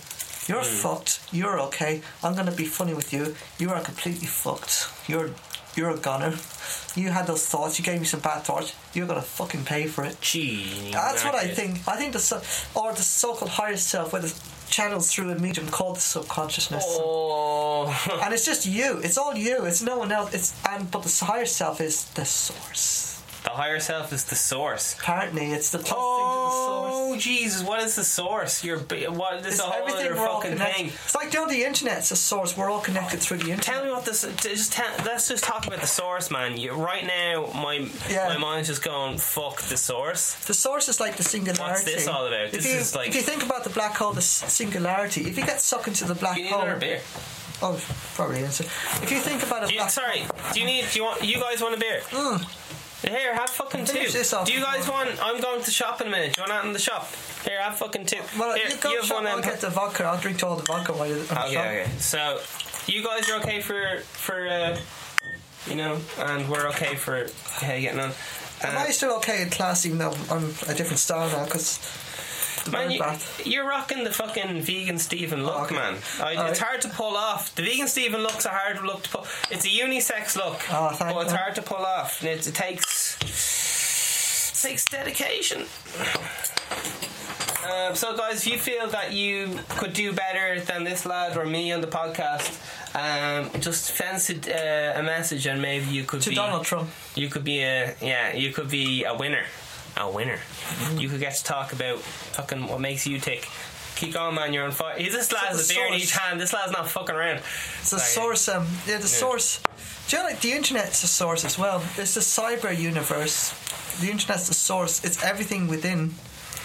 [0.48, 0.82] You're hmm.
[0.84, 1.22] fucked.
[1.32, 2.02] You're okay.
[2.24, 3.36] I'm gonna be funny with you.
[3.57, 4.90] You are completely fucked.
[5.07, 5.32] You're
[5.78, 6.34] you're a goner.
[6.95, 7.78] You had those thoughts.
[7.78, 8.76] You gave me some bad thoughts.
[8.94, 10.19] You're gonna fucking pay for it.
[10.19, 10.90] Gee.
[10.91, 11.88] That's what I think.
[11.88, 12.41] I think the so-
[12.76, 14.34] or the so-called higher self, where the
[14.69, 18.19] channels through a medium called the subconsciousness Oh.
[18.23, 18.99] and it's just you.
[19.03, 19.65] It's all you.
[19.65, 20.34] It's no one else.
[20.34, 23.07] It's and but the higher self is the source.
[23.48, 24.95] The higher self is the source.
[24.99, 26.94] Apparently, it's the closest Oh, thing to the oh, source.
[26.98, 27.64] Oh Jesus!
[27.64, 28.64] What is the source?
[28.64, 29.41] You're what?
[29.44, 30.88] This is a whole other fucking thing.
[30.88, 32.57] It's like you know the internet's a source.
[32.57, 33.64] We're all connected through the internet.
[33.64, 34.22] Tell me what this.
[34.41, 36.57] Just tell, let's just talk about the source, man.
[36.57, 38.28] You, right now, my Yeah.
[38.30, 40.36] my mind's just going fuck the source.
[40.45, 41.61] The source is like the singularity.
[41.72, 42.45] What's this all about?
[42.48, 45.22] If This you, is like- if you think about the black hole, the singularity.
[45.30, 47.02] If you get sucked into the black You need hole, beer.
[47.61, 47.80] oh,
[48.15, 48.64] probably answer.
[49.03, 50.86] If you think about you, black sorry, do you need?
[50.91, 51.24] Do you want?
[51.24, 52.02] You guys want a beer?
[52.10, 52.44] Mm.
[53.02, 53.94] Here, have fucking two.
[53.94, 54.48] Finish this off.
[54.48, 55.10] Do you guys want?
[55.24, 56.34] I'm going to shop in a minute.
[56.34, 57.07] Do you want that in the shop?
[57.45, 58.18] Here, have fucking two.
[58.40, 60.03] well, Here, you go have shop, one I'll get the vodka.
[60.06, 61.88] I'll drink all the vodka while you're Okay, okay.
[61.99, 62.40] So,
[62.88, 64.80] you guys are okay for for uh,
[65.68, 68.11] you know, and we're okay for uh, getting on.
[68.64, 71.45] Am Uh, I still okay in class, even though I'm a different style now?
[71.45, 72.07] Because the
[72.72, 73.02] Man, you,
[73.45, 75.76] you're rocking the fucking vegan Steven look, okay.
[75.76, 75.98] man.
[76.22, 76.49] I.
[76.49, 77.53] It's hard to pull off.
[77.56, 79.27] The vegan Steven look's a hard look to pull.
[79.52, 82.23] It's a unisex look, Oh, thank but it's hard to pull off.
[82.23, 83.18] It, it takes
[84.61, 85.65] takes dedication.
[87.69, 91.45] Um, so, guys, if you feel that you could do better than this lad or
[91.45, 92.56] me on the podcast,
[92.95, 96.89] um, just fence it, uh, a message, and maybe you could To be Donald Trump.
[97.15, 99.44] you could be a yeah, you could be a winner.
[99.99, 100.38] A winner.
[100.38, 100.98] Mm-hmm.
[100.99, 103.48] You could get to talk about fucking what makes you tick.
[103.95, 104.53] Keep going, man.
[104.53, 104.98] You're on fire.
[104.98, 106.03] He's this lad has a beer in source.
[106.03, 106.40] each hand.
[106.40, 107.38] This lad's not fucking around.
[107.38, 108.36] It's the Sorry.
[108.36, 108.48] source.
[108.48, 109.60] Um, yeah, the source.
[110.07, 111.84] Do you know, like the internet's a source as well?
[111.98, 113.53] It's the cyber universe.
[113.99, 115.03] The internet's the source.
[115.03, 116.14] It's everything within.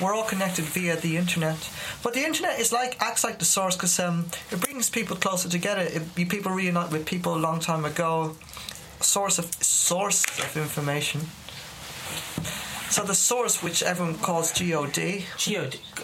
[0.00, 1.70] We're all connected via the internet.
[2.02, 5.48] But the internet is like acts like the source because um, it brings people closer
[5.48, 5.82] together.
[5.82, 8.36] It, you people reunite with people a long time ago.
[9.00, 11.22] Source of source of information.
[12.92, 14.82] So the source, which everyone calls God, Geo,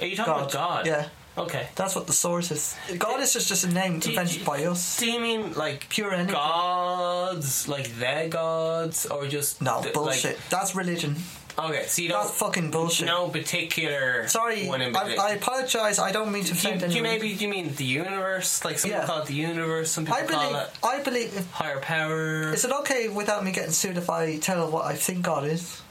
[0.00, 0.86] are you talking about God?
[0.86, 1.68] Yeah, Okay.
[1.76, 2.74] that's what the source is.
[2.96, 4.96] God is just, just a name Do- invented by us.
[4.96, 6.32] Do you mean like Pure energy.
[6.32, 10.38] gods, like their gods, or just No, the- bullshit.
[10.48, 11.16] That's religion.
[11.58, 13.06] Okay, so you That's don't fucking bullshit.
[13.06, 14.26] no particular.
[14.28, 15.28] Sorry, one in I, particular.
[15.28, 15.98] I apologise.
[15.98, 18.64] I don't mean to do you, offend do you maybe do you mean the universe?
[18.64, 19.00] Like some Yeah.
[19.00, 19.90] people call it the universe.
[19.90, 21.34] Some people I call it I believe.
[21.50, 22.54] higher power.
[22.54, 25.82] Is it okay without me getting sued if I tell what I think God is?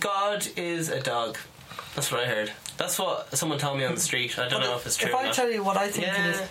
[0.00, 1.38] God is a dog.
[1.94, 2.52] That's what I heard.
[2.76, 4.38] That's what someone told me on the street.
[4.38, 5.08] I don't But know if it's true.
[5.10, 6.28] If I tell you what I think Yeah.
[6.30, 6.48] it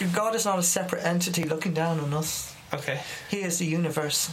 [0.00, 2.54] is, God is not a separate entity looking down on us.
[2.72, 3.00] Okay.
[3.30, 4.30] He is the universe.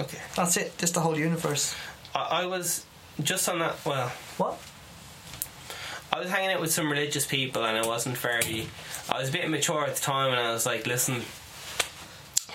[0.00, 0.18] Okay.
[0.36, 0.76] That's it.
[0.78, 1.74] Just the whole universe.
[2.14, 2.84] I, I was
[3.22, 3.76] just on that.
[3.84, 4.08] Well,
[4.38, 4.58] What?
[6.12, 8.66] I was hanging out with some religious people, and I wasn't very.
[9.08, 11.22] I was a bit immature at the time, and I was like, "Listen,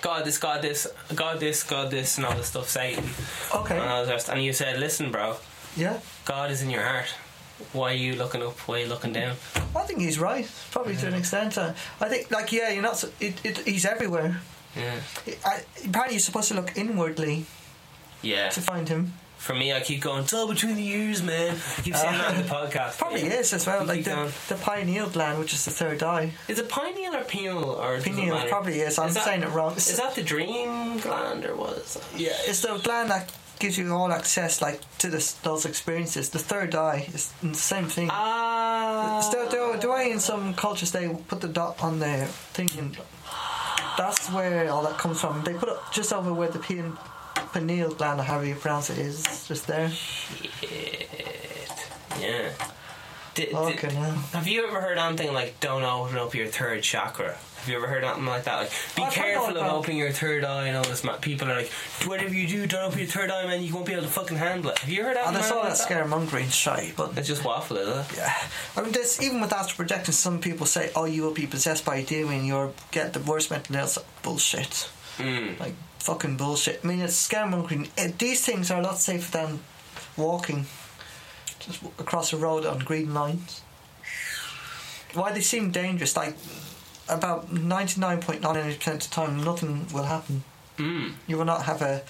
[0.08, 0.88] God, this, God, this,
[1.22, 3.06] God, this, God, this, and all this stuff, Satan."
[3.60, 3.78] Okay.
[3.80, 5.28] And I was just, and you said, "Listen, bro,
[5.76, 5.98] Yeah.
[6.26, 7.10] God is in your heart."
[7.74, 8.58] Why are you looking up?
[8.68, 9.32] Why are you looking down?
[9.82, 11.58] I think he's right, probably to an extent.
[11.58, 11.72] Uh,
[12.02, 12.98] I think, like, yeah, you're not.
[12.98, 14.32] So, it, it, he's everywhere.
[14.76, 15.00] Yeah.
[15.46, 17.46] I, apparently, you're supposed to look inwardly
[18.22, 18.50] Yeah.
[18.50, 19.14] to find him.
[19.46, 21.56] For me, I keep going, it's all between the ears, man.
[21.78, 22.98] I keep saying that in the podcast.
[22.98, 23.34] Probably Yeah.
[23.42, 23.82] is as well.
[23.82, 24.32] You Like the, going.
[24.48, 26.32] the pineal gland, which is the third eye.
[26.48, 27.64] Is it pineal or pineal?
[27.64, 28.98] Or Pineal probably is.
[28.98, 29.76] I'm that- saying it wrong.
[29.78, 32.20] Is that the dream gland or what is that?
[32.20, 36.30] Yeah, it's the gland that gives you all access, like to this, those experiences.
[36.32, 38.10] The third eye is the same thing.
[38.12, 39.20] Ah.
[39.22, 42.98] Still, do, do I in some cultures they put the dot on the thing and
[43.98, 45.44] that's where all that comes from.
[45.44, 46.98] They put it just over where the pin,
[47.60, 49.90] pineal gland, or however you pronounce it, is just there.
[49.90, 51.10] Shit.
[52.20, 52.50] Yeah.
[53.34, 54.12] Did, Okay, now.
[54.32, 57.36] have you ever heard anything like don't open up your third chakra?
[57.58, 58.58] Have you ever heard anything like that?
[58.60, 61.04] Like, be I've careful of opening your third eye and all this.
[61.04, 61.70] ma- People are like,
[62.06, 63.62] whatever you do, don't open your third eye, man.
[63.62, 64.78] You won't be able to fucking handle it.
[64.80, 65.28] Have you heard that?
[65.28, 68.18] And I saw like that scaremongering shy, but It's just waffle, is it?
[68.18, 68.34] yeah.
[68.78, 71.84] I mean, this even with astral projection, some people say, "Oh, you will be possessed
[71.84, 72.46] by a demon.
[72.46, 74.90] You'll get the worst mental illness." Bullshit.
[75.18, 75.60] Mm.
[75.60, 75.74] Like
[76.06, 76.82] fucking bullshit.
[76.84, 77.90] I mean, it's scaremongering.
[77.98, 79.60] Uh, These things are a lot safer than
[80.16, 80.66] walking
[81.60, 83.62] just across a road on green lines.
[85.14, 86.16] Why they seem dangerous?
[86.16, 86.36] Like
[87.10, 90.44] about ninety nine point nine percent of the time, nothing will happen.
[90.78, 91.14] Mm.
[91.28, 92.04] You will not have a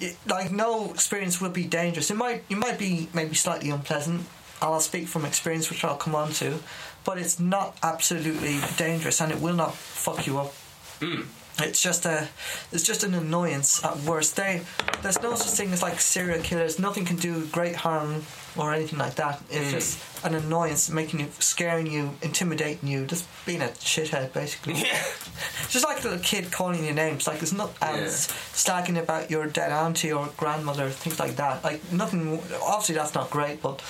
[0.00, 2.10] it, like no experience will be dangerous.
[2.10, 4.26] It might it might be maybe slightly unpleasant.
[4.60, 6.58] I'll speak from experience, which I'll come on to,
[7.04, 10.52] but it's not absolutely dangerous, and it will not fuck you up.
[11.00, 11.24] Mm.
[11.60, 12.28] It's just a,
[12.72, 14.36] it's just an annoyance at worst.
[14.36, 14.62] They,
[15.02, 16.78] there's no such thing as like serial killers.
[16.78, 18.22] Nothing can do great harm
[18.56, 19.40] or anything like that.
[19.50, 19.72] It's Mm.
[19.72, 24.74] just an annoyance, making you, scaring you, intimidating you, just being a shithead basically.
[24.74, 25.02] Yeah.
[25.68, 27.26] just like a little kid calling you names.
[27.26, 27.96] Like there's not Yeah.
[28.04, 31.62] else slagging about your dead auntie or grandmother, things like that.
[31.64, 32.40] Like nothing.
[32.62, 33.82] Obviously that's not great, but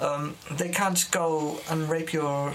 [0.00, 2.52] um, they can't go and rape your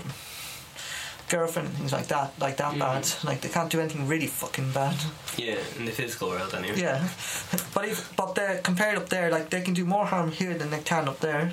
[1.33, 2.27] girlfriend and things like that.
[2.45, 2.79] Like that Mhm.
[2.79, 3.03] bad.
[3.29, 4.95] Like they can't do anything really fucking bad.
[5.37, 6.79] Yeah, in the physical world, anyway.
[6.87, 6.99] Yeah,
[7.75, 10.69] but if but they're compared up there, like they can do more harm here than
[10.69, 11.45] they can up there.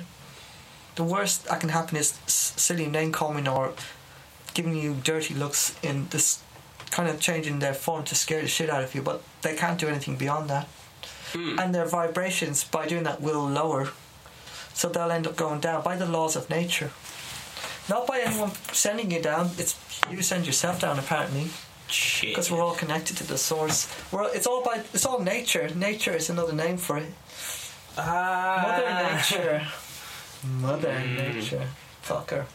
[0.95, 2.13] The worst that can happen is
[2.67, 3.73] silly name calling or
[4.53, 6.39] giving you dirty looks in this
[6.95, 9.01] kind of changing their form to scare the shit out of you.
[9.01, 10.67] But they can't do anything beyond that,
[11.33, 11.57] Mm.
[11.61, 13.83] and their vibrations by doing that will lower,
[14.73, 16.89] so they'll end up going down by the laws of nature.
[17.89, 19.49] Not by anyone sending you down.
[19.57, 19.75] It's
[20.09, 21.47] you send yourself down apparently
[22.21, 23.87] because we're all connected to the source.
[24.11, 25.69] We're it's all by it's all nature.
[25.75, 27.09] Nature is another name for it.
[27.97, 28.63] Ah.
[28.67, 29.67] Mother Nature.
[30.59, 31.35] Mother Mm.
[31.35, 31.67] Nature.
[32.03, 32.45] Fucker.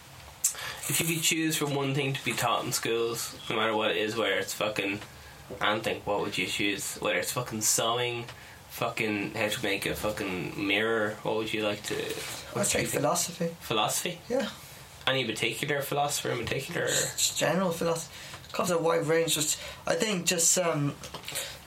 [0.89, 3.91] If you could choose from one thing to be taught in schools, no matter what
[3.91, 5.01] it is, whether it's fucking
[5.61, 6.97] anything, what would you choose?
[6.97, 8.25] Whether it's fucking sewing,
[8.71, 11.95] fucking how to make a fucking mirror, what would you like to?
[11.97, 12.13] I
[12.53, 13.51] what do say philosophy.
[13.61, 14.21] Philosophy.
[14.29, 14.49] Yeah.
[15.07, 16.87] Any particular philosopher in particular?
[16.87, 18.13] Just general philosophy.
[18.53, 19.35] Covers a wide range.
[19.35, 20.95] Just I think just um,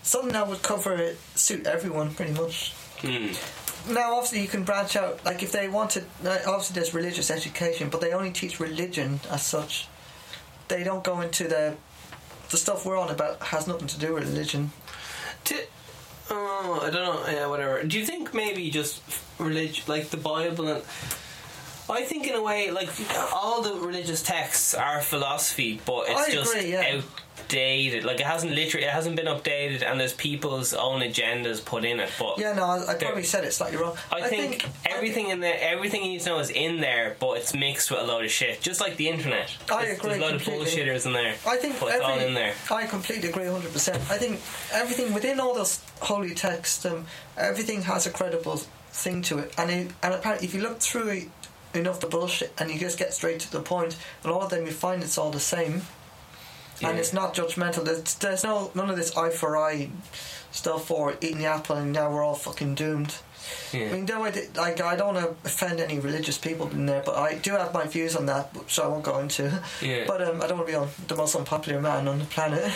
[0.03, 2.74] something that would cover it, suit everyone pretty much.
[2.99, 3.32] Hmm.
[3.94, 5.24] Now, obviously, you can branch out.
[5.24, 9.88] Like, if they wanted, obviously, there's religious education, but they only teach religion as such.
[10.68, 11.76] They don't go into the
[12.49, 14.72] the stuff we're on about has nothing to do with religion.
[15.45, 15.56] To,
[16.32, 17.32] oh, I don't know.
[17.32, 17.84] Yeah, whatever.
[17.84, 19.02] Do you think maybe just
[19.38, 20.84] religion, like the Bible and?
[21.90, 22.90] I think in a way, like
[23.34, 27.02] all the religious texts are philosophy, but it's I just agree, yeah.
[27.40, 28.03] outdated.
[28.03, 31.99] Like it hasn't literally, it hasn't been updated, and there's people's own agendas put in
[31.99, 32.11] it.
[32.20, 33.95] But Yeah, no, I, I probably said it slightly wrong.
[34.11, 37.53] I, think, everything in there, everything you need to know is in there, but it's
[37.53, 39.56] mixed with a load of shit, just like the internet.
[39.72, 41.36] I There's- agree There's a lot of bullshitters in there.
[41.48, 42.53] I think but it's all in there.
[42.72, 43.98] I completely agree, hundred percent.
[44.10, 44.40] I think
[44.72, 47.06] everything within all those holy texts, um,
[47.38, 48.57] everything has a credible
[48.91, 51.30] thing to it, and it, and apparently, if you look through it,
[51.74, 53.70] enough the bullshit, and you just get straight to the point.
[53.70, 55.84] point, and all of them you find it's all the same,
[56.80, 56.90] Yeah.
[56.90, 57.86] and it's not judgmental.
[57.86, 59.90] There's, there's no none of this eye for eye
[60.52, 63.16] stuff or eating the apple, and now we're all fucking doomed.
[63.74, 63.91] I Yeah.
[63.94, 67.04] mean, though I, did- like, I don't want to offend any religious people in there,
[67.06, 69.62] but I do have my views on that, which I won't go into.
[69.82, 70.06] Yeah.
[70.08, 72.72] But um, I don't want to be on the most unpopular man on the planet.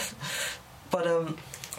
[0.91, 1.37] but um,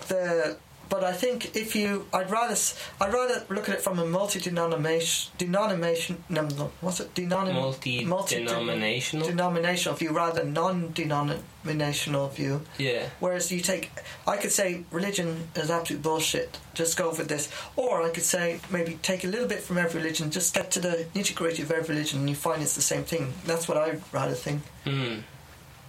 [0.09, 0.57] the
[0.95, 2.57] but I think if you, I'd rather
[3.01, 9.27] I'd rather look at it from a multi-denomination denomination no, no, what's it Denomin- Multi-denominational?
[9.27, 12.62] denominational view rather than non-denominational view.
[12.79, 13.09] yeah.
[13.21, 13.91] Whereas you take,
[14.27, 16.59] I could say religion is absolute bullshit.
[16.75, 20.01] Just go for this, or I could say maybe take a little bit from every
[20.01, 22.83] religion, just get to the nitty gritty of every religion, and you find it's the
[22.83, 23.33] same thing.
[23.47, 24.62] That's what I'd rather think.
[24.85, 25.21] Hmm.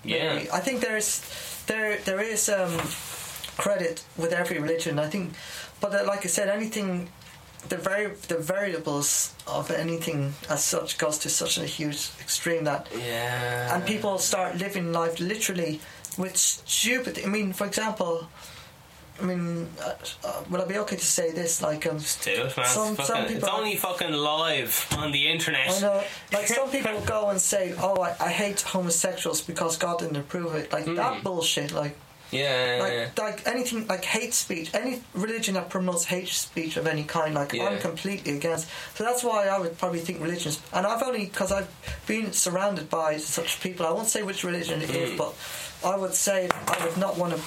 [0.03, 0.35] Yeah.
[0.35, 0.51] Maybe.
[0.51, 1.21] I think there's
[1.67, 2.77] there there is um,
[3.57, 4.99] credit with every religion.
[4.99, 5.33] I think,
[5.81, 7.09] but uh, like I said, anything
[7.69, 12.87] the very the variables of anything as such goes to such a huge extreme that
[12.95, 13.73] Yeah.
[13.75, 15.79] and people start living life literally
[16.17, 17.19] with stupid.
[17.25, 18.27] I mean, for example,
[19.19, 19.93] I mean, uh,
[20.25, 21.61] uh, would I be okay to say this?
[21.61, 22.65] Like, um, Just do it, man.
[22.67, 25.69] Some- it's, some fucking, it's people- only fucking live on the internet.
[25.71, 26.03] I know,
[26.33, 30.53] like some people go and say, "Oh, I, I hate homosexuals because God didn't approve
[30.55, 31.71] it." Like that bullshit.
[31.71, 31.95] Like,
[32.31, 32.77] Yeah.
[33.15, 37.33] like, like anything like hate speech, any religion that promotes hate speech of any kind.
[37.35, 37.65] Like, Yeah.
[37.69, 38.67] I'm completely against.
[38.95, 40.59] So that's why I would probably think religions.
[40.73, 41.69] And I've only because I've
[42.07, 43.85] been surrounded by such people.
[43.85, 45.17] I won't say which religion it is, Mm.
[45.17, 45.33] but.
[45.83, 47.41] I would say I would not want to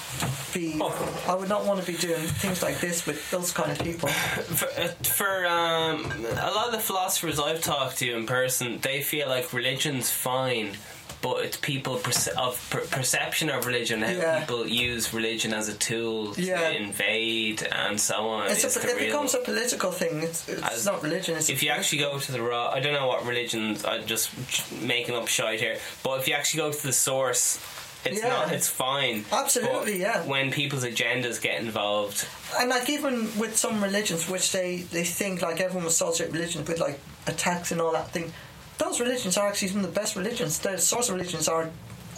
[0.57, 0.79] be.
[0.81, 1.25] Oh.
[1.27, 4.09] I would not want to be doing things like this with those kind of people.
[4.59, 9.01] for, uh, for um, a lot of the philosophers I've talked to in person, they
[9.03, 10.77] feel like religion's fine,
[11.21, 14.41] but it's people perce- of per- perception of religion, how Yeah.
[14.41, 16.69] people use religion as a tool to Yeah.
[16.71, 18.47] invade and so on.
[18.49, 20.23] A, it becomes a political thing.
[20.23, 21.37] It's, it's As- not religion.
[21.37, 23.85] It's if you actually go to the raw, I don't know what religions.
[23.85, 24.31] I'm just
[24.73, 25.79] making up shit here.
[26.03, 27.59] But if you actually go to the source,
[28.05, 28.29] it's Yeah.
[28.29, 28.53] not.
[28.53, 29.25] It's fine.
[29.33, 30.23] Absolutely, But yeah.
[30.25, 32.27] When people's agendas get involved,
[32.59, 36.79] and like even with some religions, which they they think like everyone associate religion with
[36.79, 38.33] like attacks and all that thing,
[38.79, 40.59] those religions are actually some of the best religions.
[40.59, 41.69] The source religions are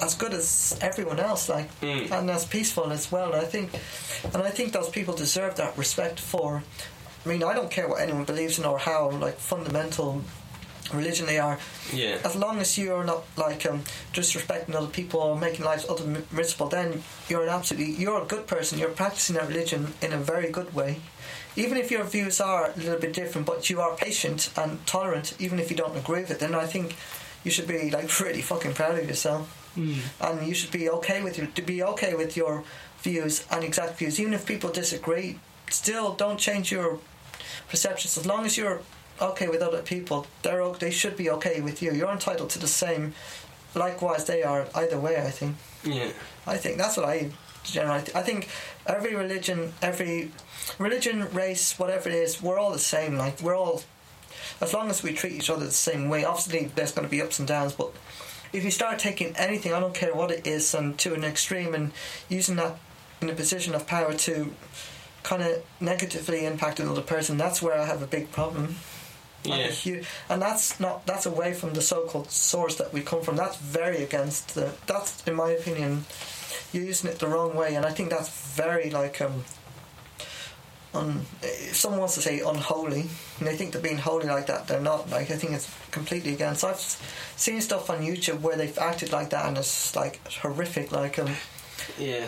[0.03, 2.11] as good as everyone else, like Mm.
[2.11, 3.35] and as peaceful as well.
[3.35, 3.71] I think,
[4.35, 6.63] and I think those people deserve that respect for.
[7.25, 10.23] I mean, I don't care what anyone believes in or how like fundamental
[10.93, 11.59] religion they are.
[11.93, 13.83] yeah, as long as you're not like um,
[14.15, 18.47] disrespecting other people or making lives other miserable, then you're an absolutely you're a good
[18.47, 18.79] person.
[18.79, 21.01] You're practicing that religion in a very good way.
[21.57, 25.35] Even if your views are a little bit different, but you are patient and tolerant,
[25.39, 26.97] even if you don't agree with it, then I think
[27.45, 29.99] you should be like really fucking proud of yourself, mm.
[30.21, 32.65] and you should be okay with your to be okay with your
[33.03, 35.39] views and exact views, even if people disagree.
[35.71, 36.99] Still, don't change your
[37.69, 38.81] perceptions as long as you're
[39.21, 40.27] okay with other people.
[40.43, 41.93] They're o- they should be okay with you.
[41.93, 43.15] You're entitled to the same.
[43.75, 45.17] Likewise, they are either way.
[45.17, 45.57] I think.
[45.85, 46.11] yeah.
[46.47, 47.31] I think that's what I
[47.65, 48.03] generally.
[48.15, 48.49] I think
[48.87, 50.31] every religion, every
[50.79, 53.17] religion, race, whatever it is, we're all the same.
[53.17, 53.83] Like we're all,
[54.61, 56.25] as long as we treat each other the same way.
[56.25, 57.93] Obviously, there's going to be ups and downs, but
[58.53, 61.75] if you start taking anything, I don't care what it is, and to an extreme,
[61.75, 61.93] and
[62.29, 62.77] using that
[63.21, 64.53] in a position of power to
[65.23, 68.77] kind of negatively impact another person, that's where I have a big problem.
[69.45, 69.97] Like Yeah.
[70.01, 73.37] hu- and that's not that's away from the so-called source that we come from.
[73.37, 74.73] That's very against the.
[74.87, 76.05] That's in my opinion,
[76.73, 79.45] you're using it the wrong way, and I think that's very like um.
[80.93, 83.03] Un, if someone wants to say unholy,
[83.39, 85.09] and they think they're being holy like that, they're not.
[85.09, 86.65] Like I think it's completely against.
[86.65, 86.81] I've
[87.37, 90.91] seen stuff on YouTube where they've acted like that, and it's like horrific.
[90.91, 91.31] Like um,
[91.97, 92.27] Yeah.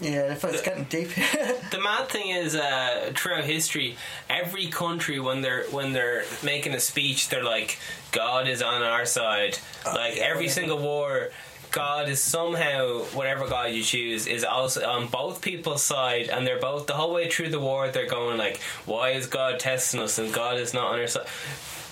[0.00, 1.10] yeah, if it's getting deep.
[1.70, 3.96] The mad thing is, uh, throughout history,
[4.28, 7.78] every country when they're when they're making a speech, they're like,
[8.10, 10.50] "God is on our side." like yeah, every yeah.
[10.52, 11.30] single war,
[11.70, 16.58] God is somehow whatever God you choose is also on both people's side, and they're
[16.60, 17.88] both the whole way through the war.
[17.88, 21.26] They're going like, "Why is God testing us?" And God is not on our side.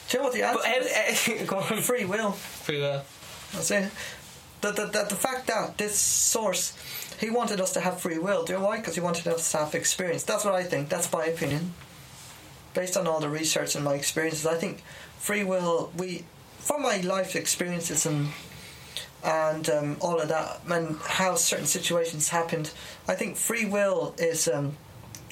[0.08, 1.26] Do you know what the answer But is?
[1.26, 2.32] how, go on, Free will.
[2.32, 3.02] free will.
[3.52, 3.90] That's it.
[4.60, 6.74] The, the, the, the fact that this source,
[7.20, 8.44] he wanted us to have free will.
[8.44, 8.78] Do you know why?
[8.78, 10.24] Because he wanted us to have experience.
[10.24, 10.88] That's what I think.
[10.88, 11.74] That's my opinion.
[12.74, 14.82] Based on all the research and my experiences, I think
[15.18, 16.24] free will, we,
[16.58, 18.28] from my life experiences and
[19.24, 22.70] and um, all of that, and how certain situations happened,
[23.08, 24.76] I think free will is um,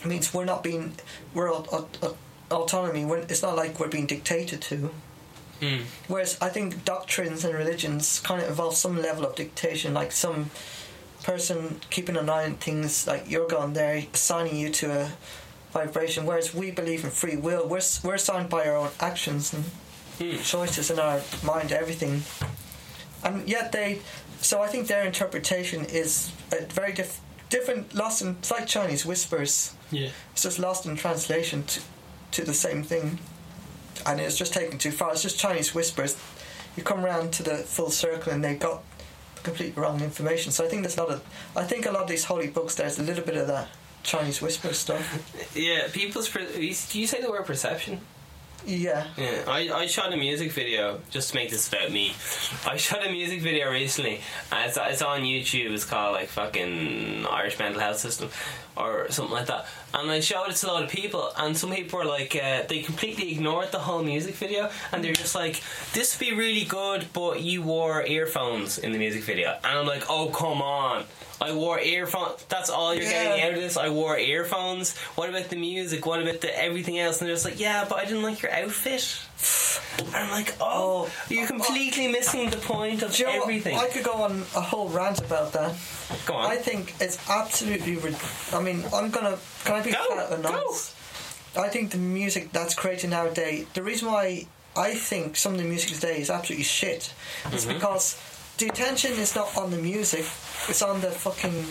[0.05, 0.95] means we're not being
[1.35, 2.17] we're au- au- au-
[2.51, 3.05] autonomy.
[3.05, 4.91] We're, it's not like we're being dictated to.
[5.61, 5.83] Mm.
[6.09, 10.51] Whereas I think doctrines and religions kind of involve some level of dictation, like some
[11.23, 15.13] person keeping an eye on things, like you're going there, assigning you to a
[15.73, 16.27] vibration.
[16.27, 19.65] Whereas we believe in free will, we're we're assigned by our own actions and
[20.19, 20.39] Hmm.
[20.43, 22.23] choices in our mind, everything.
[23.25, 24.01] And yet they,
[24.41, 27.21] so I think their interpretation is a very diff-
[27.51, 29.75] different, lost in, it's like Chinese whispers.
[29.91, 30.11] Yeah.
[30.33, 31.81] It's just lost in translation to,
[32.33, 33.19] to the same thing.
[34.05, 35.13] And it's just taken too far.
[35.13, 36.17] It's just Chinese whispers.
[36.77, 38.83] You come around to the full circle and they got
[39.43, 40.53] completely wrong information.
[40.53, 41.23] So I think there's a lot of.
[41.57, 43.69] I think a lot of these holy books, there's a little bit of that
[44.03, 45.05] Chinese whisper stuff.
[45.57, 46.29] Yeah, people's.
[46.29, 46.61] Per- do
[47.01, 48.01] you say the word perception?
[48.67, 49.07] Yeah.
[49.17, 52.13] Yeah, I, I shot a music video just to make this about me.
[52.67, 54.21] I shot a music video recently,
[54.53, 55.71] it's, it's on YouTube.
[55.71, 58.29] It's called like fucking Irish Mental Health System.
[58.77, 59.67] Or something like that.
[59.95, 62.63] And I showed it to a lot of people, and some people were like, uh,
[62.69, 65.63] they completely ignored the whole music video, and they're just like,
[65.93, 69.57] this would be really good, but you wore earphones in the music video.
[69.65, 71.05] And I'm like, oh, come on.
[71.41, 72.45] I wore earphones.
[72.49, 73.77] That's all you're getting out of this.
[73.77, 74.97] I wore earphones.
[75.17, 76.07] What about the music?
[76.07, 77.21] What about the everything else?
[77.21, 79.21] And they're just like, yeah, but I didn't like your outfit.
[80.15, 81.11] I'm like, oh, Oh.
[81.29, 83.77] you're completely missing the point of you everything.
[83.77, 85.75] I could go on a whole rant about that.
[86.27, 86.51] Go on.
[86.51, 87.97] I think it's absolutely.
[87.97, 88.17] Rid-
[88.53, 89.39] I mean, I'm gonna.
[89.65, 90.47] Can I be Go, flat and?
[91.57, 93.67] I think the music that's created nowadays.
[93.75, 94.47] The reason why
[94.77, 97.13] I think some of the music today is absolutely shit
[97.53, 97.75] is Mm-hmm.
[97.75, 98.17] because
[98.59, 100.25] the attention is not on the music.
[100.69, 101.65] It's on the fucking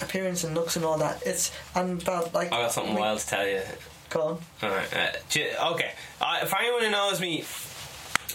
[0.00, 1.22] appearance and looks and all that.
[1.26, 2.52] It's and about like.
[2.52, 3.62] I got something we- wild to tell you.
[4.10, 4.38] Go on.
[4.62, 5.92] Alright, uh, okay.
[6.20, 7.44] Uh, for anyone who knows me,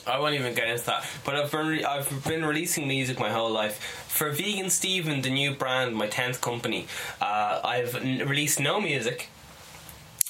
[0.06, 1.06] I won't even get into that.
[1.24, 3.78] But I've been re- I've been releasing music my whole life.
[4.08, 6.88] For Vegan Steven, the new brand, my tenth company,
[7.22, 9.30] uh, I've n- released no music.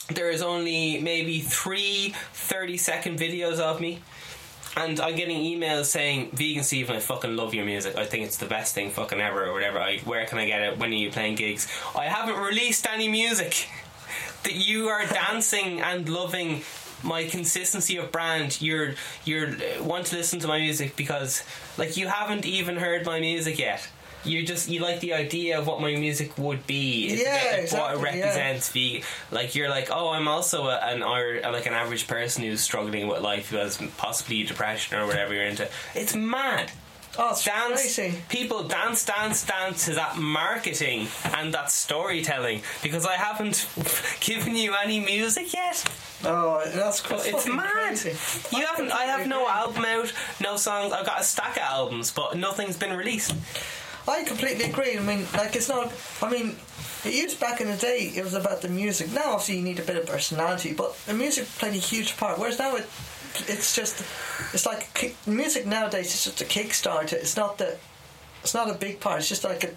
[0.10, 4.02] There is only maybe three 30 second videos of me.
[4.76, 7.95] And I'm getting emails saying, "Vegan Steven, I fucking love your music.
[7.95, 9.80] I think it's the best thing fucking ever, or whatever.
[9.80, 10.78] I, where can I get it?
[10.80, 11.68] When are you playing gigs?
[11.95, 13.70] I haven't released any music.
[14.44, 16.61] That you are dancing and loving
[17.03, 18.61] my consistency of brand.
[18.61, 18.95] You're
[19.26, 21.44] you're uh, want to listen to my music because
[21.78, 23.88] like you haven't even heard my music yet.
[24.26, 27.10] You just you like the idea of what my music would be.
[27.10, 28.26] Yeah, like, exactly, what it yeah.
[28.26, 28.70] represents.
[28.72, 29.02] Vegan.
[29.32, 33.07] Like you're like, oh, I'm also a, an or like an average person who's struggling
[33.07, 35.68] with life, who has possibly depression or whatever you're into.
[35.94, 36.72] It's mad.
[37.15, 38.15] Oh, Dance, crazy.
[38.27, 43.68] people dance, dance, dance to that marketing and that storytelling because I haven't
[44.19, 45.84] given you any music yet.
[46.26, 47.72] Oh, that's cr- It's mad.
[47.72, 48.15] Crazy.
[48.56, 48.91] You I haven't.
[48.91, 50.11] I have no album out,
[50.41, 50.91] no songs.
[50.91, 53.35] I've got a stack of albums, but nothing's been released.
[54.07, 54.98] I completely agree.
[54.98, 55.94] I mean, like it's not.
[56.22, 56.56] I mean,
[57.06, 58.11] it used back in the day.
[58.15, 59.11] It was about the music.
[59.11, 62.40] Now, obviously, you need a bit of personality, but the music played a huge part.
[62.40, 62.88] Whereas now, it
[63.47, 64.03] it's just
[64.53, 67.14] it's like music nowadays is just a kickstarter.
[67.14, 67.77] It's not the
[68.41, 69.19] it's not a big part.
[69.19, 69.69] It's just like a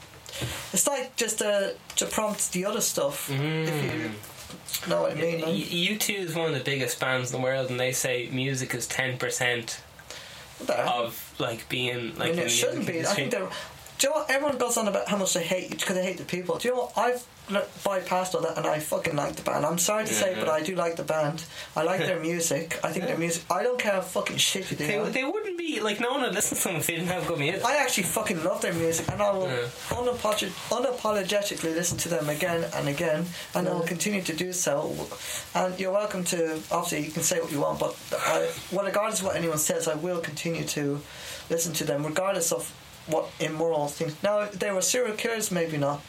[0.72, 3.30] it's like just a to prompt the other stuff.
[3.30, 4.88] If you mm.
[4.88, 5.40] know what I mean.
[5.42, 5.46] Eh?
[5.46, 8.28] Y- U two is one of the biggest bands in the world, and they say
[8.32, 9.80] music is ten percent
[10.68, 12.32] of like being like.
[12.32, 13.00] I mean, it shouldn't be.
[13.00, 13.48] I think they're.
[13.98, 14.30] Do you know what?
[14.30, 16.58] Everyone goes on about how much they hate you because they hate the people.
[16.58, 16.98] Do you know what?
[16.98, 19.64] I've l- bypassed all that and I fucking like the band.
[19.64, 20.40] I'm sorry to say, Yeah.
[20.40, 21.44] but I do like the band.
[21.74, 22.78] I like their music.
[22.84, 23.44] I think their music.
[23.50, 26.34] I don't care how fucking shitty they They, they wouldn't be like no one would
[26.34, 27.64] listen to them if they didn't have good music.
[27.64, 29.66] I actually fucking love their music, and I will Yeah.
[29.88, 33.24] unapolog- unapologetically listen to them again and again,
[33.54, 34.94] and I will continue to do so.
[35.54, 36.60] And you're welcome to.
[36.70, 39.88] Obviously, you can say what you want, but I, well, regardless of what anyone says,
[39.88, 41.00] I will continue to
[41.48, 42.70] listen to them, regardless of
[43.06, 44.14] what immoral things.
[44.22, 46.00] Now, they were serial killers, maybe not.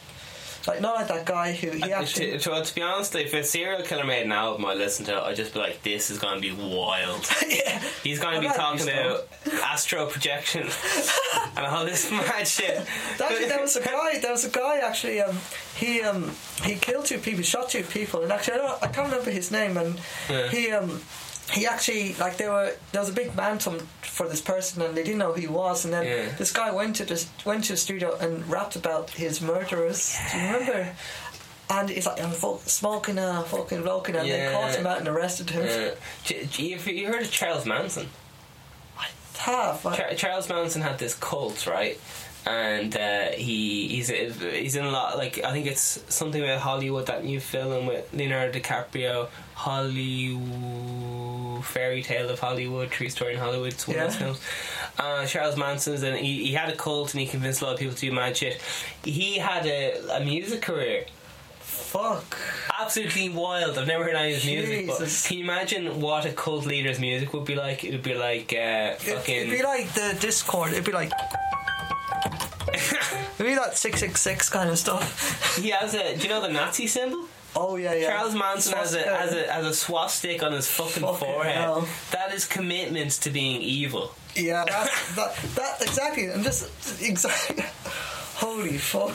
[0.66, 2.32] Like not like that guy who he actually.
[2.32, 5.16] to, to, to be honest, if a serial killer made an album, I listen to
[5.16, 5.22] it.
[5.22, 7.80] I'd just be like, "This is going to be wild." yeah.
[8.02, 9.28] He's going to be talking about
[9.62, 10.68] astro projection
[11.56, 12.86] and all this mad shit.
[13.18, 14.18] Actually, there was a guy.
[14.18, 14.78] There was a guy.
[14.80, 15.38] Actually, um,
[15.76, 16.32] he um,
[16.64, 19.50] he killed two people, shot two people, and actually, I, don't, I can't remember his
[19.50, 19.76] name.
[19.78, 19.98] And
[20.28, 20.48] Yeah.
[20.48, 21.00] he um,
[21.50, 25.02] he actually like there were there was a big mantle for this person, and they
[25.02, 25.84] didn't know who he was.
[25.84, 26.28] And then Yeah.
[26.36, 30.16] this guy went to the went to the studio and rapped about his murderers.
[30.32, 30.88] Do you remember?
[31.70, 34.46] And he's like, I'm smoking a fucking bloke, and Yeah.
[34.48, 35.92] they caught him out and arrested him.
[36.24, 38.08] J- have you heard of Charles Manson?
[39.36, 39.86] Half.
[39.86, 41.98] I- Char- Charles Manson had this cult, right?
[42.46, 47.06] And uh, he he's he's in a lot like I think it's something about Hollywood
[47.06, 51.28] that new film with Leonardo DiCaprio, Hollywood
[51.64, 53.72] fairy tale of Hollywood, true story in Hollywood.
[53.72, 54.40] It's one of those films.
[54.98, 57.78] Uh, Charles Manson's and he, he had a cult and he convinced a lot of
[57.78, 58.60] people to do mad shit.
[59.04, 61.04] He had a, a music career
[61.60, 62.36] Fuck.
[62.78, 63.78] absolutely wild.
[63.78, 66.98] I've never heard any of his music, but can you imagine what a cult leader's
[66.98, 67.84] music would be like?
[67.84, 69.36] It would be like uh, fucking.
[69.36, 70.72] it'd be like the Discord.
[70.72, 71.12] It'd be like.
[73.38, 75.56] It'd be like six six six kind of stuff.
[75.62, 76.16] he has a.
[76.16, 77.26] Do you know the Nazi symbol?
[77.56, 78.08] Oh yeah, yeah.
[78.08, 79.16] Charles Manson has a, Swastika.
[79.16, 81.56] has a has a swastika on his fucking, Fucking forehead.
[81.56, 81.88] hell.
[82.12, 84.14] That is commitment to being evil.
[84.34, 87.64] Yeah, that's, that that exactly, and just exactly.
[88.38, 89.10] Holy fuck!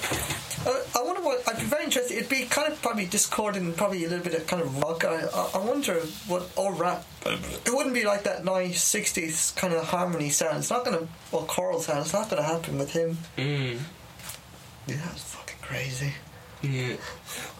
[0.68, 1.48] Uh, I wonder what.
[1.48, 2.18] I'd be very interested.
[2.18, 5.06] It'd be kind of probably discordant, and probably a little bit of kind of rock.
[5.06, 5.24] I,
[5.54, 7.06] I, wonder what or rap.
[7.26, 10.58] It wouldn't be like that nice '60s kind of harmony sound.
[10.58, 12.00] It's not gonna or choral sound.
[12.00, 13.18] It's not gonna happen with him.
[13.38, 13.80] Mm.
[14.88, 16.14] Yeah, that's fucking crazy.
[16.61, 16.95] Yeah.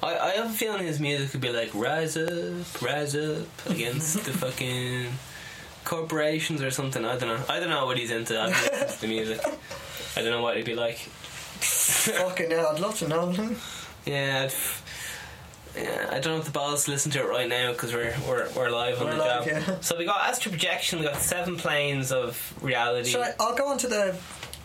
[0.02, 4.24] I, I have a feeling his music could be like rise up, rise up against
[4.26, 5.08] the fucking
[5.84, 7.04] corporations or something.
[7.04, 7.44] I don't know.
[7.50, 8.34] I don't know what he's into.
[8.34, 9.42] To the music.
[10.16, 10.98] I don't know what he'd be like.
[10.98, 12.68] fucking hell!
[12.68, 13.34] I'd love to know.
[14.06, 14.54] Yeah, I'd,
[15.82, 18.48] Yeah, I don't have the balls to listen to it right now because we're, we're
[18.56, 19.64] we're live on We're the live, job.
[19.68, 19.80] yeah.
[19.82, 21.00] So we got astral projection.
[21.00, 23.16] We got seven planes of reality.
[23.18, 24.16] I, I'll go on to the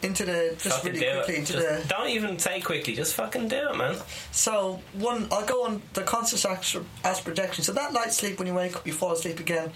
[0.02, 1.38] into the just Fucking really do quickly it.
[1.38, 2.94] into Just the Don't even say quickly.
[2.94, 3.96] Just fucking do it, man.
[4.30, 7.64] so one I'll go on the conscious astral, astral projection.
[7.64, 9.72] So that light sleep when you wake up, you fall asleep again.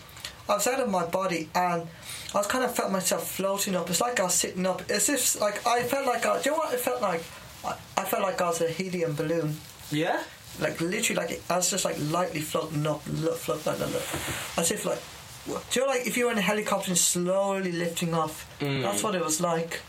[0.48, 1.86] I was out of my body and
[2.34, 3.88] I was kind of felt myself floating up.
[3.90, 4.88] It's like I was sitting up.
[4.90, 6.40] As if like I felt like I.
[6.40, 7.22] Do you know what it felt like?
[7.64, 9.56] I, I felt like I was a helium balloon.
[9.90, 10.22] Yeah.
[10.60, 14.02] Like literally, like I was just like lightly floating up, look, float like that, look.
[14.58, 15.00] as if like.
[15.46, 18.48] Do you know like if you were in a helicopter and slowly lifting off?
[18.60, 18.82] Mm.
[18.82, 19.80] That's what it was like.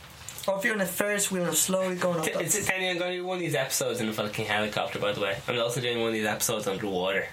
[0.47, 2.25] Or if you're in the Ferris wheel and slowly going up.
[2.25, 4.99] T- It's Penny, I'm going to do one of these episodes in a fucking helicopter,
[4.99, 5.37] by the way.
[5.47, 7.27] I'm also doing one of these episodes underwater.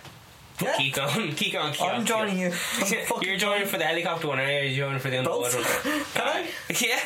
[0.63, 0.77] Yeah.
[0.77, 1.87] Keep going, keep going, keep.
[1.87, 2.53] I'm joining you.
[2.79, 2.93] I'm
[3.23, 5.85] You're joining for the helicopter one, or you're joining for the underwater Both.
[5.87, 6.05] one?
[6.15, 6.49] Can I?
[6.81, 7.01] Yeah.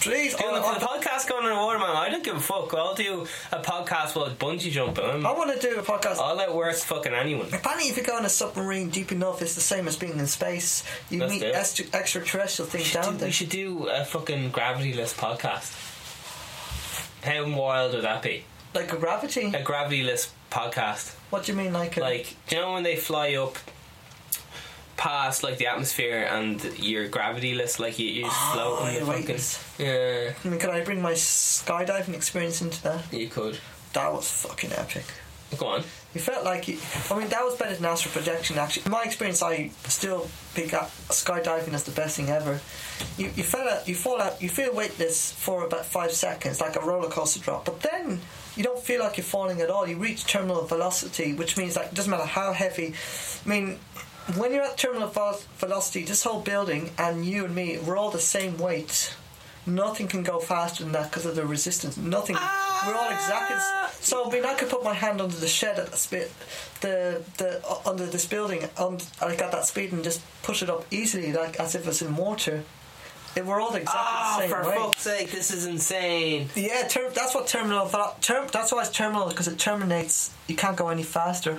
[0.00, 1.90] Please, Doing I, the, the podcast going underwater, man.
[1.96, 2.72] I don't give a fuck.
[2.74, 5.04] I'll do a podcast while bungee jumping.
[5.04, 6.18] I'm, I want to do a podcast.
[6.18, 7.46] I'll outwork fucking anyone.
[7.52, 10.26] Apparently, if you go in a submarine deep enough, it's the same as being in
[10.26, 10.84] space.
[11.10, 13.28] You Let's meet extra, extraterrestrial things down do, there.
[13.28, 15.74] we should do a fucking gravityless podcast.
[17.24, 18.44] How wild would that be?
[18.74, 19.46] Like a gravity.
[19.46, 21.14] A gravityless podcast.
[21.30, 21.96] What do you mean, like?
[21.96, 23.56] A, Like, do you know when they fly up
[24.98, 29.00] past like the atmosphere and you're gravityless, like you, you just Oh, float on the
[29.00, 29.86] oh, fucking.
[29.86, 33.10] Yeah, I mean, could I bring my skydiving experience into that?
[33.12, 33.58] you could.
[33.94, 35.04] That was fucking epic.
[35.56, 35.82] Go on.
[36.12, 36.78] You felt like you,
[37.10, 38.58] I mean, that was better than astral projection.
[38.58, 42.60] Actually, in my experience, I still pick up skydiving as the best thing ever.
[43.16, 46.76] You you fell out, you fall out, you feel weightless for about five seconds, like
[46.76, 47.64] a roller coaster drop.
[47.64, 48.20] But then
[48.56, 49.86] you don't feel like you're falling at all.
[49.88, 52.92] You reach terminal velocity, which means like it doesn't matter how heavy.
[53.46, 53.78] I mean,
[54.36, 55.08] when you're at terminal
[55.58, 59.14] velocity, this whole building and you and me, we're all the same weight.
[59.66, 61.96] Nothing can go faster than that because of the resistance.
[61.98, 62.36] Nothing.
[62.86, 63.56] We're all exactly.
[64.00, 66.32] So I mean, I could put my hand under the shed at the spit,
[66.80, 70.70] the the uh, under this building, and like at that speed, and just push it
[70.70, 72.62] up easily, like as if it's in water.
[73.36, 74.76] It, we're all exactly Oh, the same for way.
[74.76, 76.48] fuck's sake, this is insane.
[76.54, 77.86] Yeah, ter- that's what terminal.
[78.22, 80.30] Term, that's why it's terminal because it terminates.
[80.46, 81.58] You can't go any faster.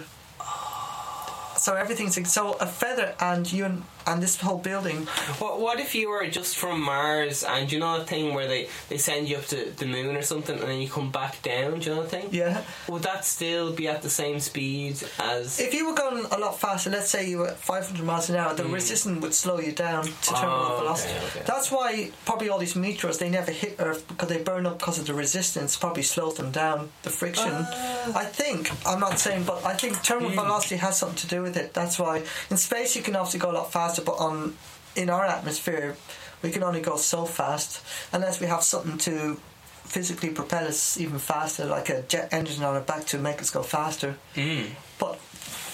[1.59, 5.05] So everything's so a feather and you and, this whole building.
[5.39, 8.67] What What if you were just from Mars and you know that thing where they,
[8.89, 11.79] they send you up to the moon or something and then you come back down?
[11.79, 12.29] Do you know that thing?
[12.31, 12.61] Yeah.
[12.87, 15.59] Would that still be at the same speed as?
[15.59, 18.53] If you were going a lot faster, let's say you were 500 miles an hour,
[18.53, 20.67] the resistance would slow you down to terminal.
[20.71, 21.13] Oh, velocity.
[21.27, 21.43] okay.
[21.45, 24.99] That's why probably all these meteors they never hit Earth because they burn up because
[24.99, 25.75] of the resistance.
[25.77, 26.89] Probably slows them down.
[27.03, 27.51] The friction.
[27.51, 28.19] Ah.
[28.23, 30.35] I think I'm not saying, but I think terminal Hmm.
[30.45, 31.73] velocity has something to do with it.
[31.73, 34.55] That's why in space you can obviously go a lot faster, but on
[34.95, 35.95] in our atmosphere
[36.41, 37.81] we can only go so fast
[38.13, 39.39] unless we have something to
[39.83, 43.49] physically propel us even faster, like a jet engine on our back to make us
[43.49, 44.67] go faster Mm.
[44.99, 45.19] but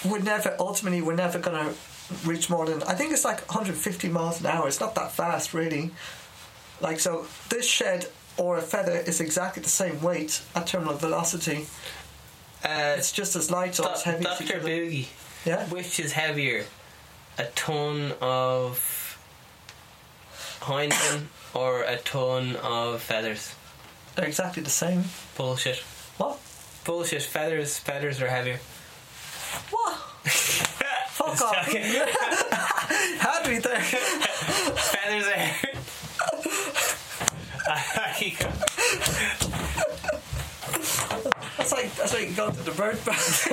[0.04, 1.72] we're never ultimately we're never gonna
[2.24, 4.68] reach more than I think it's like 150 miles an hour.
[4.68, 5.90] It's not that fast really.
[6.80, 8.06] Like so, this shed
[8.36, 11.66] or a feather is exactly the same weight at terminal velocity.
[12.64, 14.24] Uh, It's just as light or as heavy.
[14.24, 14.60] Doctor.
[14.60, 15.06] Boogie.
[15.44, 15.66] Yeah.
[15.68, 16.64] Which is heavier,
[17.38, 19.18] a ton of
[20.60, 23.54] Heineken or a ton of feathers?
[24.14, 25.04] They're exactly the same.
[25.36, 25.78] Bullshit.
[26.16, 26.38] What?
[26.84, 27.22] Bullshit.
[27.22, 27.78] Feathers.
[27.78, 28.58] Feathers are heavier.
[29.70, 29.96] What?
[30.26, 31.54] Fuck off.
[33.18, 33.80] How do we there?
[33.82, 35.76] feathers are.
[41.56, 43.52] That's like that's like going to the bird bath.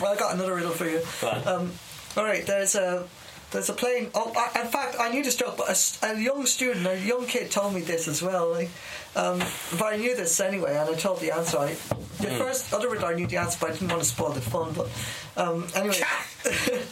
[0.00, 1.02] Well, I got another riddle for you.
[1.46, 1.72] Um,
[2.16, 3.06] all right, there's a
[3.50, 4.10] there's a plane.
[4.14, 5.68] Oh, I, in fact, I knew this joke, but
[6.02, 8.52] a a, young student, a young kid, told me this as well.
[8.52, 8.70] Like,
[9.16, 9.38] um,
[9.78, 11.58] but I knew this anyway, and I told the answer.
[11.58, 14.30] I, the first other riddle, I knew the answer, but I didn't want to spoil
[14.30, 14.74] the fun.
[14.74, 14.88] But
[15.36, 15.96] um, anyway,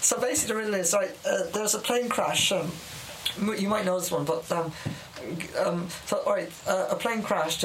[0.00, 1.16] so basically, the riddle is right.
[1.26, 2.52] Uh, there's a plane crash.
[2.52, 2.70] Um,
[3.58, 4.72] you might know this one, but um,
[5.64, 7.64] um, so all right, uh, a plane crashed.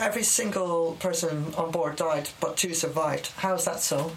[0.00, 3.32] Every single person on board died, but two survived.
[3.36, 4.12] How is that so?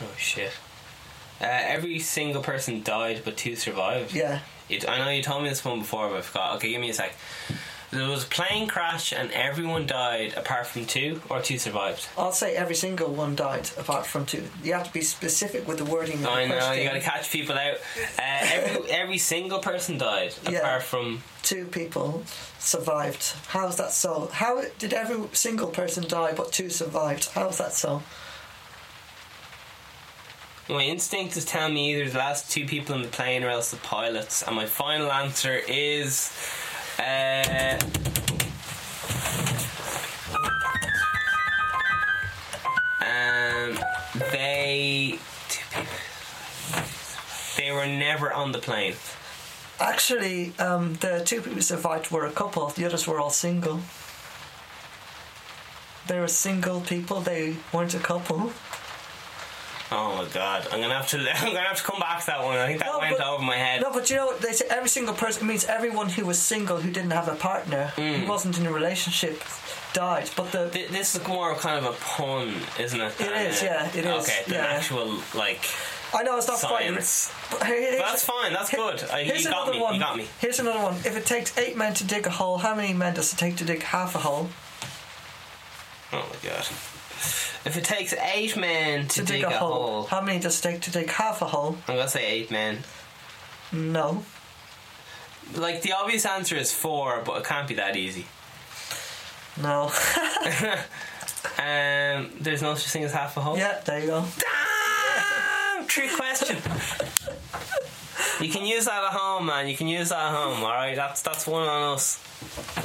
[0.00, 0.52] oh shit.
[1.40, 4.14] Uh, every single person died, but two survived.
[4.14, 4.40] Yeah.
[4.68, 6.56] It, I know you told me this one before, but I forgot.
[6.56, 7.12] Okay, give me a sec.
[7.92, 12.08] There was a plane crash and everyone died apart from two, or two survived.
[12.16, 14.44] I'll say every single one died apart from two.
[14.64, 16.14] You have to be specific with the wording.
[16.14, 17.74] Of the I know you got to catch people out.
[18.18, 20.60] Uh, every every single person died Yeah.
[20.60, 22.22] apart from Two people
[22.58, 23.34] survived.
[23.48, 24.30] How is that so?
[24.32, 27.28] How did every single person die but two survived?
[27.30, 28.02] How is that so?
[30.70, 33.70] My instinct is telling me either the last two people in the plane or else
[33.72, 36.32] the pilots, and my final answer is
[36.98, 37.78] uh,
[43.00, 43.78] um,
[44.30, 45.18] they
[47.56, 48.94] they were never on the plane.
[49.80, 52.68] Actually, um, the two people who survived were a couple.
[52.68, 53.80] The others were all single.
[56.06, 57.20] They were single people.
[57.20, 58.52] They weren't a couple.
[59.94, 60.66] Oh my god!
[60.72, 61.18] I'm gonna have to.
[61.36, 62.56] I'm gonna have to come back to that one.
[62.56, 63.82] I think that No, went but- over my head.
[63.82, 64.64] No, but you know what they say?
[64.70, 68.20] Every single person it means everyone who was single who didn't have a partner, Mm.
[68.20, 69.42] who wasn't in a relationship,
[69.92, 70.30] died.
[70.36, 73.20] But the Th- This is more kind of a pun, isn't it?
[73.20, 74.66] It is, a- yeah, it is, Okay, the yeah.
[74.78, 75.64] actual like.
[76.14, 77.32] I know it's not Science.
[77.48, 77.58] quite.
[77.60, 78.52] But here- That's fine.
[78.52, 79.02] That's good.
[79.02, 79.82] Uh, Here's you got another me.
[79.82, 79.94] one.
[79.94, 80.26] You got me.
[80.40, 80.94] Here's another one.
[81.04, 83.56] If it takes eight men to dig a hole, how many men does it take
[83.56, 84.48] to dig half a hole?
[86.12, 86.66] Oh my god!
[87.64, 90.80] If it takes eight men to, To dig, a hole, How many does it take
[90.82, 91.76] to dig half a hole?
[91.88, 92.78] I'm gonna say eight men.
[93.72, 94.24] No.
[95.54, 98.26] Like the obvious answer is four, but it can't be that easy.
[99.62, 99.90] No.
[101.58, 103.58] Um, there's no such thing as half a hole.
[103.58, 104.24] yeah, there you go.
[104.38, 105.86] Damn!
[105.86, 106.56] Trick question.
[108.42, 109.68] you can use that at home, man.
[109.68, 110.62] You can use that at home.
[110.62, 112.18] All right, that's that's one on us.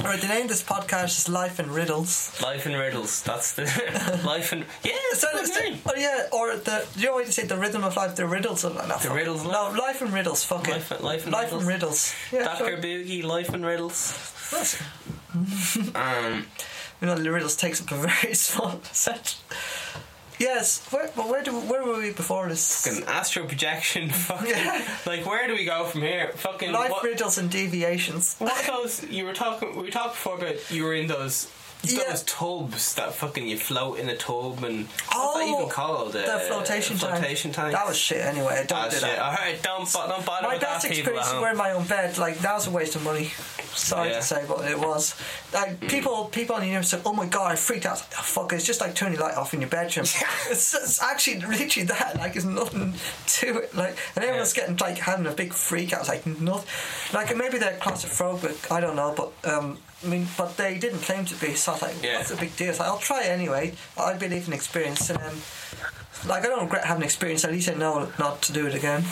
[0.00, 2.40] Alright, the name of this podcast is Life and Riddles.
[2.40, 3.22] Life and riddles.
[3.24, 3.62] That's the
[4.24, 4.92] life and yeah.
[5.14, 5.78] So, good so- name.
[5.84, 8.62] oh yeah, or the you know what you say the rhythm of life, the riddles
[8.64, 9.02] of life.
[9.02, 10.44] The riddles of No, life and riddles.
[10.44, 10.72] Fuck it.
[10.72, 12.14] Life- life and life and riddles.
[12.32, 12.76] Yeah, Doctor sure.
[12.78, 14.32] Boogie, life and riddles.
[14.50, 14.80] That's-
[15.94, 16.46] Um,
[17.00, 19.38] You know, the riddles takes up a very small section.
[20.38, 22.84] Yes, where, but where do where were we before this?
[22.86, 24.10] fucking astral projection.
[24.28, 24.86] Fucking Yeah.
[25.06, 26.32] like where do we go from here?
[26.36, 28.36] Fucking Life what, riddles and deviations.
[28.38, 29.02] what those?
[29.04, 29.74] You were talking.
[29.76, 31.50] We talked before about you were in those.
[31.84, 32.04] Yeah.
[32.10, 36.16] Those tubs that fucking you float in a tub and what's Oh, that even called?
[36.16, 37.72] It the Uh, flotation flotation tank.
[37.72, 38.18] That was shit.
[38.18, 39.02] Anyway, don't Ah, do shit.
[39.02, 39.18] that.
[39.20, 41.42] All right, don't don't bother My with that, best people experience at is home.
[41.42, 42.18] wearing my own bed.
[42.18, 43.32] Like that was a waste of money.
[43.74, 44.16] Sorry Yeah.
[44.16, 45.14] to say, but it was.
[45.52, 48.00] Like people, people on the internet said, "Oh my god, I freaked out." I was
[48.02, 50.04] like, oh, fuck, it's just like turning your light off in your bedroom.
[50.50, 52.16] it's, it's actually literally that.
[52.16, 52.94] Like, it's nothing
[53.38, 53.74] to it.
[53.76, 54.62] Like, and everyone's Yeah.
[54.62, 56.08] getting like having a big freak out.
[56.08, 57.14] Like nothing.
[57.16, 58.70] Like maybe they're claustrophobic.
[58.72, 59.78] I don't know, but um.
[60.04, 62.18] I mean, but they didn't claim to be, so I like, Yeah.
[62.18, 62.72] what's the big deal?
[62.72, 63.74] So I'll try anyway.
[63.96, 65.42] I believe in experience, and um,
[66.26, 67.44] like I don't regret having experience.
[67.44, 69.04] At least I know not to do it again.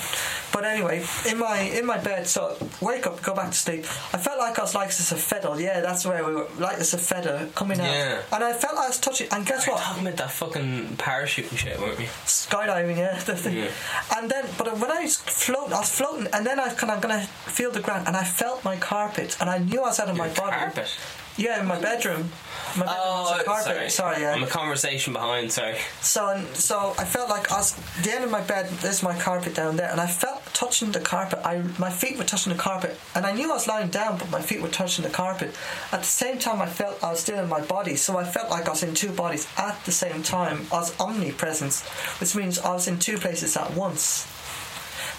[0.53, 3.81] But anyway, in my in my bed, so wake up, go back to sleep.
[4.13, 5.61] I felt like I was like as a feather.
[5.61, 6.47] Yeah, that's where we were.
[6.59, 8.23] Like as a feather coming out, Yeah.
[8.33, 9.29] and I felt I was touching.
[9.33, 9.81] And guess what?
[9.81, 12.05] talking about that fucking parachuting shit, weren't we?
[12.25, 13.57] skydiving, yeah, the thing.
[13.59, 13.71] Yeah.
[14.17, 16.91] And then, but when I was floating, I was floating, and then I was kind
[16.93, 20.01] of gonna feel the ground, and I felt my carpet, and I knew I was
[20.01, 20.57] out of my body.
[20.57, 20.89] carpet.
[21.37, 22.31] Yeah, in my bedroom.
[22.77, 23.65] My a oh, carpet.
[23.65, 23.91] sorry.
[23.91, 24.35] Sorry, yeah.
[24.35, 25.51] I'm a conversation behind.
[25.53, 25.77] Sorry.
[26.01, 28.69] So, um, so I felt like I was the end of my bed.
[28.81, 31.41] There's my carpet down there, and I felt touching the carpet.
[31.45, 34.31] I my feet were touching the carpet, and I knew I was lying down, but
[34.31, 35.55] my feet were touching the carpet.
[35.93, 38.51] At the same time, I felt I was still in my body, so I felt
[38.51, 40.67] like I was in two bodies at the same time.
[40.73, 41.75] I was omnipresent,
[42.21, 44.27] which means I was in two places at once.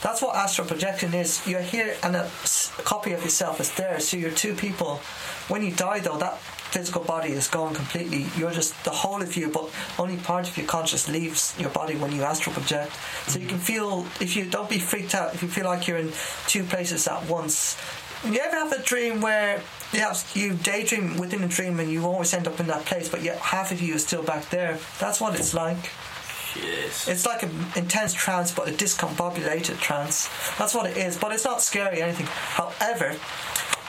[0.04, 1.46] That's what astral projection is.
[1.48, 2.30] You're here, and a
[2.84, 4.00] copy of yourself is there.
[4.00, 4.98] So you're two people.
[5.48, 6.38] When you die, though, that
[6.72, 8.28] physical body is gone completely.
[8.38, 11.96] You're just the whole of you, but only part of your conscious leaves your body
[11.96, 12.92] when you astral project.
[13.28, 15.34] So you can feel if you don't be freaked out.
[15.34, 16.12] If you feel like you're in
[16.48, 17.78] two places at once.
[18.26, 19.62] You ever have a dream where
[20.34, 23.38] you daydream within a dream and you always end up in that place, but yet
[23.38, 24.80] half of you is still back there?
[25.00, 25.92] That's what it's like.
[26.56, 27.08] Yes.
[27.08, 30.30] It's like an intense trance, but a discombobulated trance.
[30.58, 32.26] That's what it is, but it's not scary or anything.
[32.26, 33.16] However,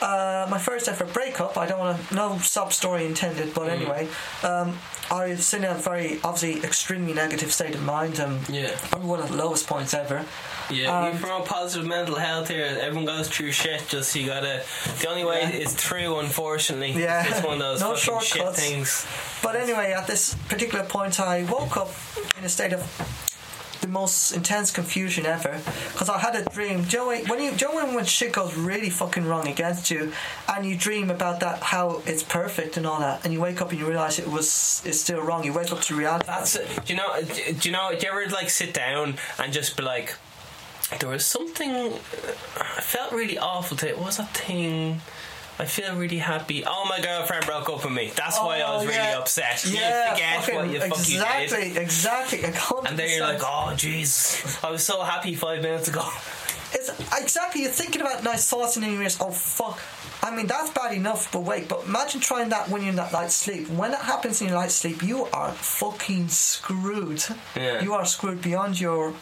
[0.01, 4.09] uh, my first ever breakup, I don't want to, no sub story intended, but anyway,
[4.43, 4.79] um,
[5.11, 8.21] I was in a very, obviously, extremely negative state of mind.
[8.21, 8.71] Um, Yeah.
[8.91, 10.25] Probably one of the lowest points ever.
[10.71, 12.79] Yeah, Um, you promote positive mental health here.
[12.81, 13.89] Everyone goes through shit.
[13.89, 14.63] Just you gotta.
[15.01, 15.49] The only way Yeah.
[15.65, 16.19] is through.
[16.19, 17.25] Unfortunately, Yeah.
[17.27, 18.61] it's one of those No shortcuts.
[18.61, 19.07] things.
[19.43, 21.91] But anyway, at this particular point, I woke up
[22.39, 22.83] in a state of
[23.81, 25.61] the most intense confusion ever
[25.93, 26.85] because I had a dream.
[26.85, 30.13] Joe, when you Joe, when, when shit goes really fucking wrong against you,
[30.49, 33.71] and you dream about that how it's perfect and all that, and you wake up
[33.71, 35.45] and you realize it was it's still wrong.
[35.45, 36.27] You wake up to reality.
[36.27, 36.55] That's.
[36.57, 37.21] Do you know?
[37.23, 37.91] Do you know?
[37.99, 40.15] Do you ever like sit down and just be like,
[41.01, 41.71] there was something.
[41.71, 41.99] Uh,
[42.61, 43.93] I felt really awful today.
[43.93, 45.01] What was that thing?
[45.61, 46.63] I feel really happy.
[46.65, 48.13] Oh, my girlfriend broke up with me.
[48.15, 49.19] That's why I was Oh, really yeah.
[49.19, 49.65] upset.
[49.67, 50.93] Yeah, you forget what you you did.
[50.93, 52.45] exactly, exactly.
[52.89, 54.65] And then you're like, oh, jeez.
[54.65, 56.07] I was so happy five minutes ago.
[56.73, 59.81] It's exactly you're thinking about nice thoughts and then you realize, oh fuck.
[60.23, 63.13] I mean that's bad enough, but wait, but imagine trying that when you're in that
[63.13, 63.69] light sleep.
[63.71, 67.25] When that happens in your light sleep, you are fucking screwed.
[67.57, 67.81] Yeah.
[67.83, 69.15] You are screwed beyond your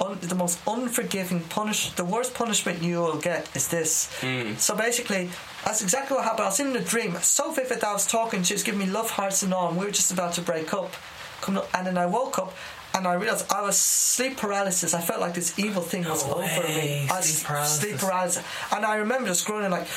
[0.00, 1.90] un, the most unforgiving punish.
[1.92, 4.10] The worst punishment you will get is this.
[4.20, 4.54] Hmm.
[4.56, 5.30] So basically,
[5.64, 6.42] that's exactly what happened.
[6.42, 8.42] I was in the dream, so vivid that I was talking.
[8.42, 10.72] She was giving me love hearts and all, and we were just about to break
[10.74, 10.92] up.
[11.40, 12.54] coming up, and then I woke up.
[12.96, 14.94] And I realized I was sleep paralysis.
[14.94, 17.08] I felt like this evil thing was No over me.
[17.10, 17.80] I sleep paralysis.
[17.80, 18.44] sleep paralysis.
[18.72, 19.88] And I remember just groaning like,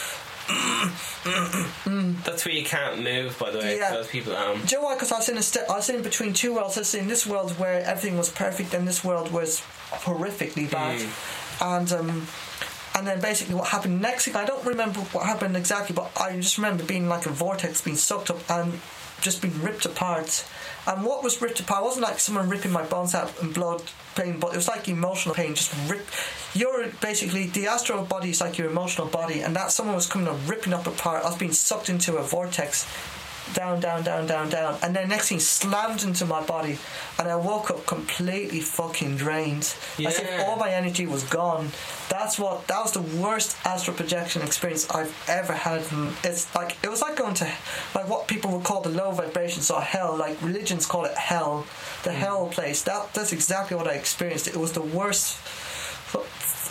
[2.25, 3.89] That's where you can't move, by the way, Yeah.
[3.89, 4.61] for those people at home.
[4.65, 4.95] Do you know why?
[4.95, 6.75] Because I was in a st- I was in between two worlds.
[6.77, 9.61] I was in this world where everything was perfect, and this world was
[9.91, 11.05] horrifically bad.
[11.61, 12.27] And um,
[12.97, 16.35] and then basically what happened next thing I don't remember what happened exactly, but I
[16.35, 18.79] just remember being like a vortex, being sucked up and
[19.21, 20.45] just being ripped apart.
[20.87, 23.83] And what was ripped apart wasn't like someone ripping my bones out and blood
[24.15, 25.53] pain, but it was like emotional pain.
[25.53, 26.05] Just rip.
[26.53, 30.27] You're basically the astral body is like your emotional body, and that someone was coming
[30.27, 31.23] and ripping up apart.
[31.23, 32.87] I was being sucked into a vortex
[33.53, 36.77] down, down, down, down, down, and then next thing slammed into my body,
[37.19, 41.69] and I woke up completely fucking drained, as if all my energy was gone.
[42.09, 45.83] That's what that was the worst astral projection experience I've ever had.
[45.91, 47.51] And It's like it was like going to
[47.95, 50.15] like what people would call the low vibrations or hell.
[50.15, 51.65] Like religions call it hell,
[52.03, 52.15] the mm.
[52.15, 52.83] hell place.
[52.83, 54.47] That that's exactly what I experienced.
[54.47, 55.37] It was the worst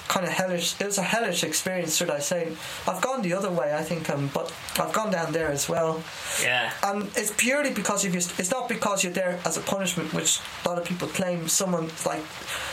[0.09, 0.81] kind of hellish.
[0.81, 2.53] It was a hellish experience, should I say?
[2.87, 6.03] I've gone the other way, I think, um, but I've gone down there as well.
[6.43, 6.73] Yeah.
[6.83, 8.19] And it's purely because of you.
[8.19, 11.49] It's not because you're there as a punishment, which a lot of people claim.
[11.49, 12.23] Someone like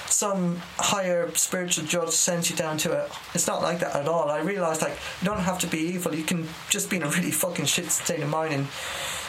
[0.08, 3.12] some higher spiritual judge sends you down to it.
[3.34, 4.30] It's not like that at all.
[4.30, 6.14] I realised like you don't have to be evil.
[6.14, 8.68] You can just be in a really fucking shit state of mind and.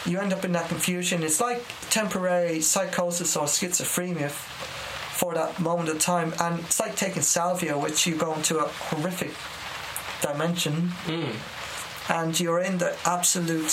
[0.07, 1.23] You end up in that confusion.
[1.23, 4.29] It's like temporary psychosis or schizophrenia
[5.25, 8.69] for that moment of time, and it's like taking salvia, which you go into a
[8.89, 9.33] horrific
[10.21, 10.93] dimension
[12.11, 13.73] and you're in the absolute.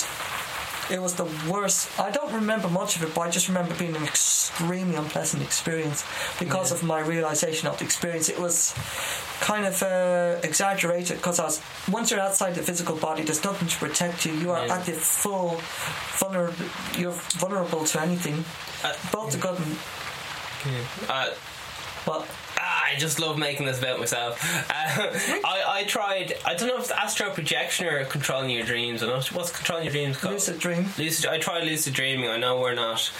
[0.90, 1.78] It was the worst.
[2.00, 6.04] I don't remember much of it, but I just remember being an extremely unpleasant experience
[6.38, 6.76] because Yeah.
[6.78, 8.28] of my realization of the experience.
[8.30, 8.56] It was
[9.40, 11.60] kind of uh, exaggerated because I was
[11.96, 14.32] once you're outside the physical body, there's nothing to protect you.
[14.42, 14.76] You are Yeah.
[14.76, 15.60] at the full
[16.20, 16.66] vulnerable.
[17.00, 18.38] You're vulnerable to anything,
[18.84, 19.76] Uh, both the good and
[21.08, 21.30] Uh,
[22.06, 22.28] but
[22.64, 24.40] Ah, I just love making this about myself.
[24.70, 25.10] Uh,
[25.44, 26.34] I, I tried.
[26.44, 29.02] I don't know if it's astral projection or controlling your dreams.
[29.02, 30.34] I don't know what's controlling your dreams called.
[30.34, 30.86] lucid dream.
[30.96, 31.26] Lucid.
[31.26, 32.30] I tried lucid dreaming.
[32.30, 33.10] I know we're not.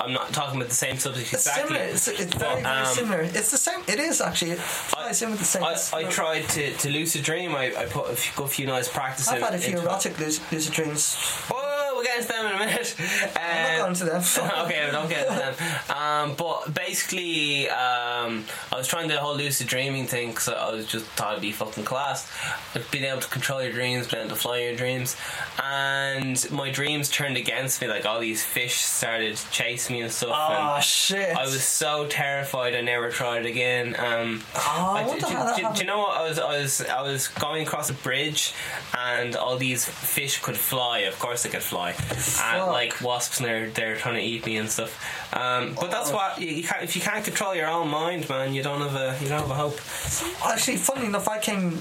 [0.00, 1.74] I'm not talking about the same subject It's exactly.
[1.76, 1.92] similar.
[1.92, 3.20] It's, it's very, But, very um, similar.
[3.22, 3.80] It's the same.
[3.88, 4.52] It is actually.
[4.52, 5.64] It in with the same.
[5.64, 7.54] I, I tried to, to lucid dream.
[7.54, 9.34] I, I put a few, good few nights practicing.
[9.34, 11.16] I've had a few erotic lucid, lucid dreams.
[11.50, 11.57] Oh,
[11.98, 12.94] we'll get into them in a minute.
[12.98, 14.22] I'm not Um, going to them.
[14.66, 15.54] okay, don't get into them.
[15.96, 20.86] Um, but basically, um, I was trying the whole lucid dreaming thing because I, was
[20.86, 22.30] just thought it'd be fucking class.
[22.74, 25.16] Like being able to control your dreams, being able to fly your dreams,
[25.62, 27.88] and my dreams turned against me.
[27.88, 30.30] Like all these fish started chasing me and stuff.
[30.32, 31.36] Oh and shit!
[31.36, 32.74] I was so terrified.
[32.74, 33.96] I never tried again.
[33.98, 36.38] Um, Oh, I I- wonder do, how that do- do you know what I was?
[36.38, 38.52] I was I was going across a bridge,
[38.96, 41.00] and all these fish could fly.
[41.00, 42.66] Of course, they could fly, and Fuck.
[42.68, 44.92] like wasps, and they're they're trying to eat me and stuff.
[45.34, 46.14] Um, but that's Oh.
[46.16, 46.82] what you, you can't.
[46.82, 49.50] If you can't control your own mind, man, you don't have a you don't have
[49.50, 49.78] a hope.
[50.46, 51.72] Actually, funny enough, I came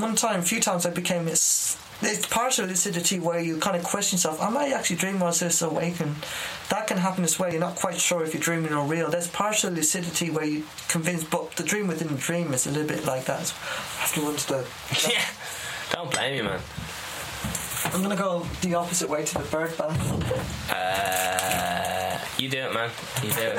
[0.00, 0.86] one time, a few times.
[0.86, 1.76] I became this.
[2.00, 5.40] It's partial lucidity where you kind of question yourself: Am I actually dreaming or is
[5.40, 6.14] this awakened?
[6.70, 7.50] That can happen as well.
[7.50, 9.10] You're not quite sure if you're dreaming or real.
[9.10, 12.86] There's partial lucidity where you convince, but the dream within the dream is a little
[12.86, 13.52] bit like that.
[13.98, 14.66] I have to the.
[15.10, 15.24] yeah,
[15.92, 16.60] don't blame you, man.
[17.84, 20.70] I'm gonna go the opposite way to the bird bath.
[20.70, 22.90] Uh, you do it, man.
[23.22, 23.58] You do it.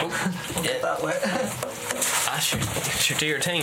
[0.00, 0.78] oh, yeah.
[0.80, 1.14] That way.
[2.30, 2.60] Asher,
[3.00, 3.62] should do your thing.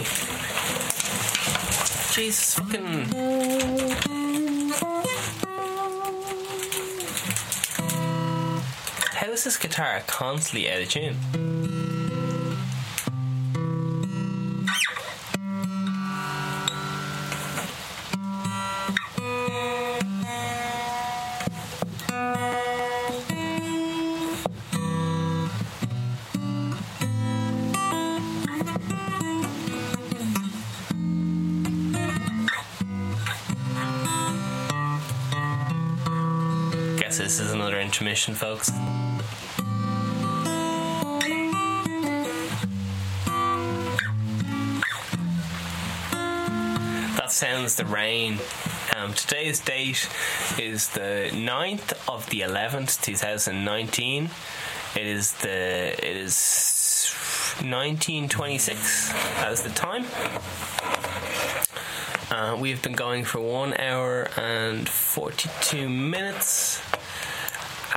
[2.13, 3.05] Jesus fucking.
[9.13, 11.74] How is this guitar constantly out of tune?
[37.95, 38.71] Intermission, folks.
[47.15, 48.39] That sounds the rain.
[48.93, 50.09] Um, today's date
[50.59, 54.29] is the 9th of the 11th, 2019.
[54.97, 57.13] It is the it is
[57.61, 60.05] 1926 as the time.
[62.29, 66.81] Uh, we've been going for one hour and 42 minutes.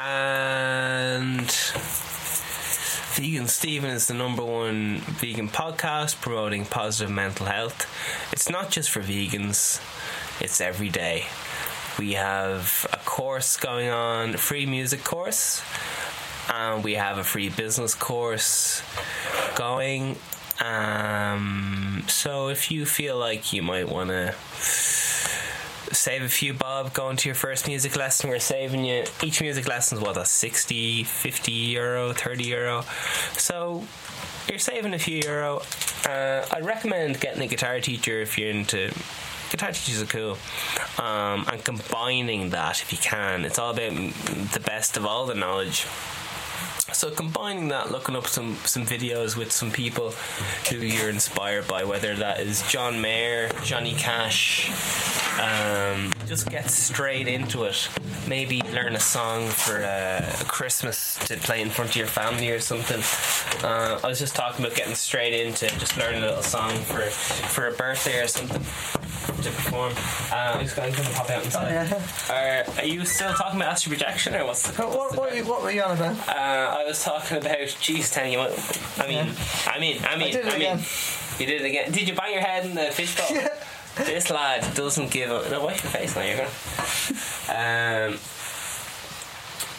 [0.00, 1.50] And
[3.16, 7.86] Vegan Steven is the number one vegan podcast promoting positive mental health.
[8.32, 9.80] It's not just for vegans,
[10.40, 11.26] It's every day.
[11.98, 15.62] We have a course going on, a free music course,
[16.48, 18.82] and we have a free business course
[19.56, 20.16] going.
[20.60, 24.32] Um, so if you feel like you might want to
[25.92, 26.92] save a few bob.
[26.92, 28.30] Going to your first music lesson.
[28.30, 29.04] We're saving you.
[29.22, 32.82] Each music lesson is what a 60 50 euro 30 euro?
[33.32, 33.84] So
[34.48, 35.62] you're saving a few euro.
[36.06, 38.90] Uh, i'd recommend getting a guitar teacher if you're into
[39.50, 40.38] guitar teachers are cool.
[40.98, 43.44] Um, and combining that if you can.
[43.44, 45.86] It's all about the best of all the knowledge
[46.98, 50.10] so combining that, looking up some some videos with some people
[50.68, 54.68] who you're inspired by, whether that is John Mayer, Johnny Cash,
[55.38, 57.88] um, just get straight into it.
[58.26, 62.58] Maybe learn a song for uh, Christmas to play in front of your family or
[62.58, 63.00] something.
[63.62, 67.02] Uh, I was just talking about getting straight into just learning a little song for
[67.02, 68.64] for a birthday or something
[69.42, 69.92] to perform.
[70.32, 71.88] Uh, I'm just going to pop out inside.
[71.92, 75.30] Oh, Are, are you still talking about astral projection or what's the, What, what, what,
[75.30, 76.16] were you- what were you on about?
[76.28, 76.32] uh,
[76.80, 78.36] I was talking about, geez, Tenny.
[78.36, 78.52] What,
[78.98, 79.30] I mean,
[79.66, 80.78] I mean, I mean, it I mean, again.
[81.38, 81.92] you did it again.
[81.92, 83.26] Did you bang your head in the fishbowl?
[83.98, 84.04] Yeah.
[84.04, 85.50] This lad doesn't give a.
[85.50, 86.22] No, wash your face now.
[86.22, 86.36] You're
[87.48, 88.12] gonna.
[88.14, 88.18] Um.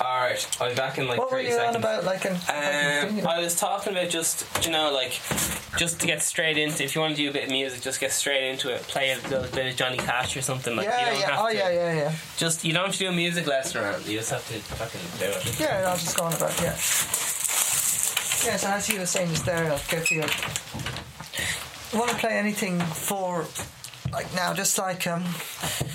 [0.01, 2.03] All right, I'll be back in like What were thirty you on about?
[2.05, 5.19] Like, Um, I was talking about just you know like
[5.77, 7.99] just to get straight into if you want to do a bit of music just
[7.99, 10.91] get straight into it play a little bit of Johnny Cash or something like you
[10.91, 11.29] yeah, don't yeah.
[11.31, 12.15] have Oh, to yeah, yeah, yeah.
[12.37, 15.01] just you don't have to do a music lesson around you just have to fucking
[15.19, 16.75] do it Yeah, I was just going about, yeah.
[18.45, 20.21] Yeah, so as you were saying just there, I'll give you.
[20.23, 23.43] I want to play anything for,
[24.11, 25.23] like now, just like, um,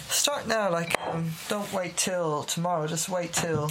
[0.08, 3.70] start now, like, um, don't wait till tomorrow, just wait till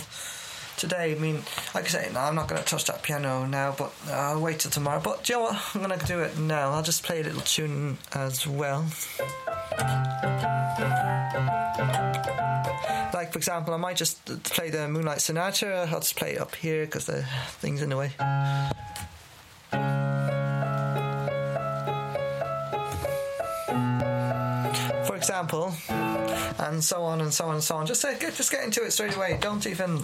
[0.77, 1.15] today.
[1.15, 1.41] I mean,
[1.73, 4.59] like I say, no, I'm not going to touch that piano now, but I'll wait
[4.59, 4.99] till tomorrow.
[5.03, 5.61] But do you know what?
[5.73, 6.71] I'm going to do it now.
[6.71, 8.85] I'll just play a little tune as well.
[13.13, 15.87] Like, for example, I might just play the Moonlight Sonata.
[15.91, 17.23] I'll just play it up here because the
[17.59, 18.11] thing's in the way.
[25.23, 27.85] Example, and so on and so on and so on.
[27.85, 29.37] Just say, get, just get into it straight away.
[29.39, 30.03] Don't even.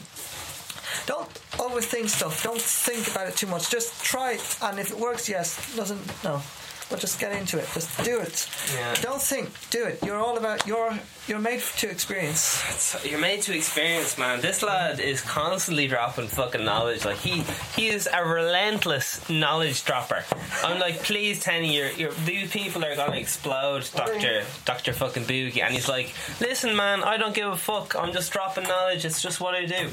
[1.05, 1.29] Don't
[1.59, 2.41] overthink stuff.
[2.43, 3.69] Don't think about it too much.
[3.69, 5.75] Just try it, and if it works, yes.
[5.75, 6.41] Doesn't no.
[6.89, 7.67] But just get into it.
[7.73, 8.49] Just do it.
[8.73, 8.95] Yeah.
[9.01, 9.49] Don't think.
[9.69, 9.99] Do it.
[10.03, 10.65] You're all about.
[10.65, 10.97] You're
[11.29, 12.39] you're made to experience.
[12.39, 14.41] So you're made to experience, man.
[14.41, 17.05] This lad is constantly dropping fucking knowledge.
[17.05, 17.43] Like he,
[17.75, 20.23] he is a relentless knowledge dropper.
[20.63, 25.61] I'm like, please, Tenny, you're, you're, these people are gonna explode, Doctor, Doctor fucking Boogie.
[25.61, 27.95] And he's like, listen, man, I don't give a fuck.
[27.95, 29.05] I'm just dropping knowledge.
[29.05, 29.89] It's just what I do.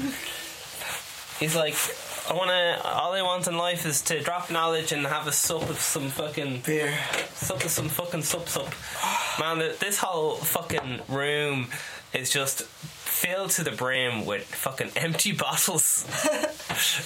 [1.39, 1.75] He's like,
[2.29, 2.81] I wanna.
[2.83, 6.09] All I want in life is to drop knowledge and have a sup of some
[6.09, 6.97] fucking Beer.
[7.33, 8.73] sup of some fucking sup sup.
[9.39, 11.67] Man, this whole fucking room
[12.13, 12.63] is just
[13.17, 16.05] filled to the brim with fucking empty bottles.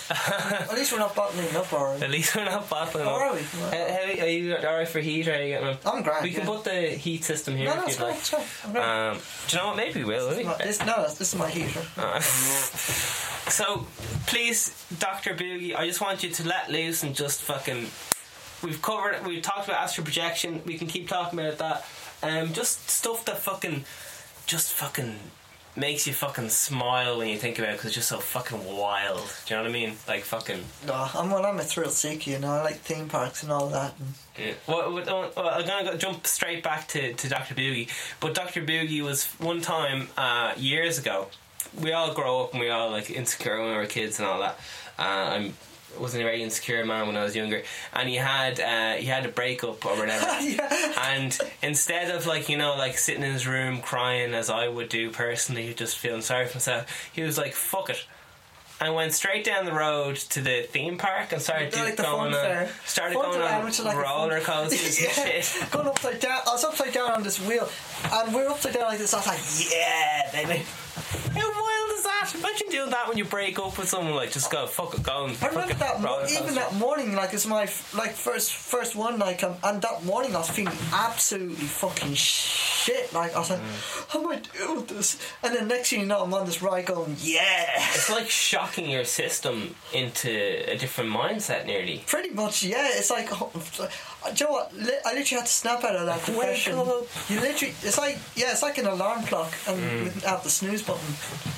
[0.09, 2.01] At least we're not bottling up, are we?
[2.01, 3.13] At least we're not bottling up.
[3.13, 3.39] are we?
[3.39, 5.27] Uh, how- are you alright for heat?
[5.27, 5.77] Or are you getting?
[5.85, 6.45] I'm grand, We can yeah.
[6.45, 8.15] put the heat system here No, if you'd like.
[8.17, 8.75] It's fine.
[8.77, 9.77] Um, do you know what?
[9.77, 10.29] Maybe we will.
[10.29, 10.43] will we?
[10.63, 11.81] This, no, this is my heater.
[11.97, 12.19] Uh,
[13.49, 13.87] so,
[14.27, 15.33] please, Dr.
[15.33, 17.87] Boogie, I just want you to let loose and just fucking.
[18.63, 21.85] We've covered, we've talked about astral projection, we can keep talking about that.
[22.21, 23.85] Um, just stuff that fucking.
[24.45, 25.15] Just fucking
[25.75, 29.21] makes you fucking smile when you think about it because it's just so fucking wild.
[29.45, 29.93] Do you know what I mean?
[30.07, 30.63] Like fucking.
[30.85, 32.51] No, I'm well, I'm a thrill seeker, you know.
[32.51, 33.93] I like theme parks and all that.
[33.99, 34.53] And Yeah.
[34.67, 37.55] Well, well, I'm gonna go jump straight back to, to Dr.
[37.55, 37.89] Boogie.
[38.19, 38.61] But Dr.
[38.63, 41.27] Boogie was one time uh, years ago.
[41.79, 44.39] We all grow up and we all like insecure when we were kids and all
[44.39, 44.59] that.
[44.99, 45.53] Uh, I'm
[45.99, 47.63] wasn't a very insecure man when I was younger,
[47.93, 50.25] and he had uh, he had a breakup or whatever.
[50.41, 51.11] yeah.
[51.13, 54.89] And instead of like you know like sitting in his room crying as I would
[54.89, 58.05] do personally, just feeling sorry for himself, he was like fuck it.
[58.79, 62.33] And went straight down the road to the theme park and started Like the going
[62.33, 65.67] on, started Fun going on like roller coasters yeah, and shit.
[65.71, 66.39] going upside down.
[66.47, 67.69] I was upside down on this wheel,
[68.11, 69.13] and we're upside down like this.
[69.13, 70.63] I was like, yeah, baby.
[70.63, 71.35] Is
[72.21, 72.35] that?
[72.35, 74.15] Imagine doing that when you break up with someone.
[74.15, 77.33] Like, just go fuck it, go and I remember that mo- even that morning, like
[77.33, 80.77] it's my f- like first first one, like um, and that morning I was feeling
[80.93, 83.11] absolutely fucking shit.
[83.13, 83.59] Like I was like,
[84.09, 85.19] how am I doing this?
[85.43, 87.65] And then next thing you know, I'm on this ride going, yeah.
[87.93, 92.03] It's like shocking your system into a different mindset, nearly.
[92.07, 92.89] Pretty much, yeah.
[92.93, 93.51] It's like, oh,
[94.29, 94.75] do you know what?
[94.75, 96.73] Li- I literally had to snap out of that depression.
[96.77, 100.03] You literally, it's like, yeah, it's like an alarm clock and Mm.
[100.03, 101.15] without the snooze button.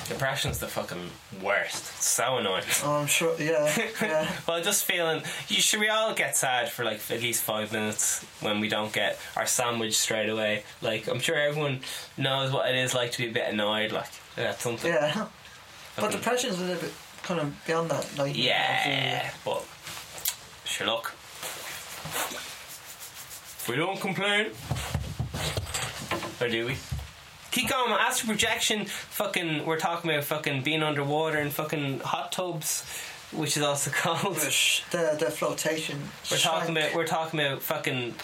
[0.08, 1.10] Depression's the fucking
[1.42, 1.76] worst.
[1.96, 2.64] It's so annoying.
[2.82, 3.70] Oh, I'm sure, yeah,
[4.02, 4.30] yeah.
[4.48, 5.22] Well, just feeling.
[5.48, 8.92] You should we all get sad for like at least five minutes when we don't
[8.92, 10.64] get our sandwich straight away?
[10.80, 11.80] Like, I'm sure everyone
[12.16, 13.92] knows what it is like to be a bit annoyed.
[13.92, 14.92] Like that's something.
[14.92, 15.26] Yeah.
[15.96, 16.92] But depression's a little bit
[17.22, 18.06] kind of beyond that.
[18.18, 19.64] Like Yeah, but
[20.64, 21.14] sure, look.
[23.68, 24.50] We don't complain.
[26.40, 26.76] Or do we?
[27.50, 27.92] Keep going.
[27.92, 32.84] Astral projection, fucking, we're talking about fucking being underwater and fucking hot tubs,
[33.32, 34.36] which is also called.
[34.36, 35.98] the the flotation.
[36.30, 38.14] We're talking about, we're talking about fucking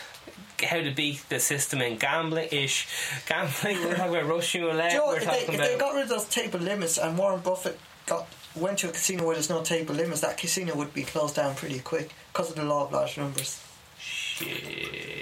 [0.62, 2.86] how to beat the system in gambling ish.
[3.26, 5.94] Gambling, we're talking about Russian roulette, you know we're if, they, talking if they got
[5.94, 9.48] rid of those table limits and Warren Buffett got went to a casino where there's
[9.48, 12.84] no table limits, that casino would be closed down pretty quick because of the law
[12.84, 13.62] of large numbers.
[13.98, 15.19] Shit.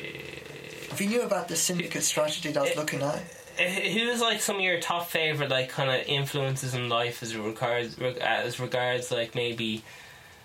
[0.98, 3.22] If you knew about the syndicate strategy that I was looking at,
[3.58, 7.98] Who's like some of your top favorite like kind of influences in life as regards
[8.20, 9.82] as regards like maybe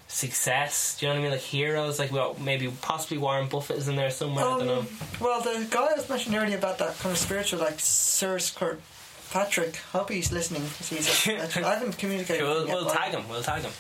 [0.07, 0.97] success?
[0.97, 1.31] Do you know what I mean?
[1.31, 4.45] Like heroes, like well, maybe possibly Warren Buffett is in there somewhere.
[4.45, 4.80] I don't know.
[4.80, 4.88] Um,
[5.19, 8.81] well, the guy I was mentioning earlier about that kind of spiritual, like Sir Kurt
[9.30, 10.63] Patrick, hope he's listening.
[10.89, 12.43] He's a, I haven't communicated.
[12.43, 13.30] We'll, we'll tag him.
[13.30, 13.71] We'll tag him.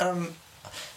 [0.00, 0.34] Um,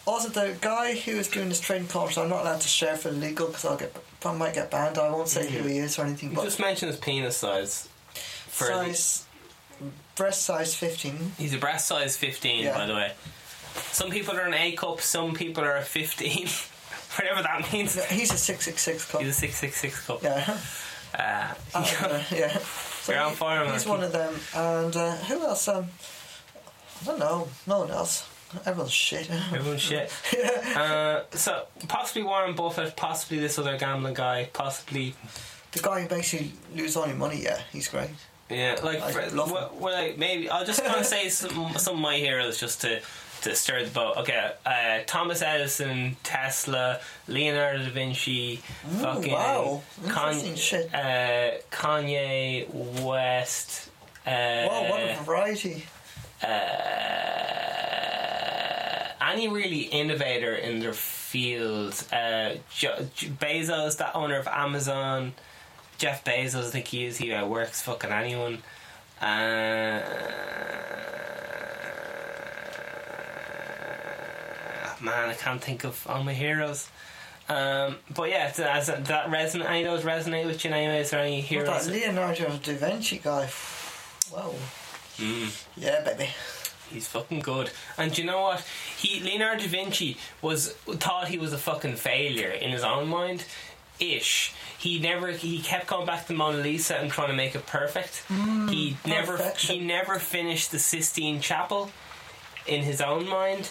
[0.06, 3.10] also, the guy who is doing this training course, I'm not allowed to share for
[3.10, 4.98] legal because I'll get, I might get banned.
[4.98, 6.34] I won't say who he is or anything.
[6.34, 7.88] But Just mention his penis size.
[8.48, 9.24] For size,
[10.16, 11.32] breast size 15.
[11.38, 12.76] he's a breast size fifteen, Yeah.
[12.76, 13.12] by the way.
[13.92, 15.00] Some people are an A cup.
[15.00, 16.46] Some people are a fifteen.
[17.18, 17.96] Whatever that means.
[17.96, 19.20] No, he's a 666 cup.
[19.20, 20.22] He's a six six six cup.
[20.22, 20.58] Yeah.
[21.14, 22.56] Uh, uh, yeah.
[22.58, 23.70] So You're on fire.
[23.70, 24.34] He's one of them.
[24.54, 25.68] And uh, who else?
[25.68, 25.86] Um,
[27.02, 27.48] I don't know.
[27.66, 28.26] No one else.
[28.66, 29.30] Everyone's shit.
[29.30, 30.10] Everyone's shit.
[30.76, 35.14] Uh, so possibly Warren Buffett, possibly this other gambling guy, possibly
[35.72, 38.08] the guy who makes you lose all your money, yeah, he's great.
[38.48, 41.72] yeah, like I for- love well, well, like maybe I'll just kind of say some
[41.76, 43.00] some of my heroes just to
[43.42, 44.16] to stir the boat.
[44.18, 49.82] Okay, uh, Thomas Edison, Tesla, Leonardo da Vinci, Ooh, fucking wow.
[50.08, 50.88] Con- shit.
[50.94, 52.66] uh, Kanye
[53.02, 53.90] West.
[54.26, 54.30] Uh,
[54.68, 55.84] Wow, what a variety.
[56.42, 56.46] uh,
[59.30, 62.04] any really innovator in their field.
[62.12, 63.06] Uh, jo-
[63.40, 65.34] Bezos, that owner of Amazon,
[65.98, 67.16] Jeff Bezos, I think he is.
[67.18, 68.58] He uh, works fucking anyone.
[69.20, 70.00] Uh,
[75.00, 76.88] man, I can't think of all my heroes.
[77.48, 81.00] Um, but yeah, as that resonate, any of those resonate with you in any way?
[81.00, 81.86] Is there any heroes?
[81.86, 83.50] that Leonardo da Vinci guy?
[84.32, 84.54] Wow.
[85.18, 85.64] Mm.
[85.76, 86.30] Yeah, baby.
[86.90, 87.70] He's fucking good.
[87.98, 88.64] And do you know what?
[89.02, 93.44] He Leonardo da Vinci was thought he was a fucking failure in his own mind.
[94.00, 94.54] Ish.
[94.78, 98.24] He never he kept going back to Mona Lisa and trying to make it perfect.
[98.70, 99.74] he never perfection.
[99.76, 101.90] he never finished the Sistine Chapel
[102.66, 103.70] in his own mind.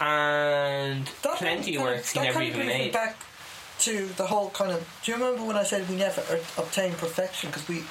[0.00, 2.92] And That plenty of works he never even made.
[2.92, 3.16] back
[3.80, 4.86] to the whole kind of.
[5.02, 7.82] Do you remember when I said we never er- obtain perfection because we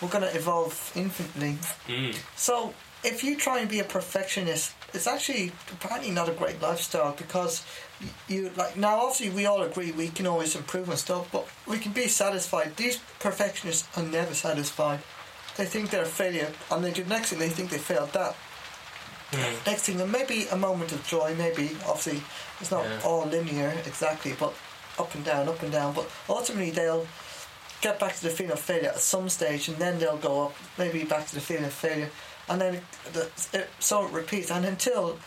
[0.00, 1.58] we're going to evolve infinitely?
[1.88, 2.16] Mm.
[2.36, 2.74] So
[3.04, 7.64] if you try and be a perfectionist, it's actually apparently not a great lifestyle because
[8.28, 9.00] you like now.
[9.00, 12.76] Obviously, we all agree we can always improve and stuff, but we can be satisfied.
[12.76, 15.00] These perfectionists are never satisfied.
[15.56, 18.36] They think they're a failure, and they do next thing they think they failed that.
[19.32, 19.66] Mm.
[19.66, 21.34] Next thing, and maybe a moment of joy.
[21.36, 22.22] Maybe obviously
[22.60, 23.00] it's not Yeah.
[23.04, 24.52] all linear exactly, but
[24.98, 25.94] up and down, up and down.
[25.94, 27.06] But ultimately, they'll
[27.80, 30.54] get back to the feeling of failure at some stage, and then they'll go up,
[30.76, 32.10] maybe back to the feeling of failure,
[32.52, 32.80] and then
[33.12, 33.22] the,
[33.52, 34.50] it, so it repeats.
[34.50, 35.18] And until,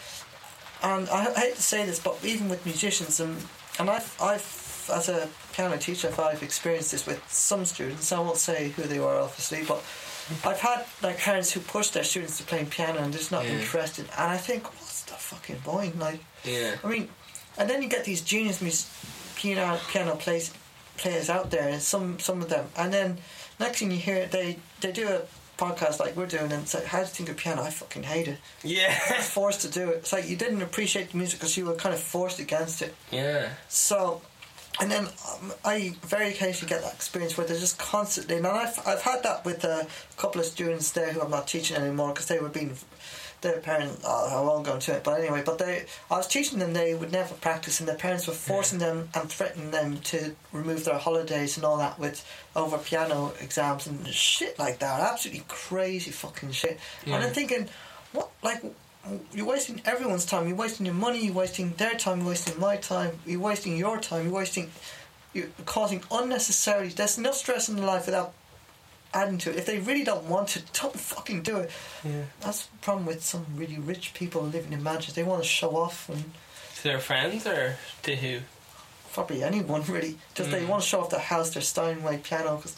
[0.84, 3.35] and I hate to say this, but even with musicians, and
[3.80, 8.11] and I've I've as a piano teacher, I've experienced this with some students.
[8.11, 9.84] I won't say who they were, obviously, but.
[10.43, 13.45] I've had like parents who push their students to playing piano and they're just not
[13.45, 13.60] Yeah.
[13.60, 15.99] interested, and I think what's the fucking point?
[15.99, 16.77] Like, Yeah.
[16.84, 17.10] I mean,
[17.60, 18.88] and then you get these genius mus-
[19.35, 20.52] piano piano plays,
[20.97, 23.19] players out there, and some some of them, and then
[23.60, 25.22] next thing you hear, they they do a
[25.57, 27.61] podcast like we're doing, and it's like, how do you think of piano?
[27.61, 28.38] I fucking hate it.
[28.64, 29.22] I was Yeah.
[29.22, 29.98] forced to do it.
[29.98, 32.94] It's like you didn't appreciate the music because you were kind of forced against it.
[33.11, 33.49] yeah.
[33.69, 34.22] So,
[34.82, 38.77] and then um, I very occasionally get that experience where they're just constantly, and I've,
[38.86, 39.88] I've had that with a
[40.18, 42.76] couple of students there who I'm not teaching anymore because they were being,
[43.45, 46.59] their parents, oh, I won't go into it, but anyway, but they, I was teaching
[46.59, 50.35] them they would never practice and their parents were forcing them and threatening them to
[50.51, 54.99] remove their holidays and all that with over piano exams and shit like that.
[54.99, 56.80] Absolutely crazy fucking shit.
[57.05, 57.69] And I'm thinking,
[58.11, 58.63] what, like,
[59.34, 60.47] you're wasting everyone's time.
[60.47, 61.23] You're wasting your money.
[61.26, 62.19] You're wasting their time.
[62.19, 63.11] You're wasting my time.
[63.26, 64.26] You're wasting your time.
[64.26, 64.72] You're wasting.
[65.34, 66.88] You're causing unnecessary.
[66.88, 68.34] There's no stress in life without
[69.15, 69.55] adding to it.
[69.57, 71.71] If they really don't want it, don't fucking do it.
[72.03, 72.23] Yeah.
[72.41, 75.15] That's the problem with some really rich people living in mansions.
[75.15, 76.33] They want to show off, and
[76.77, 78.39] To their friends or to who?
[79.13, 80.17] probably anyone really.
[80.35, 80.67] Just they Mm.
[80.67, 82.75] want to show off their house, their Steinway piano, because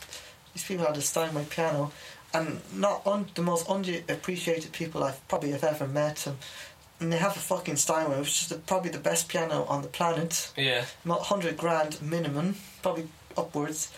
[0.53, 1.91] these people had a Steinway piano,
[2.34, 6.27] and not un- the most underappreciated people I've probably have ever met.
[6.27, 6.38] And,
[6.99, 9.88] and they have a fucking Steinway, which is the, probably the best piano on the
[9.88, 10.51] planet.
[10.55, 10.85] Yeah.
[11.03, 13.91] Not hundred grand minimum, probably upwards.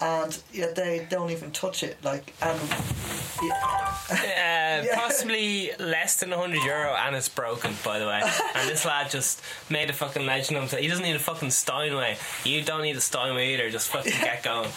[0.00, 1.96] And yeah, they don't even touch it.
[2.04, 2.58] Like, and
[3.42, 8.20] yeah, Uh, Possibly less than 100 euro and it's broken, by the way.
[8.54, 9.40] And this lad just
[9.70, 10.82] made a fucking legend of himself.
[10.82, 12.18] He doesn't need a fucking Steinway.
[12.44, 13.70] You don't need a Steinway either.
[13.70, 14.68] Just fucking get going.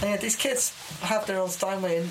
[0.00, 0.72] And yeah, these kids
[1.02, 2.10] have their own Steinway, and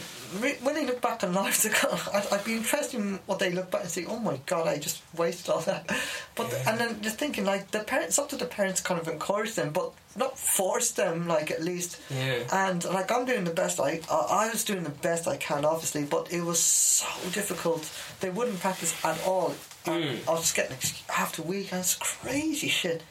[0.62, 3.70] when they look back on lives ago, I'd, I'd be interested in what they look
[3.72, 5.90] back and say, "Oh my god, I just wasted all that."
[6.36, 9.54] But and then just thinking like the parents, up to the parents, kind of encourage
[9.54, 11.28] them, but not force them.
[11.28, 12.40] Like at least, Yeah.
[12.52, 15.64] and like I'm doing the best I, I I was doing the best I can,
[15.66, 17.88] obviously, but it was so difficult.
[18.20, 19.54] They wouldn't practice at all.
[19.86, 20.28] Mm.
[20.28, 20.78] I was just getting
[21.18, 23.04] after weekends, crazy shit.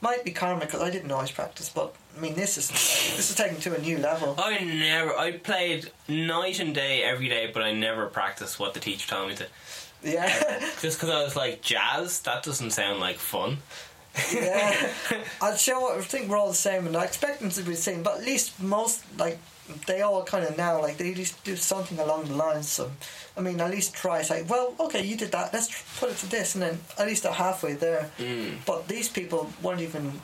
[0.00, 3.36] Might be karma because I didn't always practice, but I mean this is this is
[3.36, 4.34] taken to a new level.
[4.38, 5.16] I never.
[5.16, 9.28] I played night and day every day, but I never practiced what the teacher told
[9.28, 9.46] me to.
[10.02, 12.20] Yeah, Just because I was like, jazz?
[12.20, 13.58] That doesn't sound like fun.
[14.34, 14.90] yeah.
[15.40, 17.70] I'd show what I think we're all the same, and I expect them to be
[17.70, 18.02] the same.
[18.02, 19.38] But at least most like
[19.86, 22.68] they all kind of now like they at least do something along the lines.
[22.68, 22.90] So
[23.36, 24.20] I mean, at least try.
[24.22, 25.54] Say, well, okay, you did that.
[25.54, 28.10] Let's put it to this, and then at least they're halfway there.
[28.18, 28.56] Mm.
[28.66, 30.20] But these people weren't even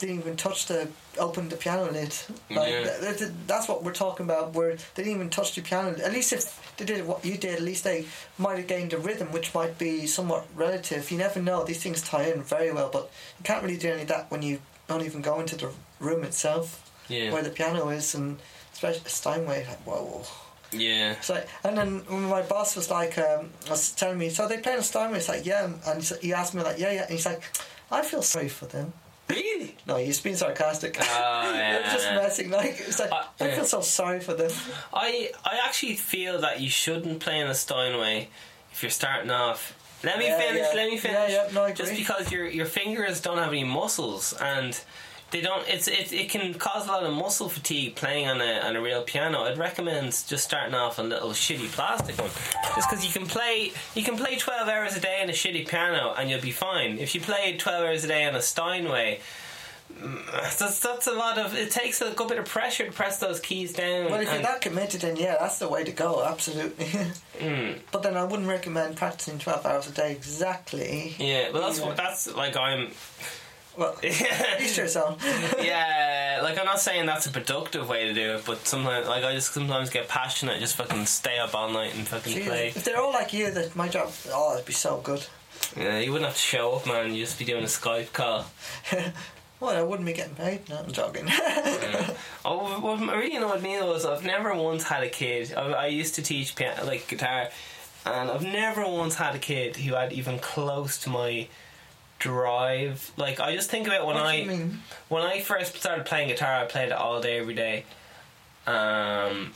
[0.00, 0.88] didn't even touch the
[1.18, 2.14] open the piano lid.
[2.50, 2.96] Like Yeah.
[3.00, 4.54] th- th- that's what we're talking about.
[4.54, 5.96] Where they didn't even touch the piano.
[6.02, 8.06] At least if they did what you did, at least they
[8.38, 11.10] might have gained a rhythm, which might be somewhat relative.
[11.10, 11.64] You never know.
[11.64, 14.42] These things tie in very well, but you can't really do any of that when
[14.42, 15.70] you don't even go into the
[16.00, 17.32] room itself Yeah.
[17.32, 18.38] where the piano is, and
[18.72, 19.66] especially Steinway.
[19.68, 20.24] Like whoa.
[20.72, 21.20] Yeah.
[21.20, 24.76] So, and then when my boss was like, um, was telling me, so they play
[24.76, 25.18] on Steinway.
[25.18, 27.42] It's like, yeah, and he asked me like, yeah, yeah, and he's like,
[27.90, 28.92] I feel sorry for them.
[29.30, 29.74] Really?
[29.86, 30.96] No, he's being sarcastic.
[31.00, 31.04] Oh,
[31.54, 31.82] yeah.
[31.84, 32.50] I'm just messing.
[32.50, 33.54] Like it's like I yeah.
[33.54, 34.50] feel so sorry for them.
[34.92, 38.28] I I actually feel that you shouldn't play in a Steinway
[38.72, 39.76] if you're starting off.
[40.02, 40.62] Let me Yeah, finish.
[40.70, 40.74] yeah.
[40.74, 41.30] Let me finish.
[41.30, 44.78] Yeah, yeah, no, I Just because your your fingers don't have any muscles and
[45.30, 45.66] they don't.
[45.68, 48.80] It's it, it can cause a lot of muscle fatigue playing on a on a
[48.80, 49.42] real piano.
[49.44, 52.30] I'd recommend just starting off on a little shitty plastic one,
[52.74, 55.68] just because you can play you can play twelve hours a day on a shitty
[55.68, 56.98] piano and you'll be fine.
[56.98, 59.20] If you play twelve hours a day on a Steinway.
[59.92, 60.24] mm,
[60.58, 61.54] That's, that's a lot of.
[61.56, 64.10] It takes a good bit of pressure to press those keys down.
[64.10, 66.24] Well, if you're that committed, then yeah, that's the way to go.
[66.24, 66.86] Absolutely.
[67.40, 67.78] Mm.
[67.90, 71.14] but then I wouldn't recommend practicing twelve hours a day exactly.
[71.18, 71.94] Yeah, well, that's Yeah.
[71.94, 72.54] that's like.
[72.54, 72.90] I'm.
[73.80, 75.16] Well, each their own.
[75.62, 79.24] yeah, like I'm not saying that's a productive way to do it, but sometimes, like
[79.24, 82.68] I just sometimes get passionate, just fucking stay up all night and fucking Jesus, play.
[82.68, 85.24] If they're all like you, that my job, oh, it'd be so good.
[85.78, 87.06] Yeah, you wouldn't have to show up, man.
[87.06, 88.44] You would just be doing a Skype call.
[89.60, 90.68] well, I wouldn't be getting paid.
[90.68, 91.26] No, I'm joking.
[91.28, 92.14] Yeah.
[92.44, 95.54] oh, what really annoyed me was I've never once had a kid.
[95.54, 97.48] I, I used to teach piano, like guitar,
[98.04, 101.48] and I've never once had a kid who had even close to my
[102.20, 103.10] drive.
[103.16, 104.82] Like I just think about when I mean?
[105.08, 107.84] when I first started playing guitar, I played it all day, every day.
[108.66, 109.52] Um,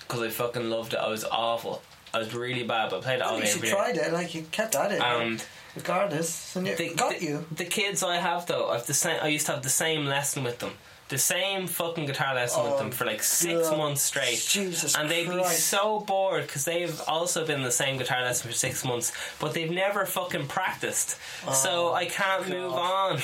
[0.00, 0.98] because I fucking loved it.
[1.00, 1.82] I was awful.
[2.14, 3.70] I was really bad, but I played it all day, you day.
[3.70, 4.12] tried it.
[4.12, 5.44] Like you kept at it, And
[5.74, 7.46] regardless, and it the, got the, you.
[7.50, 9.18] the kids I have though, I've the same.
[9.20, 10.72] I used to have the same lesson with them.
[11.08, 13.78] The same fucking guitar lesson with Oh, them for like six God.
[13.78, 14.44] months straight.
[14.46, 18.54] Jesus and they'd be so bored because they've also been the same guitar lesson for
[18.56, 21.16] six months, but they've never fucking practiced.
[21.52, 23.20] so Oh, I can't move on.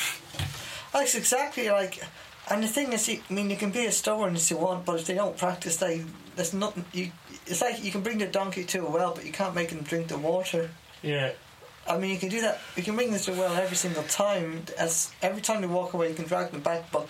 [0.93, 2.03] That's exactly like.
[2.51, 5.01] And the thing is, I mean, you can be as stubborn as you want, but
[5.01, 6.05] if they don't practice, they
[6.37, 6.85] there's nothing.
[6.93, 7.11] You,
[7.47, 9.83] it's like you can bring the donkey to a well, but you can't make them
[9.83, 10.71] drink the water.
[11.03, 11.33] Yeah.
[11.87, 12.61] I mean, you can do that.
[12.77, 14.65] You can bring them to a well every single time.
[14.79, 16.91] As every time they walk away, you can drag them back.
[16.91, 17.09] But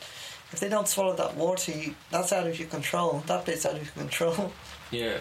[0.55, 3.24] if they don't swallow that water, you, that's out of your control.
[3.26, 4.52] That bit's out of your control.
[4.90, 5.18] Yeah.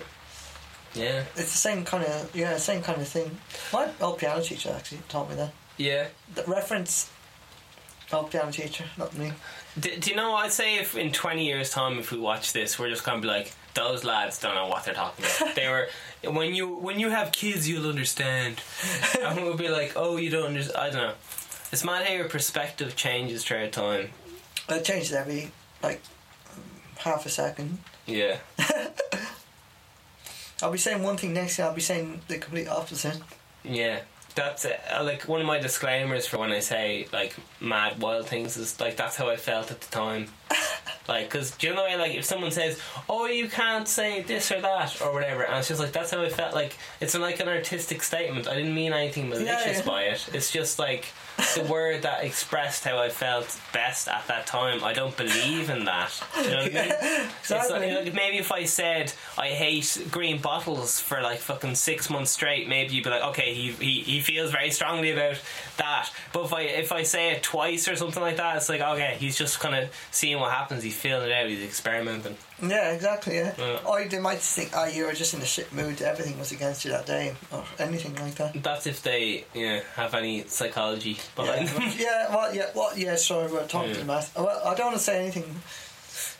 [0.93, 1.23] Yeah.
[1.35, 3.39] It's the same kind of yeah, same kind of thing.
[3.72, 5.51] My old piano teacher actually taught me that.
[5.77, 6.07] Yeah.
[6.35, 7.10] The reference.
[8.11, 9.31] Old piano teacher, not me.
[9.80, 10.35] Do, do you know?
[10.35, 13.27] I'd say if in twenty years' time, if we watch this, we're just gonna be
[13.27, 15.55] like, those lads don't know what they're talking about.
[15.55, 15.88] they were
[16.30, 18.61] when you when you have kids, you'll understand,
[19.19, 20.77] and we'll be like, oh, you don't understand.
[20.77, 21.15] I don't know.
[21.72, 24.10] It's mad how your perspective changes throughout time.
[24.69, 26.02] It changes every like
[26.98, 27.80] half a second.
[28.06, 28.38] Yeah.
[30.61, 31.68] I'll be saying one thing next year.
[31.68, 33.19] I'll be saying the complete opposite.
[33.64, 33.99] Yeah.
[34.35, 34.80] That's it.
[34.91, 38.80] Uh, like one of my disclaimers for when I say like mad wild things is
[38.80, 40.27] like that's how I felt at the time.
[41.07, 42.80] Like, because do you know like, if someone says,
[43.10, 46.22] "Oh, you can't say this or that" or whatever, and it's just like that's how
[46.22, 46.53] I felt.
[46.53, 48.48] Like, it's like an artistic statement.
[48.48, 49.85] I didn't mean anything malicious yeah.
[49.85, 50.30] by it.
[50.34, 51.06] It's just like
[51.55, 54.84] the word that expressed how I felt best at that time.
[54.84, 56.11] I don't believe in that.
[56.35, 56.93] Do you know what I mean?
[57.43, 57.93] It's exactly.
[57.93, 62.31] like, like, maybe if I said I hate green bottles for like fucking six months
[62.31, 65.41] straight, maybe you'd be like, okay, he, he, he feels very strongly about
[65.77, 66.10] that.
[66.31, 69.15] But if I if I say it twice or something like that, it's like okay,
[69.19, 70.84] he's just kind of seeing what happens.
[70.84, 71.49] He's feeling it out.
[71.49, 72.38] He's experimenting.
[72.61, 73.35] Yeah, exactly.
[73.38, 73.53] Yeah.
[73.57, 73.80] Yeah.
[73.85, 76.01] Or they might think, oh, you were just in a shit mood.
[76.01, 78.61] Everything was against you that day, or anything like that.
[78.63, 81.81] That's if they yeah have any psychology behind them.
[81.84, 83.15] Yeah, yeah, well, yeah, well, yeah.
[83.15, 84.03] Sorry, we're talking Yeah.
[84.03, 84.35] math.
[84.38, 85.61] Well, I don't want to say anything.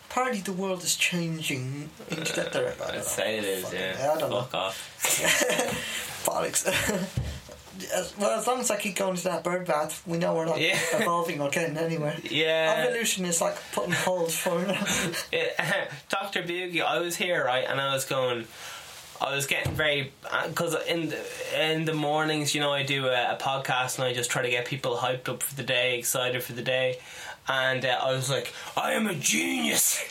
[0.10, 2.86] Apparently, the world is changing into that direction.
[2.88, 3.64] I'd say it is.
[3.64, 4.12] Fucking- Yeah.
[4.16, 4.42] I don't know.
[4.44, 6.24] Fuck off.
[6.26, 7.20] Bollocks.
[7.94, 10.46] As- well, as long as I keep going to that bird bath, we know we're
[10.46, 10.78] not Yeah.
[10.94, 12.16] evolving or getting anywhere.
[12.24, 12.86] Yeah.
[12.88, 14.52] Evolution is like putting holes for
[16.10, 16.44] Dr.
[16.44, 18.46] Boogie, I was here, right, and I was going.
[19.22, 20.12] I was getting very
[20.50, 21.18] because in the,
[21.58, 24.50] in the mornings, you know, I do a, a podcast and I just try to
[24.50, 26.98] get people hyped up for the day, excited for the day,
[27.48, 30.04] and uh, I was like, I am a genius,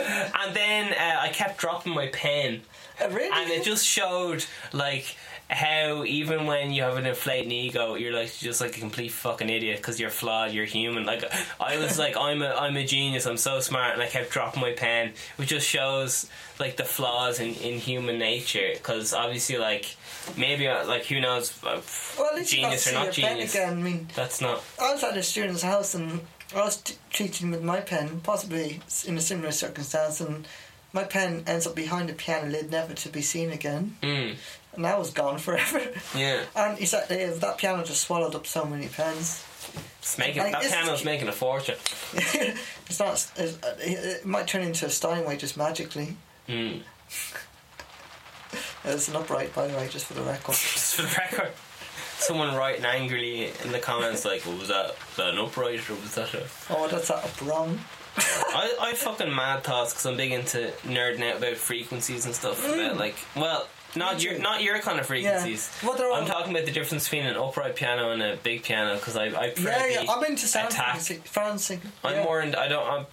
[0.00, 2.62] and then uh, I kept dropping my pen,
[3.02, 3.30] Uh, really?
[3.30, 5.16] and it just showed like
[5.48, 9.48] how even when you have an inflated ego you're like just like a complete fucking
[9.48, 11.04] idiot because you're flawed you're human.
[11.04, 11.24] Like
[11.60, 14.60] i was like i'm a i'm a genius i'm so smart and i kept dropping
[14.60, 16.28] my pen which just shows
[16.58, 19.96] like the flaws in, in human nature because obviously like
[20.36, 21.80] maybe uh, like who knows uh,
[22.18, 23.54] well, at least you got to genius or not genius.
[23.54, 23.72] again.
[23.72, 26.20] I mean, that's not I was at a student's house and
[26.54, 30.46] I was t- teaching with my pen, possibly in a similar circumstance, and
[30.92, 34.36] my pen ends up behind the piano lid, never to be seen again, mm,
[34.76, 35.80] and that was gone forever.
[36.16, 39.44] yeah and he said eh, that piano just swallowed up so many pens.
[39.98, 41.76] it's making Like, that piano's making a fortune
[42.14, 43.30] it's not.
[43.36, 46.16] It's, it might turn into a Steinway just magically.
[46.48, 46.80] mm.
[48.84, 50.52] It's an upright, by the way, just for the record.
[50.54, 51.52] just for the record
[52.18, 55.94] someone writing angrily in the comments like well, was that, was that an upright or
[55.94, 57.78] was that a Oh, that's that up wrong.
[58.18, 62.66] I, I fucking mad thoughts because I'm big into nerding out about frequencies and stuff.
[62.66, 65.70] About like, well, not your not your kind of frequencies.
[65.82, 68.94] Well, they're I'm talking about the difference between an upright piano and a big piano
[68.96, 70.10] because I I prefer yeah, yeah.
[70.12, 71.00] I'm into sound attack.
[71.24, 71.80] fancy.
[72.04, 73.06] I'm more into I don't I'm,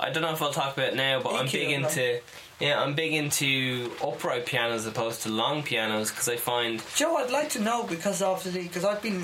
[0.00, 2.20] I don't know if I'll talk about it now, but I'm big into
[2.60, 7.16] yeah I'm big into upright pianos as opposed to long pianos because I find Joe,
[7.16, 9.22] I'd like to know because obviously, because I've been,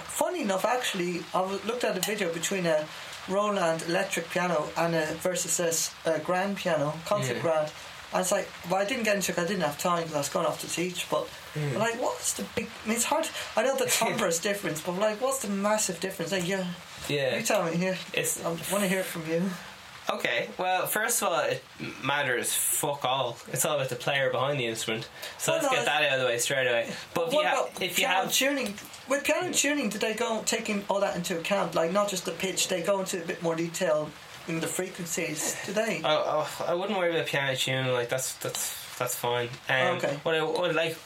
[0.00, 2.86] funny enough, actually, I was- looked at a video between a
[3.28, 7.42] Roland electric piano and a versus a uh, grand piano, concert Yeah.
[7.42, 7.72] grand.
[8.14, 9.38] And was like, well, I didn't get into it.
[9.38, 11.10] I didn't have time because I was going off to teach.
[11.10, 11.76] But Hmm.
[11.78, 12.68] like, what's the big?
[12.84, 13.28] I mean, it's hard.
[13.56, 16.32] I know the timbre is different, but like, what's the massive difference?
[16.32, 16.64] Like, yeah,
[17.08, 17.96] yeah you tell me here.
[18.12, 19.42] it's I want to hear it from you.
[20.10, 21.62] Okay, well, first of all, it
[22.04, 23.38] matters fuck all.
[23.52, 25.08] It's all about the player behind the instrument.
[25.38, 26.92] So Oh, let's no, get that out of the way straight away.
[27.14, 28.74] But if you, have, if you piano have, tuning?
[29.08, 31.74] With piano tuning, did they go taking all that into account?
[31.74, 34.10] Like not just the pitch, they go into a bit more detail
[34.48, 35.56] in the frequencies.
[35.66, 36.00] Do they?
[36.04, 37.92] oh, oh, I wouldn't worry about piano tuning.
[37.92, 39.48] Like that's that's that's fine.
[39.68, 40.18] Um, Okay.
[40.22, 40.96] What I would like,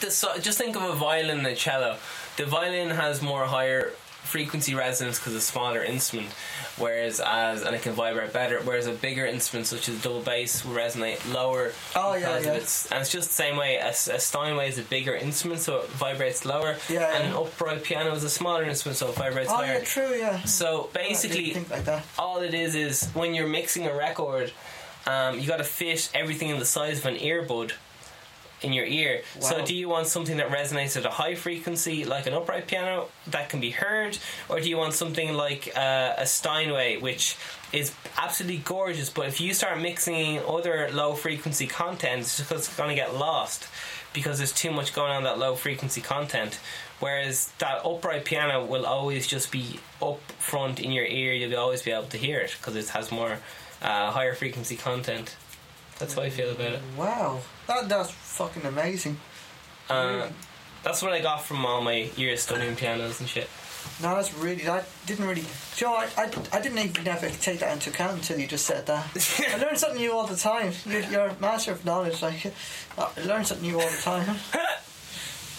[0.00, 1.96] the, so, just think of a violin and a cello.
[2.36, 3.92] The violin has more higher
[4.26, 6.28] frequency resonance because it's a smaller instrument,
[6.76, 8.60] whereas as and it can vibrate better.
[8.62, 11.72] Whereas a bigger instrument such as double bass will resonate lower.
[11.94, 12.50] Oh, yeah, because yeah.
[12.52, 13.76] Of its, and it's just the same way.
[13.76, 16.76] A, a Steinway is a bigger instrument, so it vibrates lower.
[16.88, 17.30] Yeah, And yeah.
[17.30, 19.74] an upright piano is a smaller instrument, so it vibrates Oh higher.
[19.78, 20.14] yeah, true.
[20.14, 20.42] Yeah.
[20.44, 22.04] So basically, think like that.
[22.18, 24.52] all it is is when you're mixing a record,
[25.06, 27.72] um, you got to fit everything in the size of an earbud
[28.66, 29.22] in your ear.
[29.40, 33.08] So, do you want something that resonates at a high frequency, like an upright piano,
[33.28, 34.18] that can be heard,
[34.48, 37.36] or do you want something like uh, a Steinway, which
[37.72, 42.88] is absolutely gorgeous, but if you start mixing other low frequency content, it's just going
[42.88, 43.68] to get lost
[44.12, 46.58] because there's too much going on that low frequency content.
[47.00, 51.34] Whereas that upright piano will always just be up front in your ear.
[51.34, 53.38] You'll always be able to hear it because it has more
[53.82, 55.36] uh, higher frequency content.
[55.98, 56.80] That's how I feel about it.
[56.96, 59.18] Wow, that that's fucking amazing.
[59.88, 60.28] Uh,
[60.82, 63.48] that's what I got from all my years studying pianos and shit.
[64.02, 64.62] No, that's really.
[64.64, 65.44] That didn't really.
[65.76, 68.86] Joe, I, I, I didn't even ever take that into account until you just said
[68.86, 69.06] that.
[69.54, 70.72] I learn something new all the time.
[70.84, 72.20] You're, you're a master of knowledge.
[72.20, 72.52] Like,
[72.98, 74.34] I learn something new all the time.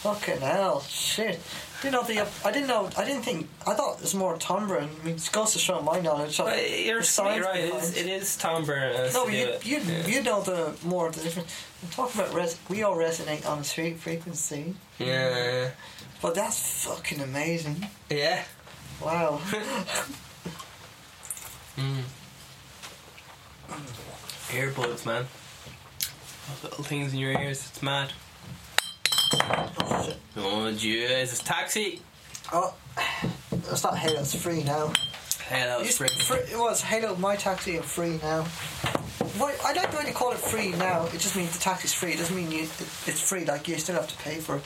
[0.03, 1.39] Fucking hell, shit.
[1.81, 2.27] Didn't know the.
[2.45, 2.89] I didn't know.
[2.97, 3.47] I didn't think.
[3.65, 4.77] I thought it was more timbre.
[4.77, 6.39] and I mean, it goes to show my knowledge.
[6.39, 7.59] Of But you're, the science right.
[7.59, 8.93] It is, it is timbre.
[8.95, 10.07] Uh, No, you, you, yeah.
[10.07, 11.51] you know the more of the difference.
[11.83, 15.69] I'm talking about res- we all resonate on a fre- frequency, yeah.
[16.21, 17.85] but that's fucking amazing.
[18.09, 18.43] Yeah.
[19.03, 19.39] Wow.
[21.77, 22.01] Mm.
[24.49, 25.27] Earbuds, man.
[26.49, 28.13] Those little things in your ears, it's mad.
[29.33, 30.17] Oh, shit.
[30.37, 31.39] Oh, Jesus.
[31.39, 32.01] Taxi!
[32.51, 32.73] Oh,
[33.51, 34.91] it's not Hailo, it's free now.
[35.47, 36.07] Hey, that was Used- free.
[36.07, 38.47] free- It was Hailo, my taxi, and free now.
[39.37, 41.05] Why, I way they call it free now.
[41.05, 42.13] It just means the tax is free.
[42.13, 44.63] It doesn't mean you, it's free, like you still have to pay for it.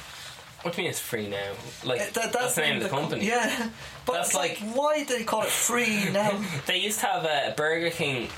[0.63, 1.53] What do you mean it's free now?
[1.83, 3.27] Like, Uh, that- that's, the name of the company.
[3.27, 3.69] Yeah.
[4.05, 6.39] But That's it's like, like- why do they call it free now?
[6.67, 8.29] They used to have a Burger King,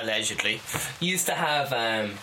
[0.00, 0.60] allegedly,
[1.00, 2.18] used to have, um,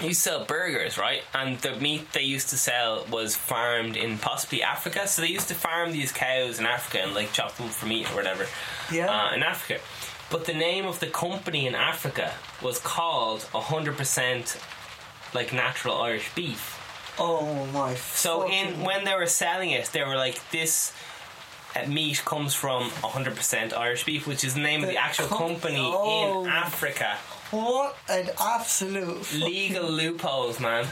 [0.00, 1.22] used to sell burgers, right?
[1.34, 5.06] And the meat they used to sell was farmed in possibly Africa.
[5.06, 8.10] So they used to farm these cows in Africa and like chop them for meat
[8.10, 8.46] or whatever.
[8.90, 9.06] Yeah.
[9.10, 9.80] Uh, in Africa.
[10.32, 12.32] But the name of the company in Africa
[12.62, 14.56] was called 100%
[15.34, 16.62] like natural Irish beef.
[17.18, 17.94] oh my.
[17.94, 20.92] So in when they were selling it, they were like, "This
[21.76, 25.26] uh, meat comes from 100% Irish beef," which is the name of The the actual
[25.28, 26.44] com- company Oh.
[26.44, 27.18] in Africa.
[27.50, 30.86] What an absolute Legal loopholes, man.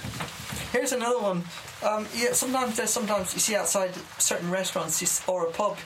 [0.73, 1.45] Here's another one.
[1.83, 5.79] Um, yeah, sometimes there's sometimes you see outside certain restaurants or a pub,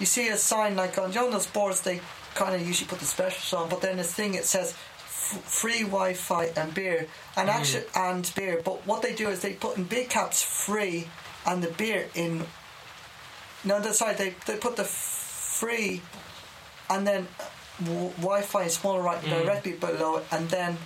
[0.00, 2.00] you see a sign like on you know those boards they
[2.34, 5.82] kind of usually put the specials on, but then this thing it says f- free
[5.82, 7.06] Wi-Fi and beer
[7.36, 7.52] and mm.
[7.52, 8.60] actually and beer.
[8.64, 11.08] But what they do is they put in big caps free
[11.46, 12.44] and the beer in.
[13.64, 14.16] No, that's right.
[14.16, 16.02] They they put the free
[16.90, 17.28] and then
[17.84, 19.42] w- Wi-Fi in small writing mm.
[19.42, 20.76] directly below it, and then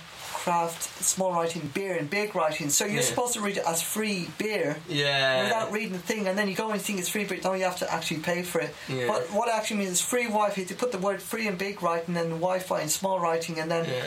[0.51, 2.69] craft small writing beer and big writing.
[2.69, 3.09] So you're Yeah.
[3.13, 5.43] supposed to read it as free beer Yeah.
[5.43, 7.65] without reading the thing, and then you go and think it's free, but now you
[7.65, 8.73] have to actually pay for it.
[8.87, 9.07] Yeah.
[9.07, 10.63] But what it actually means is free Wi-Fi.
[10.63, 13.69] They put the word free in big writing, and then Wi-Fi in small writing, and
[13.69, 14.03] then Yeah.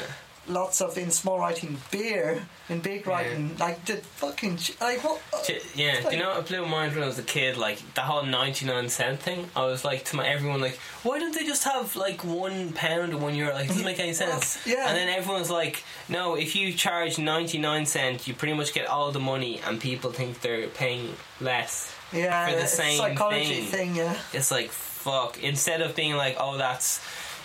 [0.51, 3.57] Lots of in small writing beer in big writing.
[3.59, 5.21] Like the fucking like what?
[5.33, 7.57] Uh, J- Yeah, do you know what blew my mind when I was a kid?
[7.57, 9.49] Like the whole ninety-nine cent thing.
[9.57, 13.13] I was like to my everyone, like, why don't they just have like one pound
[13.13, 13.53] and one euro?
[13.55, 14.59] Like, it doesn't make any sense.
[14.67, 14.89] yeah.
[14.89, 19.13] And then everyone's like, no, if you charge ninety-nine cent, you pretty much get all
[19.13, 21.95] the money, and people think they're paying less.
[22.13, 23.95] Yeah, for the same psychology thing.
[23.95, 23.97] thing.
[23.97, 24.17] Yeah.
[24.33, 25.43] It's like fuck.
[25.43, 27.01] Instead of being like, oh, that's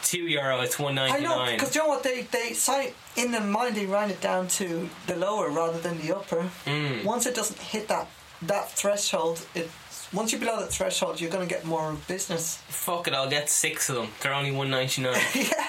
[0.06, 3.42] two euro, it's one I know because you know what they they say in their
[3.42, 6.50] mind they round it down to the lower rather than the upper.
[6.66, 7.04] Mm.
[7.04, 8.08] Once it doesn't hit that
[8.44, 9.70] that threshold, it
[10.14, 12.58] once you're below that threshold, you're going to get more business.
[12.68, 14.08] Fuck it, I'll get six of them.
[14.22, 15.14] They're only one ninety-nine.
[15.36, 15.68] yeah.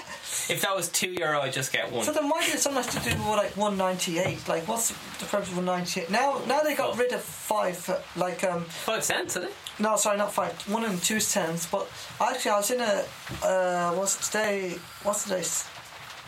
[0.49, 2.05] if that was two euro, I'd just get one.
[2.05, 4.47] So then why do something has to do with like one ninety eight?
[4.49, 4.89] Like what's
[5.19, 6.11] the purpose of one ninety eight?
[6.11, 6.97] Now now they got Oh.
[6.97, 7.89] rid of five.
[7.89, 9.53] uh, Like um Five cents, is it?
[9.79, 11.67] no sorry not five one and two cents.
[11.67, 11.87] But
[12.21, 13.05] actually I was in a
[13.45, 14.77] uh what's today?
[15.03, 15.43] What's today?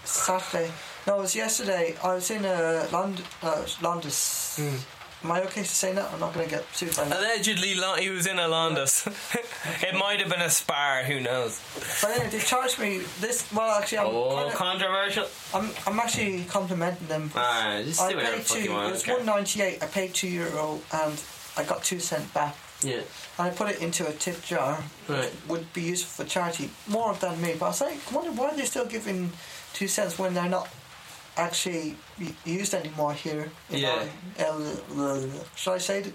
[0.04, 0.70] Saturday.
[1.06, 1.94] No, it was yesterday.
[2.02, 4.58] I was in a Lond uh, Londis.
[5.24, 6.12] Am I okay to say that?
[6.12, 7.18] I'm not going to get sued by that.
[7.18, 9.04] Allegedly, he was in a Londis.
[9.82, 11.02] it might have been a spar.
[11.02, 11.60] Who knows?
[12.00, 13.50] But anyway, they charged me this.
[13.52, 15.26] Well, actually, I'm, Oh, kinda- controversial.
[15.52, 17.32] I'm, I'm actually complimenting them.
[17.34, 18.62] Ah, just I do whatever paid the fuck two.
[18.64, 18.88] you want.
[18.88, 19.12] It was okay.
[19.14, 19.82] one ninety eight.
[19.82, 21.22] I paid two euro and
[21.56, 22.54] I got two cent back.
[22.82, 23.00] Yeah.
[23.38, 24.78] And I put it into a tip jar.
[25.08, 25.32] Right.
[25.48, 27.54] Would be useful for charity more than me.
[27.58, 29.32] But I was like, I wonder why are they still giving
[29.72, 30.68] two cents when they're not
[31.38, 31.96] actually
[32.44, 33.50] used anymore here.
[33.70, 34.04] in Yeah.
[35.56, 36.12] Should I say?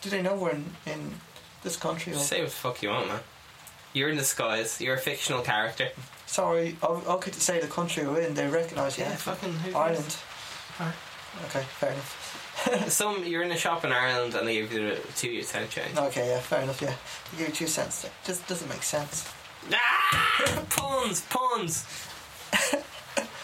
[0.00, 1.14] Do they know we're in, in
[1.62, 2.12] this country?
[2.12, 3.20] Or, say what the fuck you want, man.
[3.92, 4.80] You're in disguise.
[4.80, 5.88] You're a fictional character.
[6.26, 8.34] sorry, o- okay to say the country we're in.
[8.34, 9.04] They recognise you.
[9.04, 10.16] yeah, fucking who Ireland.
[10.80, 10.94] Alright.
[11.46, 12.88] Okay, fair enough.
[12.88, 15.96] Some you're in a shop in Ireland and they give you the two cent change.
[15.96, 16.80] Okay, yeah, fair enough.
[16.82, 16.94] Yeah,
[17.32, 18.06] you give you two cents.
[18.24, 19.28] Just doesn't make sense.
[19.72, 21.84] Ah, puns, puns.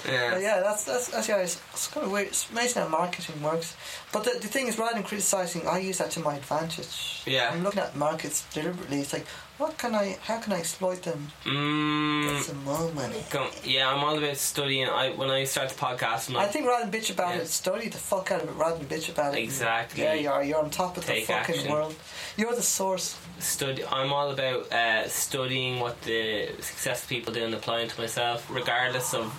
[0.07, 0.31] yeah.
[0.33, 1.39] But yeah, that's that's that's yeah.
[1.39, 2.29] It's, it's kind of weird.
[2.29, 3.77] It's amazing how marketing works.
[4.13, 7.23] But the, the thing is, rather than criticizing, I use that to my advantage.
[7.27, 7.51] Yeah.
[7.53, 9.01] I'm looking at markets deliberately.
[9.01, 9.27] It's like,
[9.59, 10.19] what can I?
[10.23, 11.29] How can I exploit them?
[11.45, 13.25] Mm, Get some more money.
[13.31, 14.89] go- yeah, I'm all about studying.
[14.89, 17.43] I when I start the podcast, I'm I think rather than bitch about Yeah.
[17.43, 19.43] it, study the fuck out of it rather than bitch about it.
[19.43, 20.03] Exactly.
[20.03, 20.45] Yeah, you are.
[20.45, 21.73] You're on top of Take the fucking action.
[21.73, 21.95] world.
[22.37, 23.17] You're the source.
[23.39, 23.85] study.
[23.87, 29.15] I'm all about uh, studying what the successful people do and applying to myself, regardless
[29.15, 29.33] of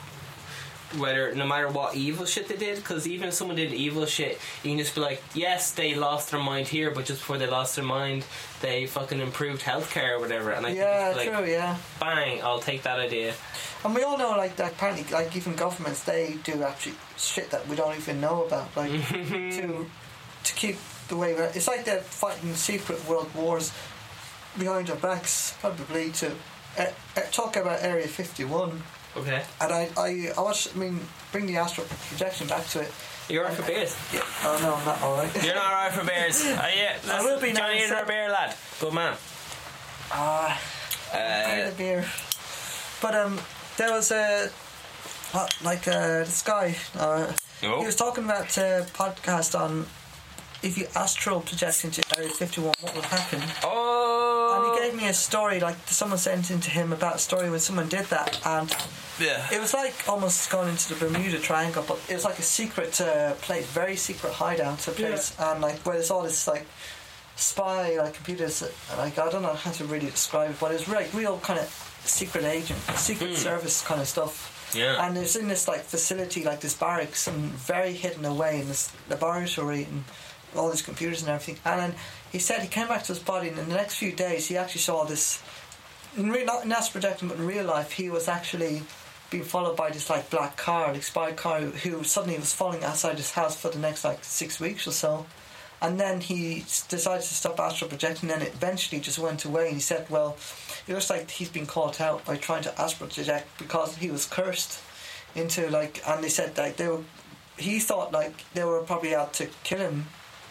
[0.97, 2.77] whether, no matter what evil shit they did.
[2.77, 6.31] Because even if someone did evil shit, you can just be like, yes, they lost
[6.31, 8.26] their mind here, but just before they lost their mind,
[8.61, 10.51] they fucking improved healthcare or whatever.
[10.51, 11.45] And I Yeah, like, true.
[11.45, 11.77] Yeah.
[11.99, 13.34] bang, I'll take that idea.
[13.84, 17.67] And we all know, like, that apparently, like, even governments, they do actually shit that
[17.67, 19.85] we don't even know about, like, to
[20.43, 20.77] to keep
[21.07, 21.51] the way we're.
[21.55, 23.72] It's like they're fighting secret world wars
[24.57, 26.31] behind our backs, probably to
[26.77, 26.85] uh,
[27.17, 28.81] uh, talk about Area 51.
[29.18, 29.44] Okay.
[29.62, 31.00] And I, I, I watch, I mean,
[31.32, 32.92] bring the astral projection back to it.
[33.30, 33.96] You're alright for beers.
[34.14, 34.22] Yeah.
[34.44, 35.44] Oh, no, I'm not alright.
[35.44, 36.44] You're not alright for beers.
[36.46, 38.56] Uh, yeah, I will be Johnny and our beer lad.
[38.80, 39.16] Good man.
[40.12, 40.62] Ah.
[41.14, 42.06] Uh, a beer.
[43.02, 43.40] But um,
[43.78, 44.50] there was a
[45.34, 46.76] uh, like uh, this guy.
[46.98, 47.32] Uh,
[47.64, 47.80] Oh.
[47.80, 49.86] He was talking about a podcast on
[50.62, 53.42] if you astral project into Area 51, what will happen?
[53.64, 54.15] Oh.
[54.86, 57.60] And he gave me a story, like someone sent into him about a story when
[57.60, 58.70] someone did that, and
[59.20, 59.48] Yeah.
[59.52, 62.99] it was like almost going into the Bermuda Triangle, but it was like a secret
[63.02, 66.66] uh, place, very secret hideout, a place, and like where there's all this like
[67.36, 68.64] spy like computers,
[68.98, 71.60] like I don't know how to really describe it, but it was like real kind
[71.60, 71.68] of
[72.06, 73.36] secret agent, secret Hmm.
[73.36, 74.52] service kind of stuff.
[74.76, 75.03] Yeah.
[75.06, 78.90] And it's in this like facility, like this barracks, and very hidden away in this
[79.10, 80.03] laboratory and
[80.56, 81.57] all these computers and everything.
[81.66, 81.95] And then
[82.36, 84.57] he said he came back to his body, and in the next few days, he
[84.57, 85.41] actually saw this.
[86.18, 88.84] In re- not in but in real life, he was actually
[89.30, 93.16] being followed by this like black car, like spy car, who suddenly was following outside
[93.16, 95.26] his house for the next like six weeks or so.
[95.82, 99.68] And then he decided to stop astral projecting, and it eventually just went away.
[99.68, 100.36] And he said, "Well,
[100.88, 104.26] it looks like he's been caught out by trying to astral project because he was
[104.26, 104.82] cursed
[105.36, 107.03] into like." And they said like they were,
[107.57, 110.07] he thought like they were probably out to kill him.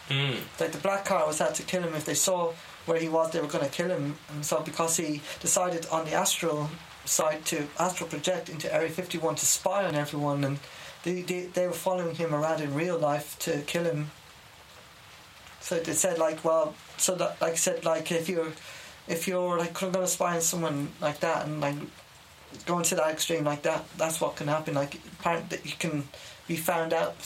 [0.09, 0.37] Mm.
[0.61, 1.95] Like the black car was out to kill him.
[1.95, 2.53] If they saw
[2.87, 4.17] where he was, they were going to kill him.
[4.31, 6.71] And so because he decided on the astral
[7.05, 10.59] side to astral project into Area 51 to spy on everyone, and
[11.03, 14.11] they they, they were following him around in real life to kill him.
[15.61, 18.53] So they said like, well, so that like I said like if you're
[19.09, 21.77] if you're like going to spy on someone like that and like
[22.67, 24.75] going to that extreme like that, that's what can happen.
[24.75, 26.05] Like apparently you can
[26.47, 27.17] be found out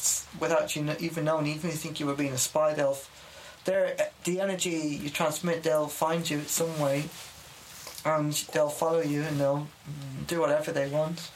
[0.41, 1.47] without you even knowing.
[1.47, 2.99] Even if you think you were being a spy, they'll
[3.65, 7.05] they're, the energy you transmit, they'll find you some way,
[8.05, 9.67] and they'll follow you and they'll
[10.27, 11.31] do whatever they want.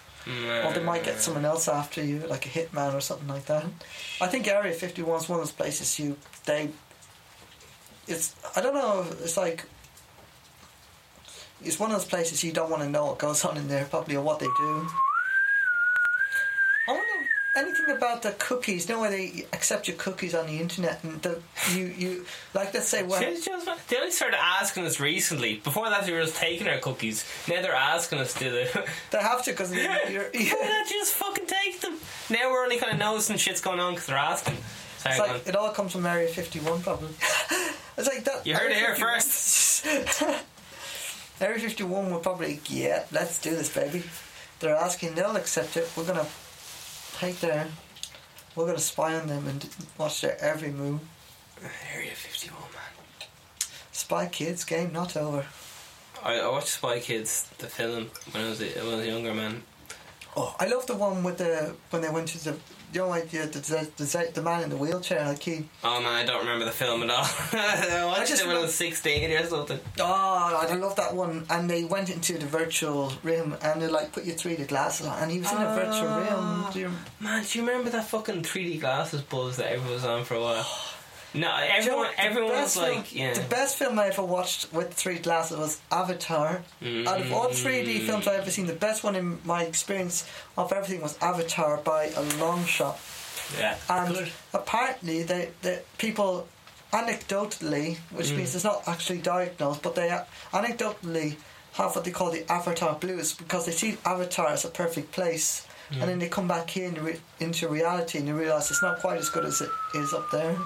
[0.65, 3.67] Or they might get someone else after you, like a hitman or something like that.
[4.21, 6.71] I think Area 51 is one of those places you they.
[8.07, 9.05] It's I don't know.
[9.21, 9.65] It's like.
[11.65, 13.85] It's one of those places you don't want to know what goes on in there,
[13.85, 14.89] probably, or what they do.
[17.55, 18.89] Anything about the cookies.
[18.89, 21.39] You know where they accept your cookies on the internet, and the
[21.73, 25.57] you you like let's say just- They only started asking us recently.
[25.57, 27.27] Before that, they were just taking our cookies.
[27.49, 28.89] Now they're asking us to do the.
[29.11, 31.99] they have to because you're, you're Why not just fucking take them?
[32.31, 34.57] Now we're only kind of noticing shit's going on because they're asking.
[34.99, 37.09] Sorry, It's like it all comes from Area 51, probably.
[37.99, 38.47] it's like that.
[38.47, 40.37] You heard it here 51
[41.41, 44.05] Area 51 will probably, yeah, let's do this, baby.
[44.61, 45.91] They're asking, they'll accept it.
[45.97, 46.27] We're gonna
[47.23, 47.69] take their,
[48.57, 51.01] we're gonna spy on them and watch their every move.
[51.95, 53.29] Area 51, man.
[53.93, 55.47] Spy Kids game not over.
[56.25, 59.07] I, I watched Spy Kids, the film, when I was a, when I was a
[59.07, 59.63] younger man.
[60.37, 62.57] Oh, I love the one with the when they went to the,
[62.93, 63.59] you know, like the the,
[63.97, 65.65] the, the, the man in the wheelchair, like he.
[65.83, 67.25] Oh man, I don't remember the film at all.
[67.53, 69.81] I watched just it when I was 16 or something.
[70.01, 71.47] Oh, I love that one.
[71.51, 75.23] And they went into the virtual room and they like put you 3D glasses on,
[75.23, 76.67] and he was in a virtual room.
[76.73, 80.05] Do you, ah, Man, do you remember that fucking 3D glasses buzz that everyone was
[80.05, 80.67] on for a while?
[81.35, 83.33] No, everyone, you know, the everyone was like, film, yeah.
[83.35, 86.63] The best film I ever watched with 3D glasses was Avatar.
[87.07, 90.29] Out of all 3D films I've ever seen, the best one in my experience
[90.59, 92.99] of everything was Avatar by a long shot.
[93.59, 93.77] yeah.
[93.89, 94.31] And Good.
[94.53, 96.49] apparently, they, they people
[96.93, 98.37] anecdotally, which Mm.
[98.37, 100.09] means it's not actually diagnosed, but they
[100.53, 101.37] anecdotally
[101.73, 105.67] have what they call the Avatar blues because they see Avatar as a perfect place,
[105.91, 106.07] and Mm.
[106.07, 109.19] then they come back here into, re- into reality and they realize it's not quite
[109.19, 110.57] as good as it is up there.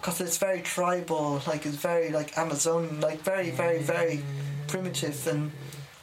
[0.00, 4.22] Because it's very tribal, like it's very like Amazon, like very, very, very
[4.68, 5.50] primitive, and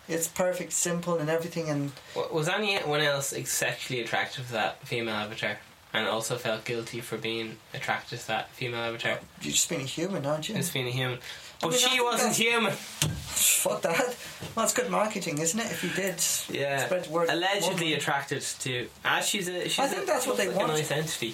[0.07, 1.91] it's perfect, simple, and everything, and
[2.31, 5.57] Was anyone else sexually attracted to that female avatar?
[5.93, 9.17] And also felt guilty for being attracted to that female avatar?
[9.41, 10.55] you're just being a human, aren't you?
[10.55, 11.19] Just being a human.
[11.61, 12.71] But mean, she wasn't that's- human.
[13.25, 14.15] Fuck that.
[14.55, 15.71] Well, it's good marketing, isn't it?
[15.71, 16.21] If you did
[16.59, 16.85] Yeah.
[16.85, 17.29] spread the word.
[17.29, 17.97] Allegedly more.
[17.97, 18.87] attracted to.
[19.05, 19.67] Ah, she's a.
[19.69, 20.77] She's I think a, that's what they looks like want.
[20.77, 21.33] A nice entity.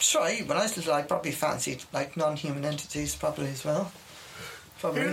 [0.00, 3.92] Sure, when I was little, I probably fancied like non-human entities, probably as well.
[4.80, 5.10] Probably.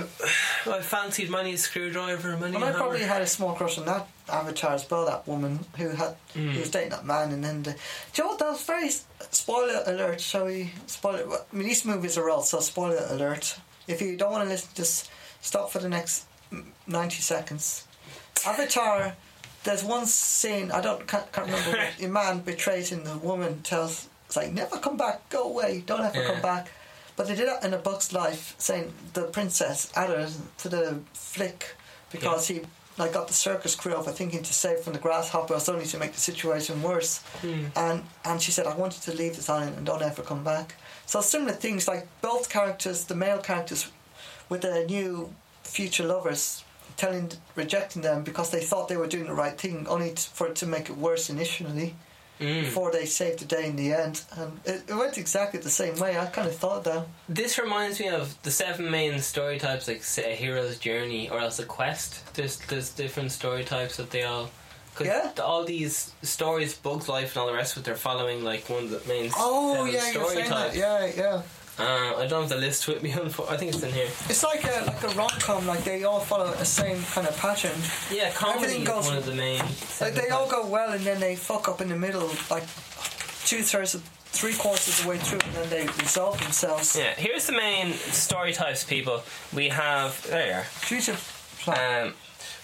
[0.65, 2.79] I fancied many a screwdriver and many And I hammer.
[2.79, 5.05] probably had a small crush on that avatar as well.
[5.05, 6.53] That woman who had Mm.
[6.53, 7.71] who was dating that man, and then the.
[7.73, 7.77] Do
[8.15, 8.39] you know what?
[8.39, 8.89] That was very
[9.31, 10.21] spoiler alert.
[10.21, 11.25] Shall we spoiler?
[11.51, 13.57] I mean, these movies are all so spoiler alert.
[13.87, 15.09] If you don't want to listen, just
[15.41, 16.23] stop for the next
[16.87, 17.83] ninety seconds.
[18.45, 19.15] Avatar.
[19.65, 21.77] There's one scene I don't can't, can't remember.
[22.01, 23.03] a man betrays him.
[23.03, 25.27] The woman tells, "It's like never come back.
[25.29, 25.83] Go away.
[25.85, 26.27] Don't ever Yeah.
[26.31, 26.69] come back."
[27.15, 30.29] But they did that in a Bug's Life, saying the princess added
[30.59, 31.63] to the Flik
[32.11, 32.61] because he
[32.97, 36.13] like got the circus crew over thinking to save from the grasshoppers only to make
[36.13, 37.21] the situation worse.
[37.41, 37.71] Mm.
[37.75, 40.75] And and she said, I wanted to leave this island and don't ever come back.
[41.05, 43.87] So similar things like both characters, the male characters
[44.49, 45.33] with their new
[45.63, 46.63] future lovers
[46.97, 50.47] telling, rejecting them because they thought they were doing the right thing, only t- for
[50.47, 51.95] it to make it worse initially.
[52.39, 52.61] Mm.
[52.65, 55.97] Before they saved the day in the end, and it, it went exactly the same
[55.97, 56.17] way.
[56.19, 57.07] I kind of thought that.
[57.27, 61.39] This reminds me of the seven main story types, like say a hero's journey or
[61.39, 62.33] else a quest.
[62.35, 64.51] There's there's different story types that they all.
[64.93, 65.31] Cause Yeah.
[65.43, 68.83] all these stories, Bugs Life, and all the rest of it, they're following like one
[68.85, 70.75] of the main Oh yeah, story types.
[70.75, 71.41] Yeah, yeah.
[71.79, 73.11] Uh, I don't have the list with me.
[73.13, 74.07] I think it's in here.
[74.29, 75.67] It's like a like a rom com.
[75.67, 77.77] Like they all follow the same kind of pattern.
[78.11, 79.61] Yeah, comedy goes- one of the main.
[80.01, 82.63] Like they all go well, and then they fuck up in the middle, like
[83.45, 86.95] two thirds, of, three quarters of the way through, and then they resolve themselves.
[86.97, 89.21] Yeah, here's the main story types, people.
[89.53, 90.47] We have there.
[90.47, 90.63] you are.
[90.63, 91.15] Future
[91.59, 92.07] plan.
[92.07, 92.13] Um,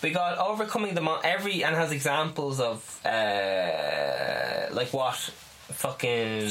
[0.01, 5.15] we got overcoming the mon- every and has examples of uh, like what
[5.69, 6.49] fucking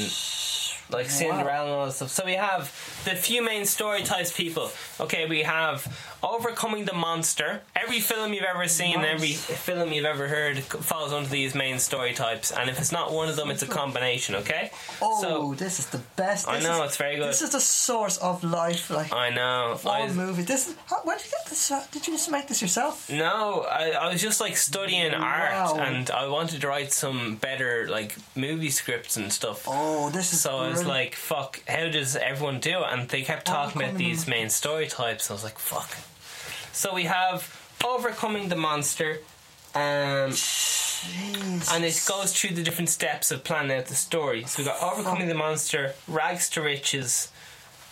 [0.93, 2.09] like Cinderella and all that stuff.
[2.09, 2.65] So we have
[3.05, 4.71] the few main story types people.
[4.99, 7.61] Okay, we have overcoming the monster.
[7.75, 9.13] Every film you've ever seen, Nice.
[9.13, 12.51] every film you've ever heard falls under these main story types.
[12.51, 14.35] And if it's not one of them, it's a combination.
[14.35, 14.71] Okay.
[15.01, 16.47] oh, so this is the best.
[16.47, 17.29] I This know is- it's very good.
[17.29, 18.89] This is the source of life.
[18.89, 19.79] Like I know.
[19.85, 20.45] I all movies.
[20.45, 20.75] This is.
[20.87, 21.71] How, where did you get this?
[21.71, 23.09] uh, Did you just make this yourself?
[23.09, 27.87] No, I, I was just like studying art and I wanted to write some better
[27.89, 29.65] like movie scripts and stuff.
[29.67, 30.41] Oh, this is.
[30.41, 32.85] so I was like, fuck, how does everyone do it?
[32.91, 35.29] And they kept talking about these main story types.
[35.29, 35.89] I was like, fuck.
[36.73, 37.55] So we have
[37.85, 39.19] Overcoming the Monster.
[39.75, 40.33] Um,
[41.71, 44.43] and it goes through the different steps of planning out the story.
[44.45, 47.31] So we got Overcoming the Monster, Rags to Riches,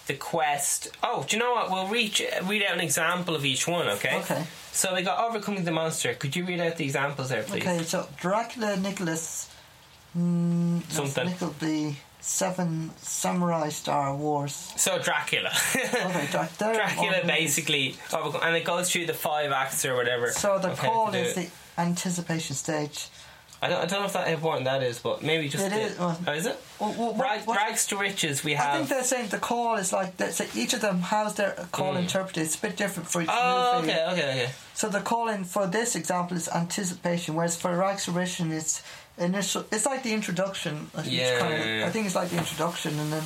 [0.07, 0.89] The Quest.
[1.03, 1.69] Oh, do you know what?
[1.71, 4.19] We'll reach, read out an example of each one, okay?
[4.19, 4.43] Okay.
[4.71, 6.13] So we got Overcoming the Monster.
[6.13, 7.61] Could you read out the examples there, please?
[7.63, 9.49] Okay, so Dracula, Nicholas,
[10.17, 11.25] mm, Something.
[11.27, 14.53] Nickleby, Seven Samurai Star Wars.
[14.75, 15.51] So Dracula.
[15.75, 20.31] Okay, Drac- Dracula basically, overcome, and it goes through the five acts or whatever.
[20.31, 23.07] So the call is the anticipation stage.
[23.63, 25.99] I don't, I don't know if that important that is, but maybe just It is,
[25.99, 26.59] well- oh, is it?
[26.79, 28.43] Well, well, Rag, what- rags to riches.
[28.43, 28.73] We have.
[28.73, 30.33] I think they're saying the call is like that.
[30.33, 31.99] So each of them has their call hmm.
[31.99, 32.43] interpreted.
[32.43, 33.29] It's a bit different for each.
[33.31, 33.91] Oh, movie.
[33.91, 34.49] okay, okay, okay.
[34.73, 38.83] So the call in for this example is anticipation, whereas for Rags to Riches it's
[39.17, 39.65] initial.
[39.71, 40.89] It's like the introduction.
[40.95, 41.85] I think it's Yeah, kind of- yeah, yeah.
[41.87, 43.23] I think it's like the introduction, and then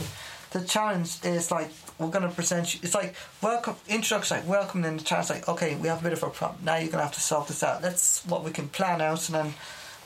[0.51, 2.79] the challenge is like we're going to present you.
[2.83, 6.13] It's like welcome introduction, like welcome, and the challenge like okay, we have a bit
[6.13, 6.63] of a problem.
[6.65, 7.81] Now you're going to have to solve this out.
[7.81, 9.53] Let's what we can plan out, and then.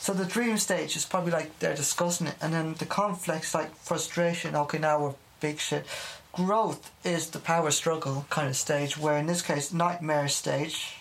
[0.02, 3.76] So the dream stage is probably like they're discussing it, and then the conflicts like
[3.76, 4.56] frustration.
[4.56, 5.86] Okay, now we're big shit.
[6.32, 10.96] Growth is the power struggle kind of stage, where in this case nightmare stage.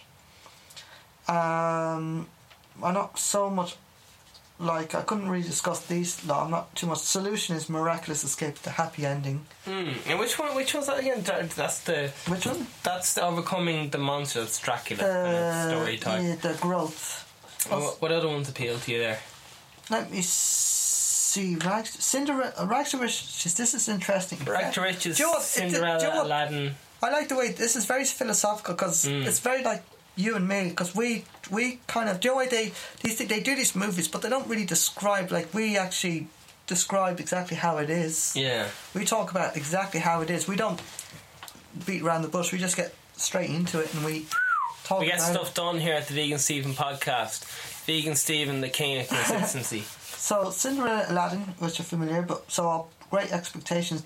[1.29, 2.27] Um,
[2.83, 3.77] I'm not so much
[4.59, 6.25] like I couldn't really discuss these.
[6.27, 6.99] No, I'm not too much.
[6.99, 9.47] Solution is miraculous escape, the happy ending.
[9.65, 9.91] Hmm.
[10.09, 10.55] And which one?
[10.57, 11.23] Which one's that again?
[11.23, 12.11] That's the.
[12.27, 12.67] Which one?
[12.83, 14.41] That's the overcoming the monster.
[14.41, 16.23] That's Dracula of story type.
[16.23, 17.25] yeah, the growth.
[17.71, 19.19] And what, other ones appeal to you there?
[19.91, 21.57] Let me see.
[21.57, 23.55] Rags, Cinderella, Rags to Riches.
[23.55, 24.39] This is interesting.
[24.45, 25.17] Rag to riches.
[25.19, 25.43] Do you know what?
[25.43, 26.23] It's a- do you Cinderella?
[26.25, 26.75] Aladdin.
[27.03, 29.25] I like the way this is very philosophical because Mm.
[29.27, 29.83] it's very like
[30.19, 32.73] you and me because we we kind of do why they
[33.03, 36.27] these they do these movies but they don't really describe like we actually
[36.67, 38.37] describe exactly how it is.
[38.37, 38.69] Yeah.
[38.95, 40.47] We talk about exactly how it is.
[40.47, 40.81] We don't
[41.87, 42.53] beat around the bush.
[42.53, 44.27] We just get straight into it and we
[44.85, 47.45] talk We get stuff done here at the Vegan Steven podcast.
[47.87, 49.81] Vegan Steven, the king of consistency.
[49.81, 54.05] So Cinderella, Aladdin, which are familiar, but so uh, great expectations.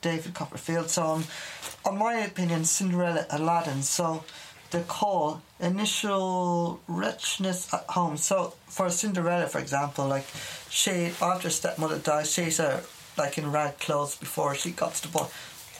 [0.00, 0.90] David Copperfield.
[0.90, 1.24] So, um,
[1.84, 3.82] on my opinion, Cinderella, Aladdin.
[3.82, 4.22] So,
[4.70, 8.16] the call initial richness at home.
[8.16, 10.26] So, for Cinderella, for example, like
[10.70, 12.82] she after stepmother dies, she's uh,
[13.16, 15.30] like in rag clothes before she got to the ball.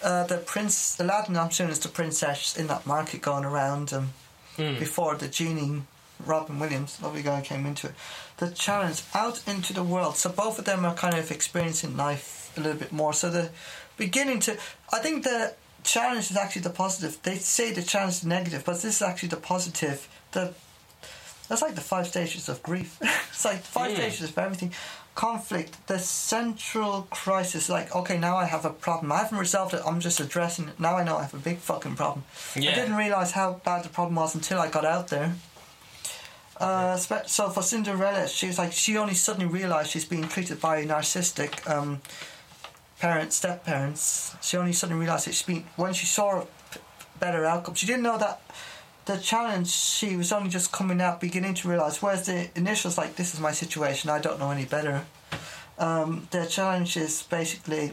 [0.03, 4.11] Uh, the prince Aladdin, I'm assuming, is the princess in that market going around um,
[4.57, 5.83] before the genie
[6.25, 7.95] Robin Williams, lovely guy, came into it.
[8.39, 10.17] The challenge out into the world.
[10.17, 13.13] So both of them are kind of experiencing life a little bit more.
[13.13, 13.51] So the
[13.97, 14.57] beginning to,
[14.93, 15.55] I think the
[15.95, 17.13] challenge is actually the positive.
[17.23, 19.99] They say the challenge is negative, but this is actually the positive.
[20.33, 20.53] The
[21.49, 22.99] that's like the five stages of grief.
[23.33, 23.97] it's like five Mm.
[23.97, 24.73] stages of everything.
[25.15, 27.69] Conflict, the central crisis.
[27.69, 29.11] Like, okay, now I have a problem.
[29.11, 29.83] I haven't resolved it.
[29.87, 30.79] I'm just addressing it.
[30.79, 32.25] Now I know I have a big fucking problem.
[32.55, 32.71] Yeah.
[32.71, 35.35] I didn't realize how bad the problem was until I got out there.
[36.61, 40.85] Uh, so for Cinderella, she's like she only suddenly realized she's being treated by a
[40.87, 42.01] narcissistic um,
[43.01, 44.37] parents, step parents.
[44.41, 46.81] She only suddenly realized that she's been when she saw a p-
[47.21, 47.75] better outcome.
[47.75, 48.41] She didn't know that
[49.07, 49.69] the challenge.
[49.69, 52.01] She was only just coming out, beginning to realize.
[52.03, 54.11] Whereas the initials, like this is my situation.
[54.11, 55.07] I don't know any better.
[55.79, 57.93] Um, the challenge is basically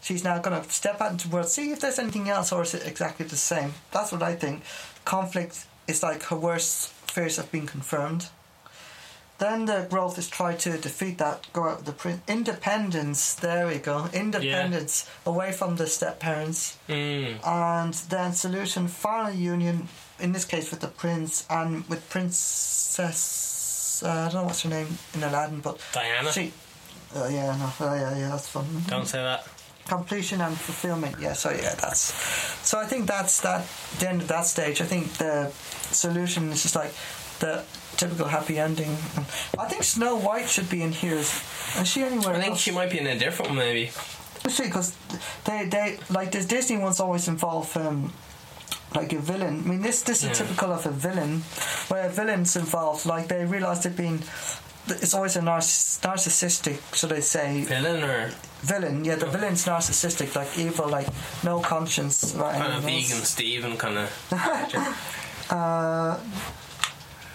[0.00, 2.62] she's now going to step out into the world, see if there's anything else, or
[2.62, 3.74] is it exactly the same?
[3.92, 4.62] That's what I think.
[5.04, 8.28] Conflict is like her worst fears have been confirmed.
[9.38, 12.22] Then the growth is try to defeat that, go out with the prince.
[12.26, 14.08] Independence, there we go.
[14.14, 16.78] Independence, away from the step parents.
[16.88, 17.46] Mm.
[17.46, 24.02] And then solution, final union, in this case with the prince and with Princess.
[24.02, 26.32] Uh, I don't know what's her name in Aladdin, but Diana.
[26.32, 26.52] she.
[27.14, 28.66] Uh, yeah, no, uh, yeah, yeah, that's fun.
[28.88, 29.46] Don't say that.
[29.86, 32.12] completion and fulfillment yeah so yeah that's
[32.68, 33.64] so i think that's that
[34.00, 35.48] the end of that stage i think the
[35.92, 36.92] solution is just like
[37.38, 37.62] the
[37.96, 38.90] typical happy ending
[39.58, 41.30] i think snow white should be in here is,
[41.80, 43.90] is she anywhere I think else she might be in a different one, maybe.
[44.42, 44.94] because
[45.44, 48.12] they they like the disney ones always involve um
[48.94, 49.62] like a villain.
[49.64, 50.30] I mean, this this Yeah.
[50.30, 51.42] is typical of a villain,
[51.88, 53.04] where a villain's involved.
[53.04, 54.22] Like they realise they've been,
[54.88, 58.30] it's always a narciss- narcissistic, should I say, Villain or
[58.62, 59.04] villain.
[59.04, 61.08] Yeah, the villain's narcissistic, like evil, like
[61.44, 62.32] no conscience.
[62.32, 64.08] Kind of vegan Steven kind of.
[65.50, 66.16] Uh,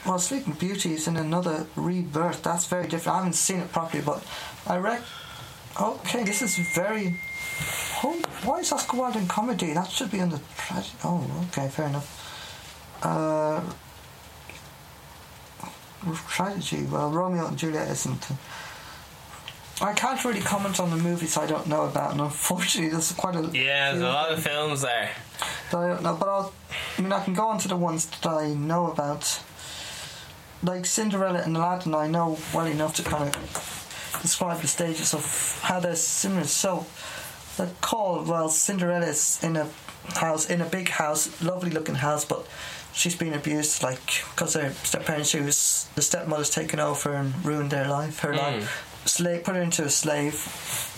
[0.06, 2.42] well, Sleeping Beauty is in another rebirth.
[2.44, 3.16] That's very different.
[3.16, 4.24] I haven't seen it properly, but
[4.68, 5.02] I rec.
[5.80, 7.20] Okay, this is very.
[8.04, 9.74] Oh, why is Oscar Wilde in comedy?
[9.74, 10.98] That should be in the tragedy.
[11.04, 12.18] Oh, okay, fair enough.
[13.04, 13.62] Uh,
[16.28, 16.84] tragedy.
[16.86, 18.28] Well, Romeo and Juliet isn't.
[19.82, 23.36] I can't really comment on the movies I don't know about, and unfortunately, there's quite
[23.36, 25.10] a Yeah, there's a lot of films there.
[25.70, 26.54] I don't know, but I'll.
[26.98, 29.42] I mean, I can go on to the ones that I know about.
[30.64, 35.59] Like Cinderella and Aladdin, I know well enough to kind of describe the stages of
[35.64, 36.43] how they're similar.
[36.43, 36.85] So,
[37.57, 39.67] the call, well, Cinderella's in a
[40.15, 42.45] house, in a big house, lovely looking house, but
[42.93, 47.43] she's been abused, like, because her step parents, she was, the stepmother's taken over and
[47.43, 48.88] ruined their life, her life.
[49.06, 50.35] Slave, put her into a slave.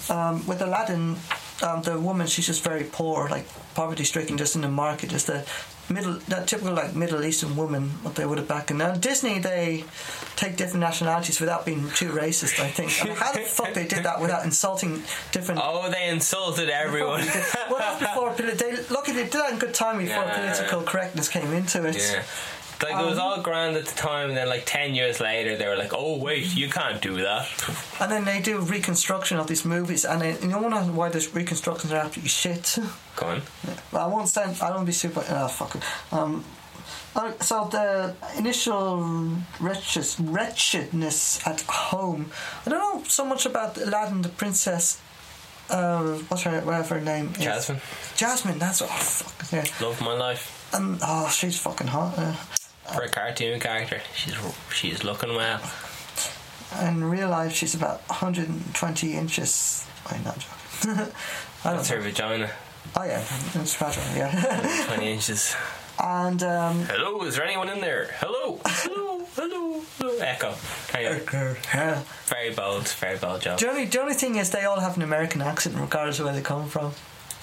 [0.10, 1.16] Um, with Aladdin,
[1.62, 5.30] um, the woman, she's just very poor, like poverty stricken, just in the market, just
[5.30, 5.46] a
[5.90, 8.78] middle, that typical like Middle Eastern woman, what they would have back in.
[8.78, 9.84] Now Disney, they
[10.36, 12.60] take different nationalities without being too racist.
[12.60, 12.92] I think.
[13.02, 15.62] I mean, how the fuck they did that without insulting different?
[15.64, 17.22] Oh, they insulted everyone.
[17.70, 20.36] well, that's before they look they did that in good time before Yeah.
[20.38, 21.96] political correctness came into it.
[21.98, 22.24] yeah.
[22.84, 25.56] Like it was Um, all grand at the time, and then like ten years later,
[25.58, 27.48] they were like, "Oh wait, you can't do that."
[28.00, 30.60] And then they do reconstruction of these movies, and they, you know
[31.00, 32.78] why the reconstructions are absolutely shit.
[33.16, 33.42] Go on.
[33.94, 34.58] I won't stand.
[34.62, 35.24] I don't be super.
[35.30, 35.84] Oh, fuck it.
[36.12, 36.44] Um,
[37.16, 42.32] uh, so the initial wretched, wretchedness at home.
[42.66, 45.00] I don't know so much about Aladdin, the princess.
[45.70, 47.44] Uh, what's her whatever her name is?
[47.44, 47.82] Jasmine,
[48.16, 48.60] Jasmine.
[48.60, 48.90] That's what.
[48.92, 49.86] Oh, fuck yeah.
[49.86, 52.18] love my life And oh, she's fucking hot.
[52.18, 52.36] Uh,
[52.94, 54.02] for a cartoon character.
[54.16, 54.36] She's
[54.74, 55.60] she's looking well.
[56.82, 59.86] in real life, she's about 120 inches.
[60.10, 60.92] I'm not joking.
[61.64, 62.50] I don't That's her vagina,
[62.96, 63.24] Oh yeah,
[63.56, 64.02] it's better.
[64.18, 64.84] Yeah.
[64.88, 65.56] twenty inches.
[65.98, 68.10] and um, Hello, is there anyone in there?
[68.20, 70.18] Hello, hello, hello, hello.
[70.20, 70.54] Echo.
[70.94, 72.02] Yeah.
[72.26, 73.60] Very bold, very bold job.
[73.60, 76.36] The only, the only thing is they all have an American accent regardless of where
[76.36, 76.92] they come from.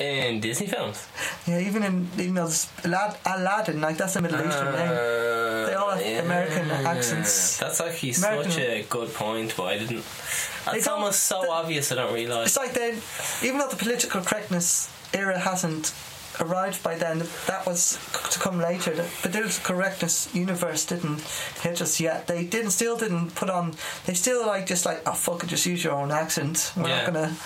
[0.01, 1.07] In Disney films.
[1.47, 4.89] Yeah, even in this Alad- Aladdin, like that's a Middle Eastern name.
[4.89, 7.59] Uh, They all have American accents.
[7.59, 10.05] That's actually American- such a good point, but I didn't.
[10.73, 12.47] It's almost so the- obvious I don't realise.
[12.49, 12.91] It's like they,
[13.47, 15.93] even though the political correctness era hasn't
[16.41, 17.99] arrived by then, that was
[18.31, 18.95] to come later.
[18.95, 21.20] The political correctness universe didn't
[21.61, 22.27] hit us yet.
[22.27, 23.75] They didn't, still didn't put on.
[24.07, 26.73] They still like just like oh fuck it, just use your own accent.
[26.75, 26.97] We're Yeah.
[27.03, 27.37] not gonna.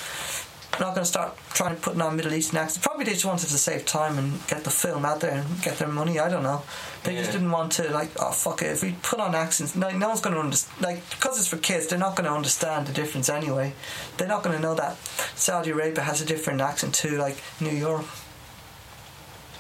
[0.79, 2.85] We're not going to start trying putting on Middle Eastern accents.
[2.85, 5.79] Probably they just wanted to save time and get the film out there and get
[5.79, 6.19] their money.
[6.19, 6.63] I don't know.
[7.05, 8.73] They just didn't want to like, oh fuck it.
[8.73, 10.83] If we put on accents, no, no one's going to understand.
[10.83, 13.73] Like because it's for kids, they're not going to understand the difference anyway.
[14.17, 14.97] They're not going to know that
[15.37, 18.05] Saudi Arabia has a different accent to like New York.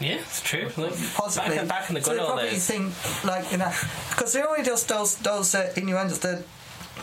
[0.01, 0.69] yeah, it's true.
[0.77, 1.51] Like, Possibly.
[1.51, 2.67] Back, in- back in the so good they old probably days.
[2.67, 3.73] think like you know
[4.11, 6.19] because they're only just those those uh, innuendos.
[6.19, 6.43] The,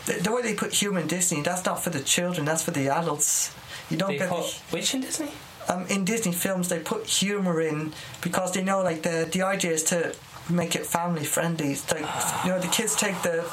[0.06, 2.44] the the way they put humor in Disney, that's not for the children.
[2.44, 3.54] That's for the adults.
[3.90, 5.30] You don't They get the put which in Disney?
[5.68, 9.72] um, in Disney films they put humor in because they know like the the idea
[9.72, 10.14] is to
[10.50, 11.72] make it family friendly.
[11.72, 12.06] It's like
[12.44, 13.44] you know the kids take the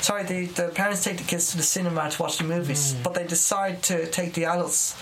[0.00, 3.02] sorry the the parents take the kids to the cinema to watch the movies, Hmm.
[3.02, 4.94] but they decide to take the adults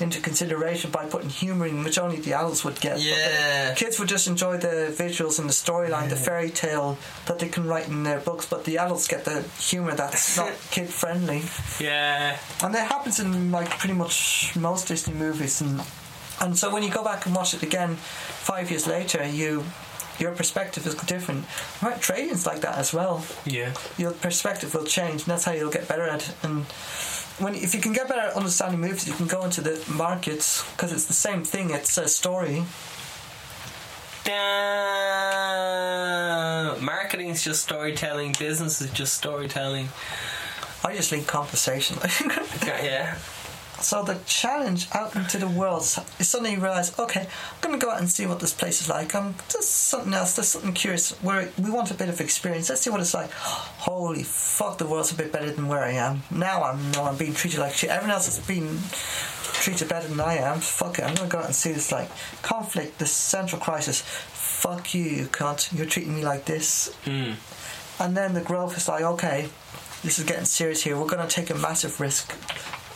[0.00, 2.98] into consideration by putting humor in which only the adults would get.
[3.00, 3.74] Yeah.
[3.74, 6.96] kids would just enjoy the visuals and the storyline, the fairy tale
[7.26, 10.52] that they can write in their books, but the adults get the humor that's not
[10.70, 11.42] kid friendly.
[11.78, 12.38] Yeah.
[12.62, 15.82] And that happens in like pretty much most Disney movies, and
[16.40, 19.64] and so when you go back and watch it again, five years later, you
[20.20, 21.44] your perspective is different.
[21.82, 23.24] Right, trading's like that as well.
[23.44, 23.72] Yeah.
[23.98, 26.34] Your perspective will change, and that's how you'll get better at it.
[26.42, 26.64] And
[27.38, 30.62] when if you can get better at understanding moves, you can go into the markets
[30.72, 31.70] because it's the same thing.
[31.70, 32.64] It's a story.
[34.24, 34.70] Damn.
[36.84, 38.34] Marketing's just storytelling.
[38.38, 39.88] Business is just storytelling.
[40.84, 41.96] I just link conversation.
[42.66, 43.16] Yeah.
[43.80, 47.84] So the challenge out into the world is suddenly you realise, okay, I'm going to
[47.84, 49.14] go out and see what this place is like.
[49.14, 50.36] I'm just something else.
[50.36, 51.12] There's something curious.
[51.22, 52.68] Where we want a bit of experience.
[52.68, 53.30] Let's see what it's like.
[53.32, 56.22] Holy fuck, the world's a bit better than where I am.
[56.30, 57.90] Now I'm no, I'm being treated like shit.
[57.90, 58.78] Everyone else has been
[59.60, 60.60] treated better than I am.
[60.60, 61.04] Fuck it.
[61.04, 62.10] I'm going to go out and see this like
[62.42, 64.00] conflict, this central crisis.
[64.00, 65.76] Fuck you, you cunt.
[65.76, 66.94] You're treating me like this.
[67.04, 67.36] Mm.
[67.98, 69.48] And then the growth is like, okay,
[70.02, 70.98] this is getting serious here.
[70.98, 72.32] We're going to take a massive risk,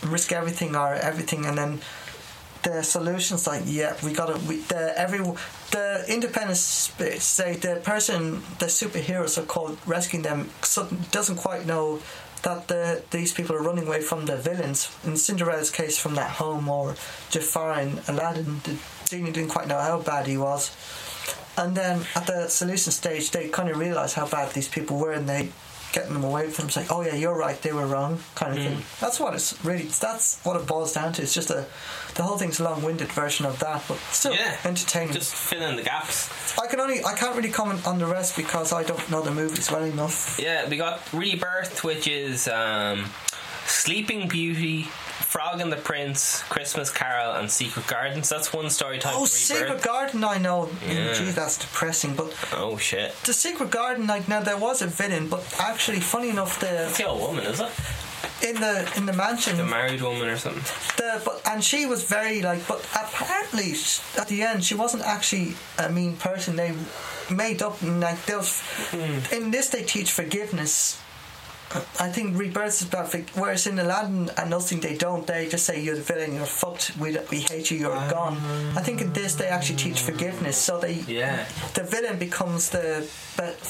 [0.04, 1.80] risk everything or everything, and then
[2.62, 4.46] the solutions like, yeah, we got to.
[4.46, 5.20] We, the every
[5.70, 10.50] the independent sp- say the person, the superheroes are called rescuing them.
[11.10, 12.00] Doesn't quite know
[12.42, 14.90] that the these people are running away from the villains.
[15.04, 16.94] In Cinderella's case, from that home, or
[17.30, 18.76] Jafar and Aladdin, the
[19.08, 20.74] genie didn't quite know how bad he was.
[21.56, 25.12] And then at the solution stage, they kind of realize how bad these people were,
[25.12, 25.50] and they
[25.94, 28.78] getting them away from saying, oh yeah, you're right, they were wrong, kind of thing.
[29.00, 29.84] That's what it's really.
[29.84, 31.22] That's what it boils down to.
[31.22, 31.64] It's just a,
[32.16, 34.56] the whole thing's a long-winded version of that, but still Yeah.
[34.64, 35.14] entertaining.
[35.14, 36.28] Just fill in the gaps.
[36.58, 39.30] I can only, I can't really comment on the rest because I don't know the
[39.30, 40.38] movies well enough.
[40.42, 43.04] Yeah, we got Rebirth, which is um,
[43.66, 44.88] Sleeping Beauty,
[45.34, 48.28] Frog and the Prince, Christmas Carol, and Secret Gardens.
[48.28, 49.14] That's one story type.
[49.16, 50.66] Oh, Secret Garden, I know.
[50.66, 51.12] Mm, yeah.
[51.12, 52.14] Gee, that's depressing.
[52.14, 53.16] But Oh shit!
[53.24, 57.02] the Secret Garden, like now, there was a villain, but actually, funny enough, It's the
[57.02, 57.72] the old woman, is it?
[58.48, 60.62] in the in the mansion, The married woman or something.
[60.98, 65.02] The, but and she was very like, but apparently sh- at the end she wasn't
[65.02, 66.54] actually a mean person.
[66.54, 66.74] They
[67.28, 69.34] made up like there was hmm.
[69.34, 71.00] in this they teach forgiveness.
[72.00, 75.26] I think rebirth is about for- whereas in Aladdin and nothing they don't.
[75.26, 76.96] They just say you're the villain, you're fucked.
[76.98, 78.36] We we hate you, you're gone.
[78.76, 80.56] I think in this they actually teach forgiveness.
[80.56, 81.44] So they Yeah.
[81.74, 83.06] the villain becomes the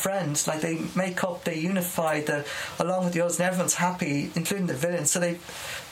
[0.05, 0.47] friends.
[0.47, 2.45] Like they make up, they unify the
[2.79, 5.07] along with the others, and everyone's happy, including the villain.
[5.07, 5.39] So they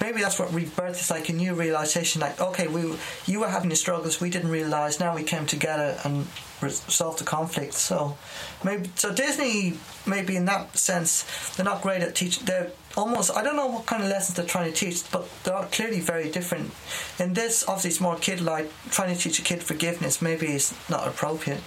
[0.00, 2.20] maybe that's what rebirth is like a new realization.
[2.20, 2.82] Like okay, we
[3.26, 5.00] you were having your struggles, we didn't realize.
[5.00, 6.26] Now we came together and
[6.60, 7.74] resolved the conflict.
[7.74, 8.16] So
[8.64, 9.74] maybe so Disney
[10.06, 11.24] maybe in that sense
[11.56, 12.44] they're not great at teaching.
[12.44, 15.62] They're almost I don't know what kind of lessons they're trying to teach, but they're
[15.70, 16.70] clearly very different.
[17.18, 20.20] In this, obviously, it's more kid like trying to teach a kid forgiveness.
[20.22, 21.60] Maybe it's not appropriate.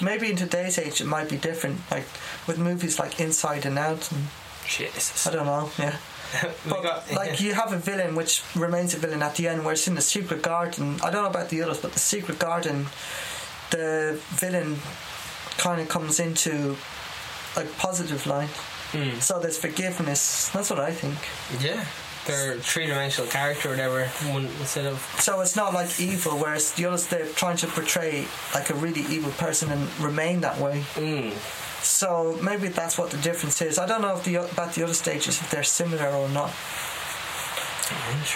[0.00, 2.06] Maybe in today's age it might be different, like
[2.46, 4.10] with movies like Inside and Out.
[4.10, 4.26] And
[4.66, 5.26] Jesus.
[5.26, 5.96] I don't know, yeah.
[6.68, 9.86] But got- like you have a villain which remains a villain at the end, whereas
[9.86, 12.86] in the Secret Garden, I don't know about the others, but the Secret Garden,
[13.70, 14.78] the villain
[15.58, 16.76] kind of comes into
[17.56, 18.50] a positive light.
[18.92, 19.20] Mm.
[19.20, 20.48] So there's forgiveness.
[20.50, 21.16] That's what I think.
[21.62, 21.84] Yeah.
[22.26, 24.06] They're three dimensional character or whatever.
[24.30, 28.26] One instead of So it's not like evil, whereas the others they're trying to portray
[28.54, 30.84] like a really evil person and remain that way.
[30.94, 31.32] mm.
[31.82, 33.76] So maybe that's what the difference is.
[33.76, 36.52] I don't know if the about the other stages if they're similar or not.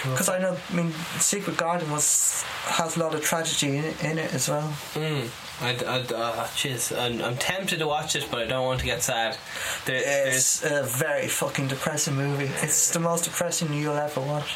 [0.03, 4.03] Because I know, I mean, Secret Garden was has a lot of tragedy in it,
[4.03, 4.73] in it as well.
[4.93, 5.29] Mm.
[5.59, 8.85] I, I, uh, jeez, I'm, I'm tempted to watch it, but I don't want to
[8.85, 9.37] get sad.
[9.85, 12.51] There, It's a very fucking depressing movie.
[12.61, 14.55] It's the most depressing you'll ever watch.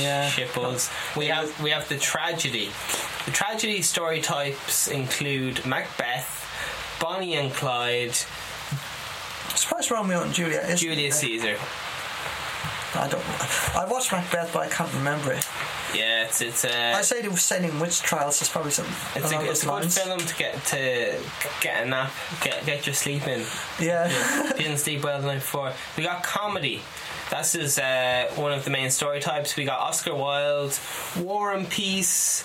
[0.00, 0.28] Yeah.
[0.28, 0.90] shit buzz.
[1.16, 2.70] We have we have the tragedy.
[3.26, 8.16] The tragedy story types include Macbeth, Bonnie and Clyde,
[9.54, 11.56] I'm surprised Romeo and Juliet Julius Caesar.
[12.96, 13.76] I don't.
[13.76, 15.46] I watched Macbeth, but I can't remember it.
[15.94, 18.40] Yeah, it's it's I a say they were sending witch trials.
[18.40, 18.94] It's probably something.
[19.14, 21.20] it's a, it's a good film to get to
[21.60, 23.44] get a nap, get get your sleep in.
[23.80, 24.08] Yeah.
[24.56, 25.72] Didn't sleep well the night before.
[25.96, 26.82] We got comedy.
[27.30, 29.56] This is uh, one of the main story types.
[29.56, 30.78] We got Oscar Wilde,
[31.18, 32.44] War and Peace,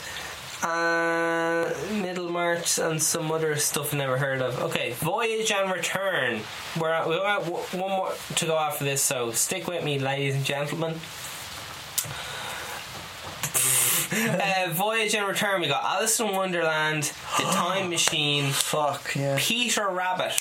[0.64, 4.60] uh, Middlemarch, and some other stuff never heard of.
[4.60, 6.42] Okay, Voyage and Return.
[6.80, 10.36] We're at, we got one more to go after this, so stick with me, ladies
[10.36, 10.92] and gentlemen.
[14.12, 15.62] uh, Voyage and Return.
[15.62, 19.38] We got Alice in Wonderland, The Time Machine, Fuck yeah.
[19.40, 20.34] Peter Rabbit,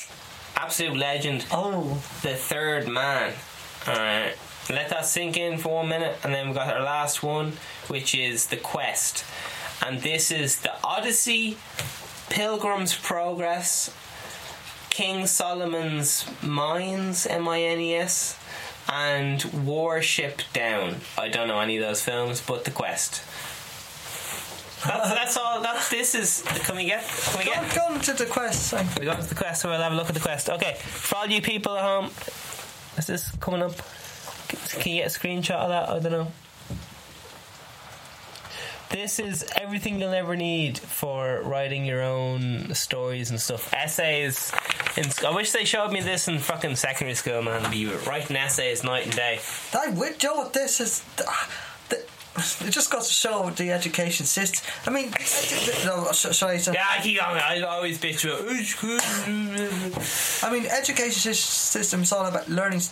[0.57, 3.35] absolute legend Oh, the third man.
[3.87, 4.37] Alright.
[4.71, 7.55] Let that sink in for one minute, and then we've got our last one,
[7.87, 9.25] which is The Quest.
[9.85, 11.57] And this is the Odyssey,
[12.31, 13.95] Pilgrim's Progress,
[14.91, 18.39] King Solomon's Mines, M I N E S,
[18.89, 20.97] and Watership Down.
[21.17, 23.23] I don't know any of those films, but The Quest.
[24.85, 25.61] That's, that's all.
[25.63, 26.43] That's this is.
[26.65, 27.05] Can we get?
[27.05, 27.75] Can we go, get?
[27.75, 28.75] go to the quest.
[28.99, 30.49] We got to the quest, so we'll have a look at the quest.
[30.51, 32.07] Okay, for all you people at home,
[32.97, 33.73] is this coming up?
[34.49, 35.89] Can you get a screenshot of that?
[35.89, 36.33] I don't know.
[38.91, 43.73] This is everything you'll ever need for writing your own stories and stuff.
[43.75, 44.51] Essays.
[44.97, 47.71] In, I wish they showed me this in fucking secondary school, man.
[47.71, 49.41] Be writing essays night and day.
[49.75, 50.37] I with Joe.
[50.37, 51.05] What this is.
[52.61, 54.65] It just got to show the education system.
[54.87, 55.11] I mean,
[55.85, 56.73] no, sh- shall I say?
[56.73, 57.37] Yeah, I keep on.
[57.37, 58.47] I always bitch about.
[60.45, 62.83] I mean, education system is all about learning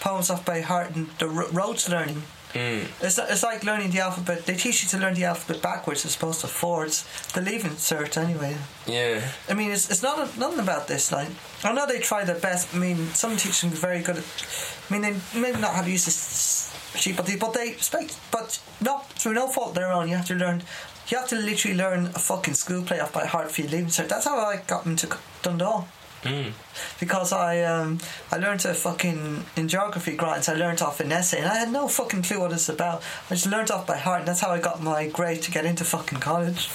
[0.00, 2.22] poems off by heart and the road to learning.
[2.54, 2.86] Mm.
[3.00, 4.44] It's, it's like learning the alphabet.
[4.44, 7.04] They teach you to learn the alphabet backwards as opposed to forwards.
[7.32, 8.56] The leaving cert anyway.
[8.86, 9.22] Yeah.
[9.48, 11.10] I mean, it's, it's not nothing about this.
[11.10, 11.28] Like,
[11.64, 12.74] I know they try their best.
[12.74, 14.24] I mean, some teachers are very good at.
[14.88, 18.18] I mean, they maybe not have used this sheet, but they, but they expect.
[18.30, 20.08] But not through no fault of their own.
[20.08, 20.62] You have to learn.
[21.08, 23.86] You have to literally learn a fucking school play off by heart for your leaving
[23.86, 24.08] cert.
[24.08, 25.08] That's how I got into
[25.42, 25.84] Dundee
[26.22, 26.52] Mm.
[27.00, 27.98] because I um
[28.30, 31.72] I learned a fucking in geography grants I learned off an essay and I had
[31.72, 33.02] no fucking clue what it's about.
[33.28, 35.64] I just learned off by heart and that's how I got my grade to get
[35.64, 36.68] into fucking college.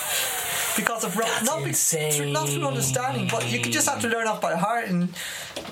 [0.78, 2.32] Because of ro- not, be, insane.
[2.32, 5.10] not through understanding, but you could just have to learn off by heart and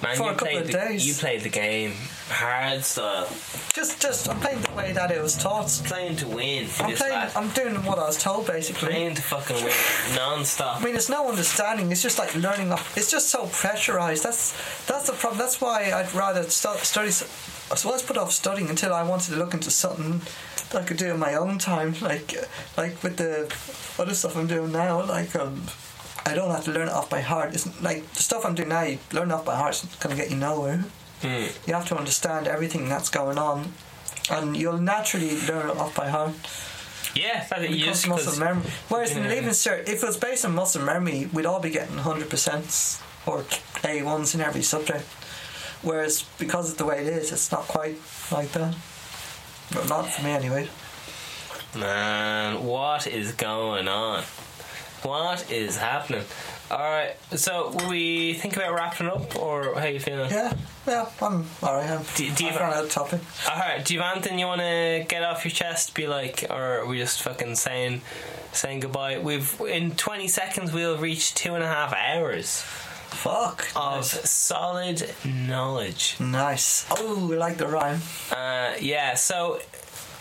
[0.01, 1.07] Man, for you a couple of the, days.
[1.07, 1.93] You played the game
[2.27, 3.27] hard style,
[3.73, 5.67] just just I'm playing the way that it was taught.
[5.85, 6.67] playing to win.
[6.79, 7.13] I'm playing.
[7.13, 7.31] lad.
[7.35, 8.89] I'm doing what I was told basically.
[8.89, 9.73] playing to fucking win,
[10.15, 10.81] non-stop.
[10.81, 11.91] I mean, it's no understanding.
[11.91, 12.71] It's just like learning.
[12.71, 14.23] Off, it's just so pressurized.
[14.23, 14.53] That's
[14.87, 15.37] that's the problem.
[15.37, 17.11] That's why I'd rather stu- study.
[17.11, 17.25] So
[17.71, 20.97] I was put off studying until I wanted to look into something that I could
[20.97, 22.33] do in my own time, like
[22.77, 23.53] like with the
[24.01, 25.03] other stuff I'm doing now.
[25.05, 25.63] Like um,
[26.25, 27.53] I don't have to learn it off by heart.
[27.53, 28.83] It's like the stuff I'm doing now.
[28.83, 29.83] You learn off by heart.
[29.83, 30.85] It's gonna get you nowhere.
[31.21, 31.67] Mm.
[31.67, 33.73] You have to understand everything that's going on,
[34.29, 36.33] and you'll naturally learn it off by heart.
[37.15, 38.65] Yeah, that It just muscle memory.
[38.89, 39.29] Whereas in Yeah.
[39.29, 42.99] leaving cert, if it was based on muscle memory, we'd all be getting hundred percent
[43.25, 43.45] or
[43.85, 45.05] A ones in every subject.
[45.81, 47.95] Whereas because of the way it is, it's not quite
[48.31, 48.75] like that.
[49.73, 50.69] Well, not for me anyway.
[51.75, 54.23] Man, what is going on?
[55.03, 56.23] What is happening?
[56.71, 60.31] Alright, so will we think about wrapping up or how you feeling?
[60.31, 60.53] Yeah,
[60.87, 61.89] yeah, I'm alright.
[61.89, 62.01] I'm.
[62.15, 63.21] Do- do you- I've run out of topic.
[63.47, 65.93] Alright, do you have anything you want to get off your chest?
[65.93, 68.01] Be like, or are we just fucking saying
[68.51, 69.19] saying goodbye?
[69.19, 72.63] We've in 20 seconds we'll reach two and a half hours
[73.15, 73.67] Fuck.
[73.75, 74.29] of Nice.
[74.29, 76.15] solid knowledge.
[76.19, 76.85] nice.
[76.91, 78.01] Oh, we like the rhyme.
[78.31, 79.59] Uh, yeah, so,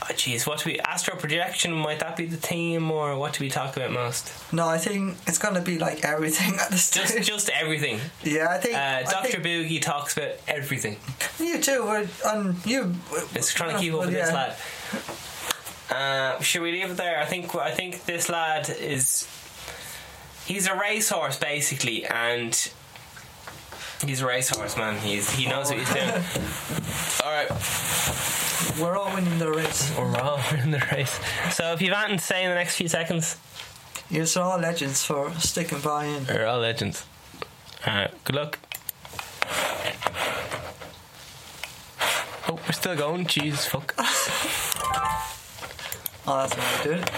[0.03, 1.73] oh, jeez, what do we astral projection?
[1.73, 4.33] Might that be the theme, or what do we talk about most?
[4.53, 7.27] No, I think it's gonna be like everything at the Just, stage.
[7.27, 8.01] just everything.
[8.23, 8.75] yeah, I think.
[8.77, 10.97] Uh, Doctor think Boogie talks about everything.
[11.39, 11.85] You too.
[11.85, 12.95] we're- And you.
[13.35, 14.57] It's trying to keep up with this lad.
[15.91, 17.21] Uh, should we leave it there?
[17.21, 19.29] I think I think this lad is
[20.47, 22.71] he's a racehorse basically, and
[24.07, 24.99] he's a racehorse man.
[24.99, 26.09] He's he knows what he's doing.
[27.25, 27.49] All right,
[28.81, 29.93] We're all winning the race.
[29.97, 31.19] we're all winning the race.
[31.53, 33.37] So if you've anything to say in the next few seconds,
[34.11, 36.27] You're all legends for sticking by in.
[36.27, 37.05] we're all legends.
[37.87, 38.59] Uh, good luck.
[42.47, 43.27] Oh, we're still going.
[43.27, 43.95] Jesus fuck.
[46.27, 47.11] Oh, that's how I do it.